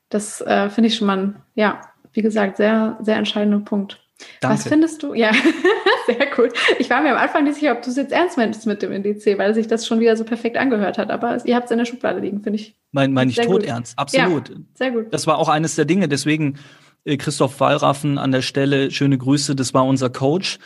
[0.09, 1.81] Das äh, finde ich schon mal, ja,
[2.13, 4.06] wie gesagt, sehr, sehr entscheidender Punkt.
[4.41, 4.57] Danke.
[4.57, 5.15] Was findest du?
[5.15, 5.33] Ja,
[6.07, 6.51] sehr cool.
[6.79, 8.93] Ich war mir am Anfang nicht sicher, ob du es jetzt ernst meinst mit dem
[8.93, 11.11] Indiz, weil sich das schon wieder so perfekt angehört hat.
[11.11, 12.77] Aber ihr habt es in der Schublade liegen, finde ich.
[12.93, 14.49] Mein, mein ich tot ernst, absolut.
[14.49, 15.07] Ja, sehr gut.
[15.11, 16.09] Das war auch eines der Dinge.
[16.09, 16.59] Deswegen
[17.05, 20.59] äh, Christoph Wallraffen an der Stelle, schöne Grüße, das war unser Coach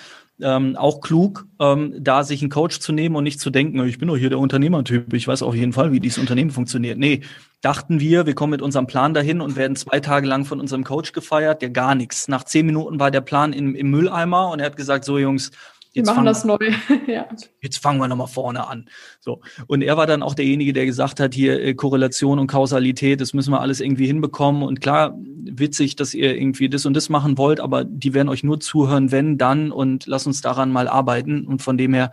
[0.42, 3.98] ähm, auch klug, ähm, da sich einen Coach zu nehmen und nicht zu denken, ich
[3.98, 6.98] bin doch hier der Unternehmertyp, ich weiß auf jeden Fall, wie dieses Unternehmen funktioniert.
[6.98, 7.20] Nee,
[7.60, 10.84] dachten wir, wir kommen mit unserem Plan dahin und werden zwei Tage lang von unserem
[10.84, 12.28] Coach gefeiert, der gar nichts.
[12.28, 15.50] Nach zehn Minuten war der Plan im, im Mülleimer und er hat gesagt, so Jungs,
[15.92, 16.58] Jetzt wir machen das neu.
[17.08, 17.26] ja.
[17.60, 18.88] Jetzt fangen wir nochmal vorne an.
[19.20, 19.40] So.
[19.66, 23.34] Und er war dann auch derjenige, der gesagt hat, hier äh, Korrelation und Kausalität, das
[23.34, 24.62] müssen wir alles irgendwie hinbekommen.
[24.62, 28.44] Und klar, witzig, dass ihr irgendwie das und das machen wollt, aber die werden euch
[28.44, 31.44] nur zuhören, wenn, dann und lass uns daran mal arbeiten.
[31.46, 32.12] Und von dem her,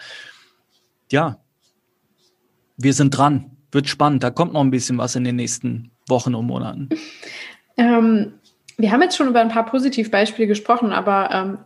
[1.12, 1.40] ja,
[2.78, 3.52] wir sind dran.
[3.72, 4.24] Wird spannend.
[4.24, 6.90] Da kommt noch ein bisschen was in den nächsten Wochen und Monaten.
[7.76, 8.34] Ähm,
[8.78, 11.58] wir haben jetzt schon über ein paar Positivbeispiele gesprochen, aber ähm,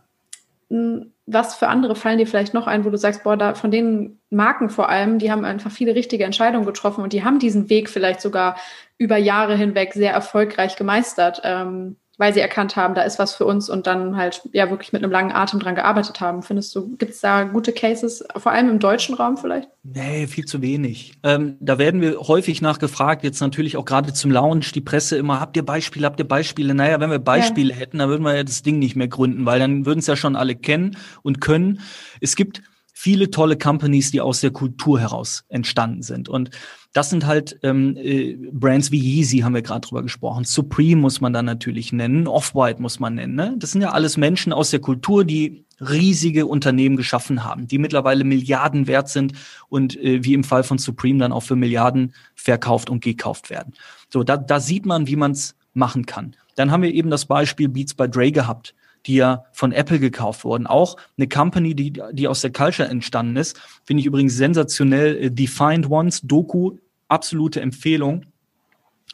[1.26, 4.20] was für andere fallen dir vielleicht noch ein, wo du sagst, boah, da von den
[4.30, 7.88] Marken vor allem, die haben einfach viele richtige Entscheidungen getroffen und die haben diesen Weg
[7.90, 8.56] vielleicht sogar
[8.98, 11.40] über Jahre hinweg sehr erfolgreich gemeistert.
[11.44, 14.92] Ähm, weil sie erkannt haben, da ist was für uns und dann halt ja wirklich
[14.92, 16.42] mit einem langen Atem dran gearbeitet haben.
[16.42, 19.68] Findest du, gibt es da gute Cases, vor allem im deutschen Raum vielleicht?
[19.82, 21.14] Nee, viel zu wenig.
[21.22, 25.40] Ähm, da werden wir häufig nachgefragt, jetzt natürlich auch gerade zum Lounge, die Presse immer,
[25.40, 26.74] habt ihr Beispiele, habt ihr Beispiele?
[26.74, 27.78] Naja, wenn wir Beispiele ja.
[27.78, 30.16] hätten, dann würden wir ja das Ding nicht mehr gründen, weil dann würden es ja
[30.16, 31.80] schon alle kennen und können.
[32.20, 32.62] Es gibt
[32.92, 36.28] viele tolle Companies, die aus der Kultur heraus entstanden sind.
[36.28, 36.50] Und
[36.92, 40.44] das sind halt ähm, äh, Brands wie Yeezy, haben wir gerade drüber gesprochen.
[40.44, 43.34] Supreme muss man dann natürlich nennen, Off-White muss man nennen.
[43.34, 43.54] Ne?
[43.58, 48.24] Das sind ja alles Menschen aus der Kultur, die riesige Unternehmen geschaffen haben, die mittlerweile
[48.24, 49.32] Milliarden wert sind
[49.68, 53.72] und äh, wie im Fall von Supreme dann auch für Milliarden verkauft und gekauft werden.
[54.10, 56.36] So, da, da sieht man, wie man es machen kann.
[56.56, 58.74] Dann haben wir eben das Beispiel Beats by Dre gehabt
[59.06, 60.66] die ja von Apple gekauft wurden.
[60.66, 63.60] Auch eine Company, die, die aus der Culture entstanden ist.
[63.84, 65.16] Finde ich übrigens sensationell.
[65.16, 66.76] Äh, Defined Ones, Doku,
[67.08, 68.26] absolute Empfehlung.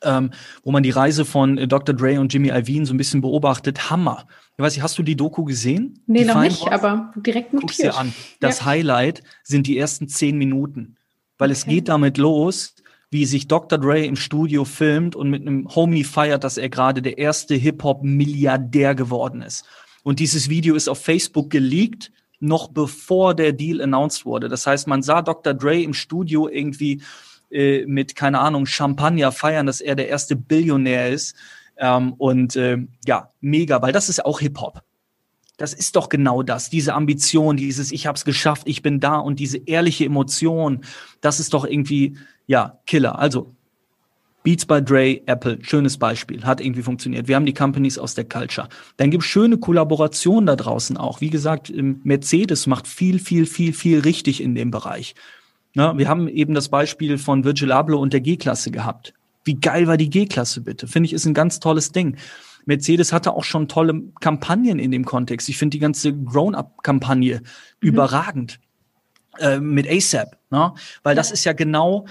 [0.00, 0.30] Ähm,
[0.62, 1.92] wo man die Reise von äh, Dr.
[1.92, 3.90] Dre und Jimmy Iovine so ein bisschen beobachtet.
[3.90, 4.26] Hammer.
[4.56, 6.00] Ich weiß nicht, hast du die Doku gesehen?
[6.06, 6.72] Nee, Defined noch nicht, Ones?
[6.72, 7.62] aber direkt notiert.
[7.62, 8.14] Guck's dir an.
[8.38, 8.66] Das ja.
[8.66, 10.96] Highlight sind die ersten zehn Minuten.
[11.36, 11.58] Weil okay.
[11.58, 12.76] es geht damit los,
[13.10, 13.78] wie sich Dr.
[13.78, 18.94] Dre im Studio filmt und mit einem Homie feiert, dass er gerade der erste Hip-Hop-Milliardär
[18.94, 19.64] geworden ist.
[20.02, 24.48] Und dieses Video ist auf Facebook geleakt, noch bevor der Deal announced wurde.
[24.48, 25.54] Das heißt, man sah Dr.
[25.54, 27.02] Dre im Studio irgendwie
[27.50, 31.34] äh, mit, keine Ahnung, Champagner feiern, dass er der erste Billionär ist.
[31.78, 34.82] Ähm, und äh, ja, mega, weil das ist auch Hip-Hop.
[35.56, 39.40] Das ist doch genau das, diese Ambition, dieses Ich hab's geschafft, ich bin da und
[39.40, 40.84] diese ehrliche Emotion,
[41.20, 42.16] das ist doch irgendwie
[42.48, 43.18] ja, Killer.
[43.18, 43.54] Also
[44.42, 47.28] Beats by Dre, Apple, schönes Beispiel, hat irgendwie funktioniert.
[47.28, 48.68] Wir haben die Companies aus der Culture.
[48.96, 51.20] Dann gibt es schöne Kollaborationen da draußen auch.
[51.20, 55.14] Wie gesagt, Mercedes macht viel, viel, viel, viel richtig in dem Bereich.
[55.74, 59.12] Ja, wir haben eben das Beispiel von Virgil Abloh und der G-Klasse gehabt.
[59.44, 60.86] Wie geil war die G-Klasse bitte?
[60.88, 62.16] Finde ich, ist ein ganz tolles Ding.
[62.64, 65.48] Mercedes hatte auch schon tolle Kampagnen in dem Kontext.
[65.48, 67.46] Ich finde die ganze Grown-Up-Kampagne mhm.
[67.80, 68.60] überragend
[69.38, 70.74] äh, mit ASAP, ne?
[71.02, 72.06] weil das ist ja genau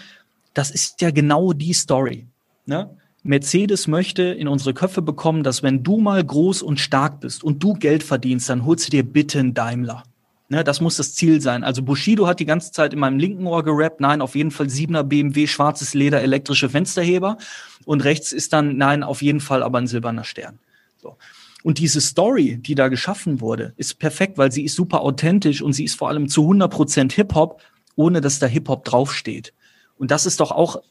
[0.58, 2.28] das ist ja genau die Story.
[2.66, 2.90] Ne?
[3.24, 7.62] Mercedes möchte in unsere Köpfe bekommen, dass wenn du mal groß und stark bist und
[7.62, 10.04] du Geld verdienst, dann holst du dir bitte einen Daimler.
[10.50, 11.66] Ne, das muss das Ziel sein.
[11.66, 14.68] Also Bushido hat die ganze Zeit in meinem linken Ohr gerappt, nein, auf jeden Fall
[14.68, 17.38] 7er BMW, schwarzes Leder, elektrische Fensterheber.
[17.84, 20.60] Und rechts ist dann, nein, auf jeden Fall aber ein silberner Stern.
[20.96, 21.18] So.
[21.64, 25.74] Und diese Story, die da geschaffen wurde, ist perfekt, weil sie ist super authentisch und
[25.74, 27.62] sie ist vor allem zu 100% Hip-Hop,
[27.98, 29.54] ohne dass da Hip-Hop draufsteht.
[29.98, 30.82] Und das ist doch auch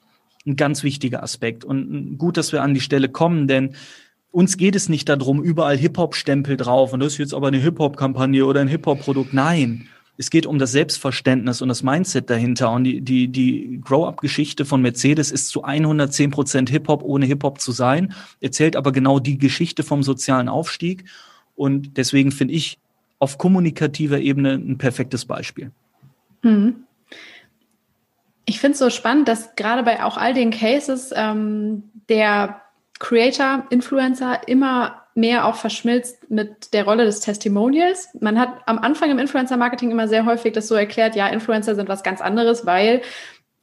[0.46, 1.64] ein ganz wichtiger Aspekt.
[1.64, 3.74] Und gut, dass wir an die Stelle kommen, denn
[4.30, 8.44] uns geht es nicht darum, überall Hip-Hop-Stempel drauf und das ist jetzt aber eine Hip-Hop-Kampagne
[8.44, 9.32] oder ein Hip-Hop-Produkt.
[9.32, 9.88] Nein,
[10.18, 12.70] es geht um das Selbstverständnis und das Mindset dahinter.
[12.72, 17.72] Und die, die, die Grow-Up-Geschichte von Mercedes ist zu 110 Prozent Hip-Hop, ohne Hip-Hop zu
[17.72, 21.04] sein, erzählt aber genau die Geschichte vom sozialen Aufstieg.
[21.54, 22.78] Und deswegen finde ich
[23.18, 25.70] auf kommunikativer Ebene ein perfektes Beispiel.
[26.42, 26.85] Mhm.
[28.46, 32.62] Ich finde es so spannend, dass gerade bei auch all den Cases ähm, der
[32.98, 38.08] Creator, Influencer immer mehr auch verschmilzt mit der Rolle des Testimonials.
[38.20, 41.88] Man hat am Anfang im Influencer-Marketing immer sehr häufig das so erklärt, ja, Influencer sind
[41.88, 43.02] was ganz anderes, weil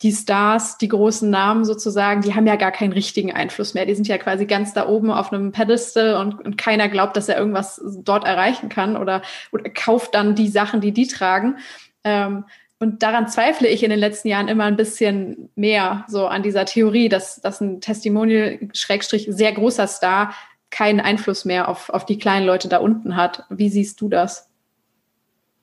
[0.01, 3.85] die Stars, die großen Namen sozusagen, die haben ja gar keinen richtigen Einfluss mehr.
[3.85, 7.29] Die sind ja quasi ganz da oben auf einem Pedestal und, und keiner glaubt, dass
[7.29, 9.21] er irgendwas dort erreichen kann oder,
[9.53, 11.57] oder kauft dann die Sachen, die die tragen.
[12.03, 12.43] Ähm,
[12.83, 16.65] und daran zweifle ich in den letzten Jahren immer ein bisschen mehr, so an dieser
[16.65, 20.33] Theorie, dass, dass ein Testimonial, Schrägstrich, sehr großer Star
[20.69, 23.45] keinen Einfluss mehr auf, auf die kleinen Leute da unten hat.
[23.49, 24.49] Wie siehst du das?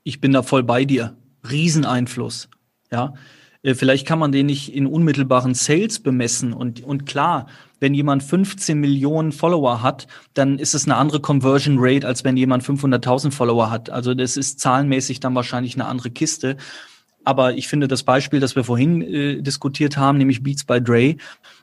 [0.02, 1.14] Ich bin da voll bei dir.
[1.51, 2.48] Rieseneinfluss.
[2.90, 3.12] Ja.
[3.62, 6.55] Äh, vielleicht kann man den nicht in unmittelbaren Sales bemessen.
[6.55, 7.48] Und, und klar,
[7.80, 12.38] wenn jemand 15 Millionen Follower hat, dann ist es eine andere Conversion Rate, als wenn
[12.38, 13.90] jemand 500.000 Follower hat.
[13.90, 16.56] Also das ist zahlenmäßig dann wahrscheinlich eine andere Kiste.
[17.24, 21.16] Aber ich finde das Beispiel, das wir vorhin äh, diskutiert haben, nämlich Beats by Dre,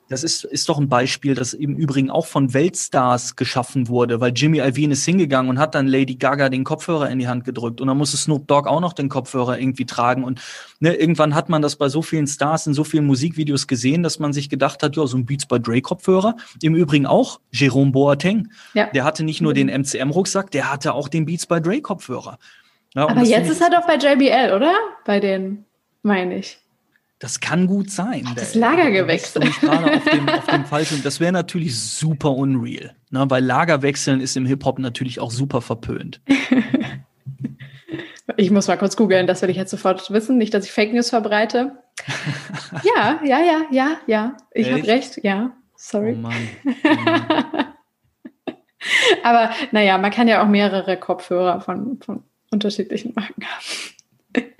[0.09, 4.31] das ist, ist doch ein Beispiel, das im Übrigen auch von Weltstars geschaffen wurde, weil
[4.34, 7.81] Jimmy Iovine ist hingegangen und hat dann Lady Gaga den Kopfhörer in die Hand gedrückt
[7.81, 10.39] und dann musste Snoop Dogg auch noch den Kopfhörer irgendwie tragen und
[10.79, 14.19] ne, irgendwann hat man das bei so vielen Stars in so vielen Musikvideos gesehen, dass
[14.19, 16.38] man sich gedacht hat, ja, so ein Beats by Dre Kopfhörer.
[16.61, 18.49] Im Übrigen auch Jerome Boateng.
[18.73, 18.89] Ja.
[18.91, 22.38] Der hatte nicht nur den MCM-Rucksack, der hatte auch den Beats by Dre Kopfhörer.
[22.98, 24.74] Ja, Aber jetzt ist er doch bei JBL, oder?
[25.06, 25.65] Bei den,
[26.02, 26.57] meine ich.
[27.19, 28.28] Das kann gut sein.
[28.36, 29.52] Das Lager gewechselt.
[29.61, 31.03] Gerade auf dem, auf dem falschen.
[31.03, 33.26] Das wäre natürlich super unreal, ne?
[33.30, 36.22] weil Lagerwechseln ist im Hip-Hop natürlich auch super verpönt.
[38.36, 40.40] ich muss mal kurz googeln, das will ich jetzt sofort wissen.
[40.40, 41.78] Nicht, dass ich Fake News verbreite.
[42.95, 44.38] ja, ja, ja, ja, ja.
[44.56, 45.52] Ich habe recht, ja.
[45.76, 46.15] Sorry.
[46.18, 46.49] Oh Mann.
[46.65, 47.65] Oh Mann.
[49.24, 54.45] Aber naja, man kann ja auch mehrere Kopfhörer von, von unterschiedlichen Marken haben.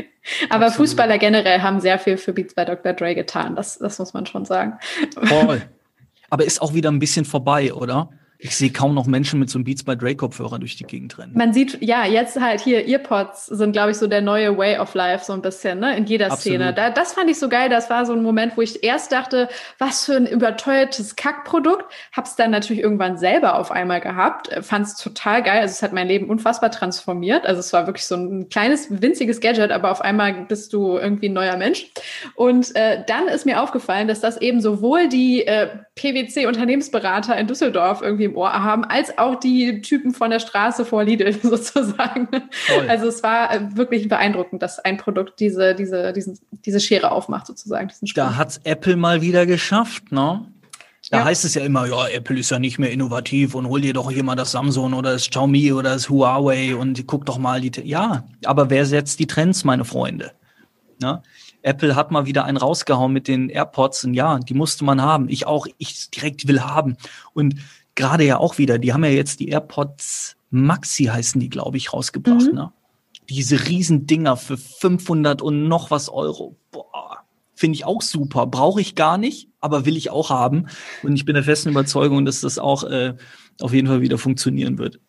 [0.50, 0.90] Aber Absolut.
[0.90, 2.94] Fußballer generell haben sehr viel für Beats bei Dr.
[2.94, 3.56] Dre getan.
[3.56, 4.74] Das, das muss man schon sagen.
[5.24, 5.62] Voll.
[6.30, 8.10] Aber ist auch wieder ein bisschen vorbei, oder?
[8.40, 11.18] Ich sehe kaum noch Menschen mit so einem Beats by Dre Kopfhörer durch die Gegend
[11.18, 11.34] rennen.
[11.36, 14.94] Man sieht, ja, jetzt halt hier Earpods sind, glaube ich, so der neue Way of
[14.94, 16.60] Life so ein bisschen, ne, in jeder Absolut.
[16.60, 16.74] Szene.
[16.74, 17.70] Da, das fand ich so geil.
[17.70, 19.50] Das war so ein Moment, wo ich erst dachte,
[19.80, 21.86] was für ein überteuertes Kackprodukt.
[22.12, 24.50] Hab's dann natürlich irgendwann selber auf einmal gehabt.
[24.62, 25.62] Fand's total geil.
[25.62, 27.48] Also es hat mein Leben unfassbar transformiert.
[27.48, 31.30] Also es war wirklich so ein kleines, winziges Gadget, aber auf einmal bist du irgendwie
[31.30, 31.88] ein neuer Mensch.
[32.36, 38.04] Und äh, dann ist mir aufgefallen, dass das eben sowohl die äh, PwC-Unternehmensberater in Düsseldorf
[38.04, 42.28] irgendwie im Ohr haben, als auch die Typen von der Straße vor Lidl sozusagen.
[42.30, 42.88] Toll.
[42.88, 47.48] Also es war äh, wirklich beeindruckend, dass ein Produkt diese, diese, diesen, diese Schere aufmacht
[47.48, 47.92] sozusagen.
[48.16, 50.46] da hat's Apple mal wieder geschafft, ne?
[51.10, 51.26] Da ja.
[51.26, 54.12] heißt es ja immer, ja, Apple ist ja nicht mehr innovativ und hol dir doch
[54.12, 57.72] hier mal das Samsung oder das Xiaomi oder das Huawei und guck doch mal die.
[57.84, 60.34] Ja, aber wer setzt die Trends, meine Freunde?
[61.00, 61.22] Ne?
[61.62, 65.30] Apple hat mal wieder einen rausgehauen mit den AirPods und ja, die musste man haben.
[65.30, 66.98] Ich auch, ich direkt will haben.
[67.34, 67.56] Und
[67.98, 71.92] gerade ja auch wieder, die haben ja jetzt die AirPods Maxi heißen die, glaube ich,
[71.92, 72.56] rausgebracht, mhm.
[72.56, 72.74] ne?
[73.30, 76.56] Diese Riesendinger für 500 und noch was Euro.
[76.72, 78.48] Boah, finde ich auch super.
[78.48, 80.68] Brauche ich gar nicht, aber will ich auch haben.
[81.04, 83.16] Und ich bin der festen Überzeugung, dass das auch äh,
[83.60, 85.02] auf jeden Fall wieder funktionieren wird.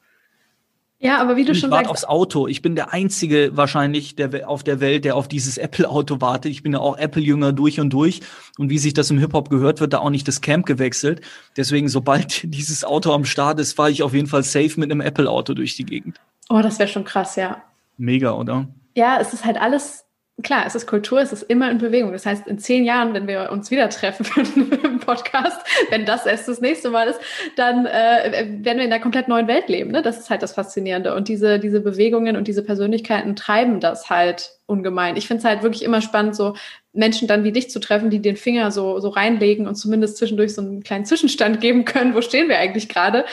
[1.00, 1.90] Ja, aber wie du ich schon sagst.
[1.90, 2.48] aufs Auto.
[2.48, 6.50] Ich bin der Einzige wahrscheinlich der, auf der Welt, der auf dieses Apple-Auto wartet.
[6.50, 8.20] Ich bin ja auch Apple-Jünger durch und durch.
[8.58, 11.20] Und wie sich das im Hip-Hop gehört, wird da auch nicht das Camp gewechselt.
[11.56, 15.00] Deswegen, sobald dieses Auto am Start ist, fahre ich auf jeden Fall safe mit einem
[15.00, 16.20] Apple-Auto durch die Gegend.
[16.48, 17.62] Oh, das wäre schon krass, ja.
[17.96, 18.68] Mega, oder?
[18.94, 20.04] Ja, es ist halt alles
[20.42, 22.12] klar, es ist Kultur, es ist immer in Bewegung.
[22.12, 25.60] Das heißt, in zehn Jahren, wenn wir uns wieder treffen einen Podcast,
[25.90, 27.20] wenn das erst das nächste Mal ist,
[27.56, 29.90] dann äh, werden wir in einer komplett neuen Welt leben.
[29.90, 30.00] Ne?
[30.00, 31.14] Das ist halt das Faszinierende.
[31.14, 35.16] Und diese, diese Bewegungen und diese Persönlichkeiten treiben das halt ungemein.
[35.16, 36.54] Ich finde es halt wirklich immer spannend, so
[36.92, 40.54] Menschen dann wie dich zu treffen, die den Finger so, so reinlegen und zumindest zwischendurch
[40.54, 42.14] so einen kleinen Zwischenstand geben können.
[42.14, 43.24] Wo stehen wir eigentlich gerade?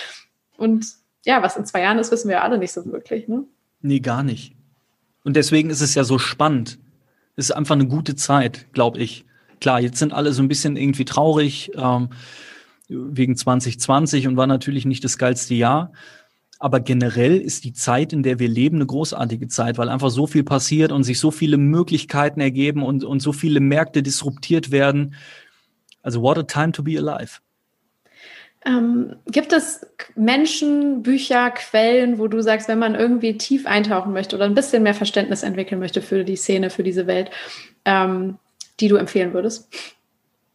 [0.57, 0.85] Und
[1.23, 3.27] ja, was in zwei Jahren ist, wissen wir alle nicht so wirklich.
[3.27, 3.43] Ne?
[3.81, 4.55] Nee, gar nicht.
[5.23, 6.77] Und deswegen ist es ja so spannend,
[7.35, 9.25] ist einfach eine gute Zeit, glaube ich.
[9.59, 12.09] Klar, jetzt sind alle so ein bisschen irgendwie traurig ähm,
[12.87, 15.91] wegen 2020 und war natürlich nicht das geilste Jahr.
[16.59, 20.25] Aber generell ist die Zeit, in der wir leben, eine großartige Zeit, weil einfach so
[20.25, 25.15] viel passiert und sich so viele Möglichkeiten ergeben und, und so viele Märkte disruptiert werden.
[26.01, 27.39] Also what a time to be alive.
[28.65, 29.85] Ähm, gibt es
[30.15, 34.81] Menschen, Bücher, Quellen, wo du sagst, wenn man irgendwie tief eintauchen möchte oder ein bisschen
[34.81, 37.29] mehr Verständnis entwickeln möchte für die Szene, für diese Welt,
[37.85, 38.39] ähm,
[38.79, 39.69] die du empfehlen würdest?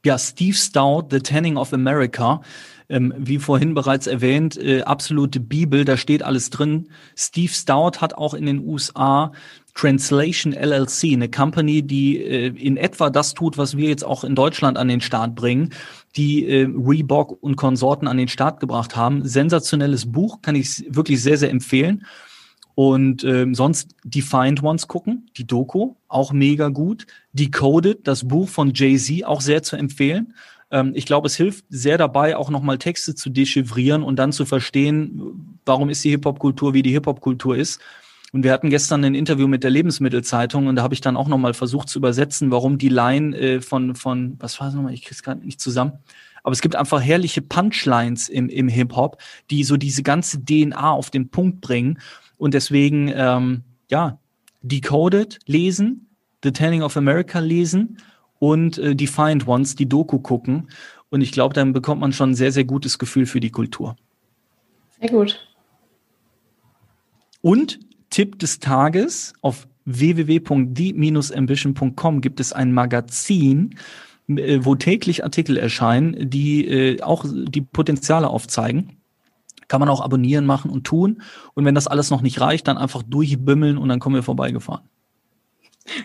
[0.04, 2.40] Ja, Steve Stout, The Tanning of America.
[2.88, 6.88] Ähm, wie vorhin bereits erwähnt, äh, absolute Bibel, da steht alles drin.
[7.16, 9.30] Steve Stout hat auch in den USA
[9.74, 14.34] Translation LLC, eine Company, die äh, in etwa das tut, was wir jetzt auch in
[14.34, 15.70] Deutschland an den Start bringen,
[16.16, 19.26] die äh, Reebok und Konsorten an den Start gebracht haben.
[19.26, 22.04] Sensationelles Buch, kann ich wirklich sehr, sehr empfehlen.
[22.74, 27.06] Und ähm, sonst Defined Ones gucken, die Doku, auch mega gut.
[27.32, 30.34] Decoded, das Buch von Jay-Z, auch sehr zu empfehlen.
[30.70, 34.46] Ähm, ich glaube, es hilft sehr dabei, auch nochmal Texte zu dechiffrieren und dann zu
[34.46, 37.80] verstehen, warum ist die Hip-Hop-Kultur, wie die Hip-Hop-Kultur ist.
[38.32, 41.26] Und wir hatten gestern ein Interview mit der Lebensmittelzeitung und da habe ich dann auch
[41.26, 45.04] nochmal versucht zu übersetzen, warum die Line äh, von, von, was war es nochmal, ich
[45.04, 45.92] krieg's gerade nicht zusammen.
[46.42, 49.20] Aber es gibt einfach herrliche Punchlines im, im Hip-Hop,
[49.50, 51.98] die so diese ganze DNA auf den Punkt bringen.
[52.38, 54.18] Und deswegen, ähm, ja,
[54.62, 56.08] Decoded lesen,
[56.42, 57.98] The Tanning of America lesen
[58.38, 60.70] und äh, Defiant Ones, die Doku gucken.
[61.10, 63.96] Und ich glaube, dann bekommt man schon ein sehr, sehr gutes Gefühl für die Kultur.
[65.00, 65.46] Sehr gut.
[67.42, 67.80] Und
[68.10, 73.76] Tipp des Tages auf www.die-ambition.com gibt es ein Magazin,
[74.28, 78.98] äh, wo täglich Artikel erscheinen, die äh, auch die Potenziale aufzeigen.
[79.68, 81.22] Kann man auch abonnieren, machen und tun.
[81.54, 84.82] Und wenn das alles noch nicht reicht, dann einfach durchbümmeln und dann kommen wir vorbeigefahren.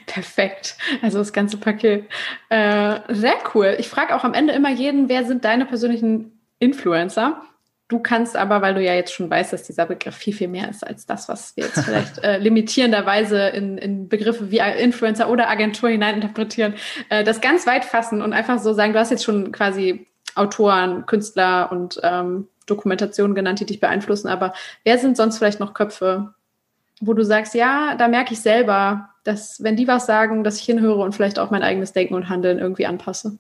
[0.05, 0.77] Perfekt.
[1.01, 2.05] Also das ganze Paket.
[2.49, 3.75] Äh, sehr cool.
[3.79, 7.41] Ich frage auch am Ende immer jeden, wer sind deine persönlichen Influencer?
[7.87, 10.69] Du kannst aber, weil du ja jetzt schon weißt, dass dieser Begriff viel, viel mehr
[10.69, 15.49] ist als das, was wir jetzt vielleicht äh, limitierenderweise in, in Begriffe wie Influencer oder
[15.49, 16.73] Agentur hineininterpretieren,
[17.09, 21.05] äh, das ganz weit fassen und einfach so sagen, du hast jetzt schon quasi Autoren,
[21.05, 24.53] Künstler und ähm, Dokumentationen genannt, die dich beeinflussen, aber
[24.83, 26.33] wer sind sonst vielleicht noch Köpfe,
[27.01, 30.65] wo du sagst, ja, da merke ich selber, dass wenn die was sagen, dass ich
[30.65, 33.37] hinhöre und vielleicht auch mein eigenes Denken und Handeln irgendwie anpasse?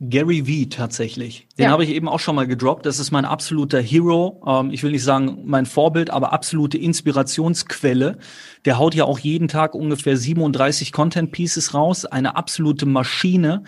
[0.00, 1.46] Gary Vee tatsächlich.
[1.58, 1.70] Den Ja.
[1.70, 2.84] habe ich eben auch schon mal gedroppt.
[2.84, 4.42] Das ist mein absoluter Hero.
[4.46, 8.18] Ähm, ich will nicht sagen mein Vorbild, aber absolute Inspirationsquelle.
[8.66, 12.04] Der haut ja auch jeden Tag ungefähr 37 Content Pieces raus.
[12.04, 13.64] Eine absolute Maschine.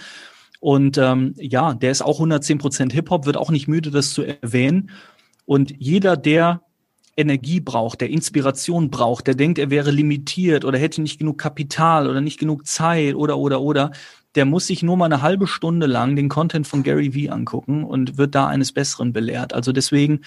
[0.61, 4.91] Und ähm, ja, der ist auch 110% Hip-Hop, wird auch nicht müde, das zu erwähnen.
[5.47, 6.63] Und jeder, der
[7.17, 12.09] Energie braucht, der Inspiration braucht, der denkt, er wäre limitiert oder hätte nicht genug Kapital
[12.09, 13.91] oder nicht genug Zeit oder oder oder,
[14.35, 17.85] der muss sich nur mal eine halbe Stunde lang den Content von Gary Vee angucken
[17.85, 19.53] und wird da eines Besseren belehrt.
[19.53, 20.21] Also deswegen,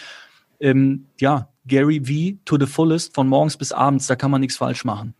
[0.60, 4.58] ähm, ja, Gary Vee to the fullest von morgens bis abends, da kann man nichts
[4.58, 5.14] falsch machen.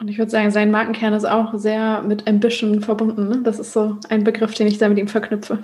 [0.00, 3.28] Und ich würde sagen, sein Markenkern ist auch sehr mit Ambition verbunden.
[3.28, 3.42] Ne?
[3.42, 5.58] Das ist so ein Begriff, den ich da mit ihm verknüpfe.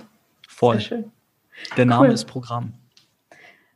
[0.47, 0.79] Voll.
[0.79, 1.11] Schön.
[1.75, 2.13] Der Name Cool.
[2.13, 2.73] ist Programm.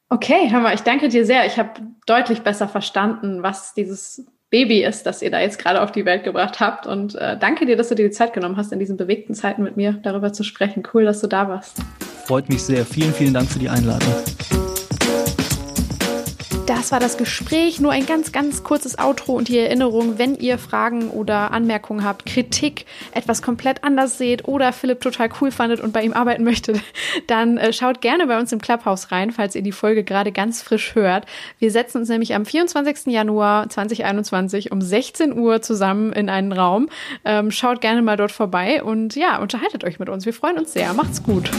[0.09, 1.47] Okay, Hammer, ich danke dir sehr.
[1.47, 5.91] Ich habe deutlich besser verstanden, was dieses Baby ist, das ihr da jetzt gerade auf
[5.93, 6.85] die Welt gebracht habt.
[6.85, 9.63] Und äh, danke dir, dass du dir die Zeit genommen hast, in diesen bewegten Zeiten
[9.63, 10.83] mit mir darüber zu sprechen.
[10.93, 11.77] Cool, dass du da warst.
[12.25, 12.85] Freut mich sehr.
[12.85, 14.13] Vielen, vielen Dank für die Einladung.
[16.77, 17.81] Das war das Gespräch.
[17.81, 22.25] Nur ein ganz, ganz kurzes Outro und die Erinnerung, wenn ihr Fragen oder Anmerkungen habt,
[22.25, 26.79] Kritik, etwas komplett anders seht oder Philipp total cool fandet und bei ihm arbeiten möchtet,
[27.27, 30.61] dann äh, schaut gerne bei uns im Clubhouse rein, falls ihr die Folge gerade ganz
[30.61, 31.25] frisch hört.
[31.59, 33.07] Wir setzen uns nämlich am 24.
[33.07, 36.87] Januar 2021 um 16 Uhr zusammen in einen Raum.
[37.25, 40.25] Ähm, schaut gerne mal dort vorbei und ja, unterhaltet euch mit uns.
[40.25, 40.93] Wir freuen uns sehr.
[40.93, 41.51] Macht's gut.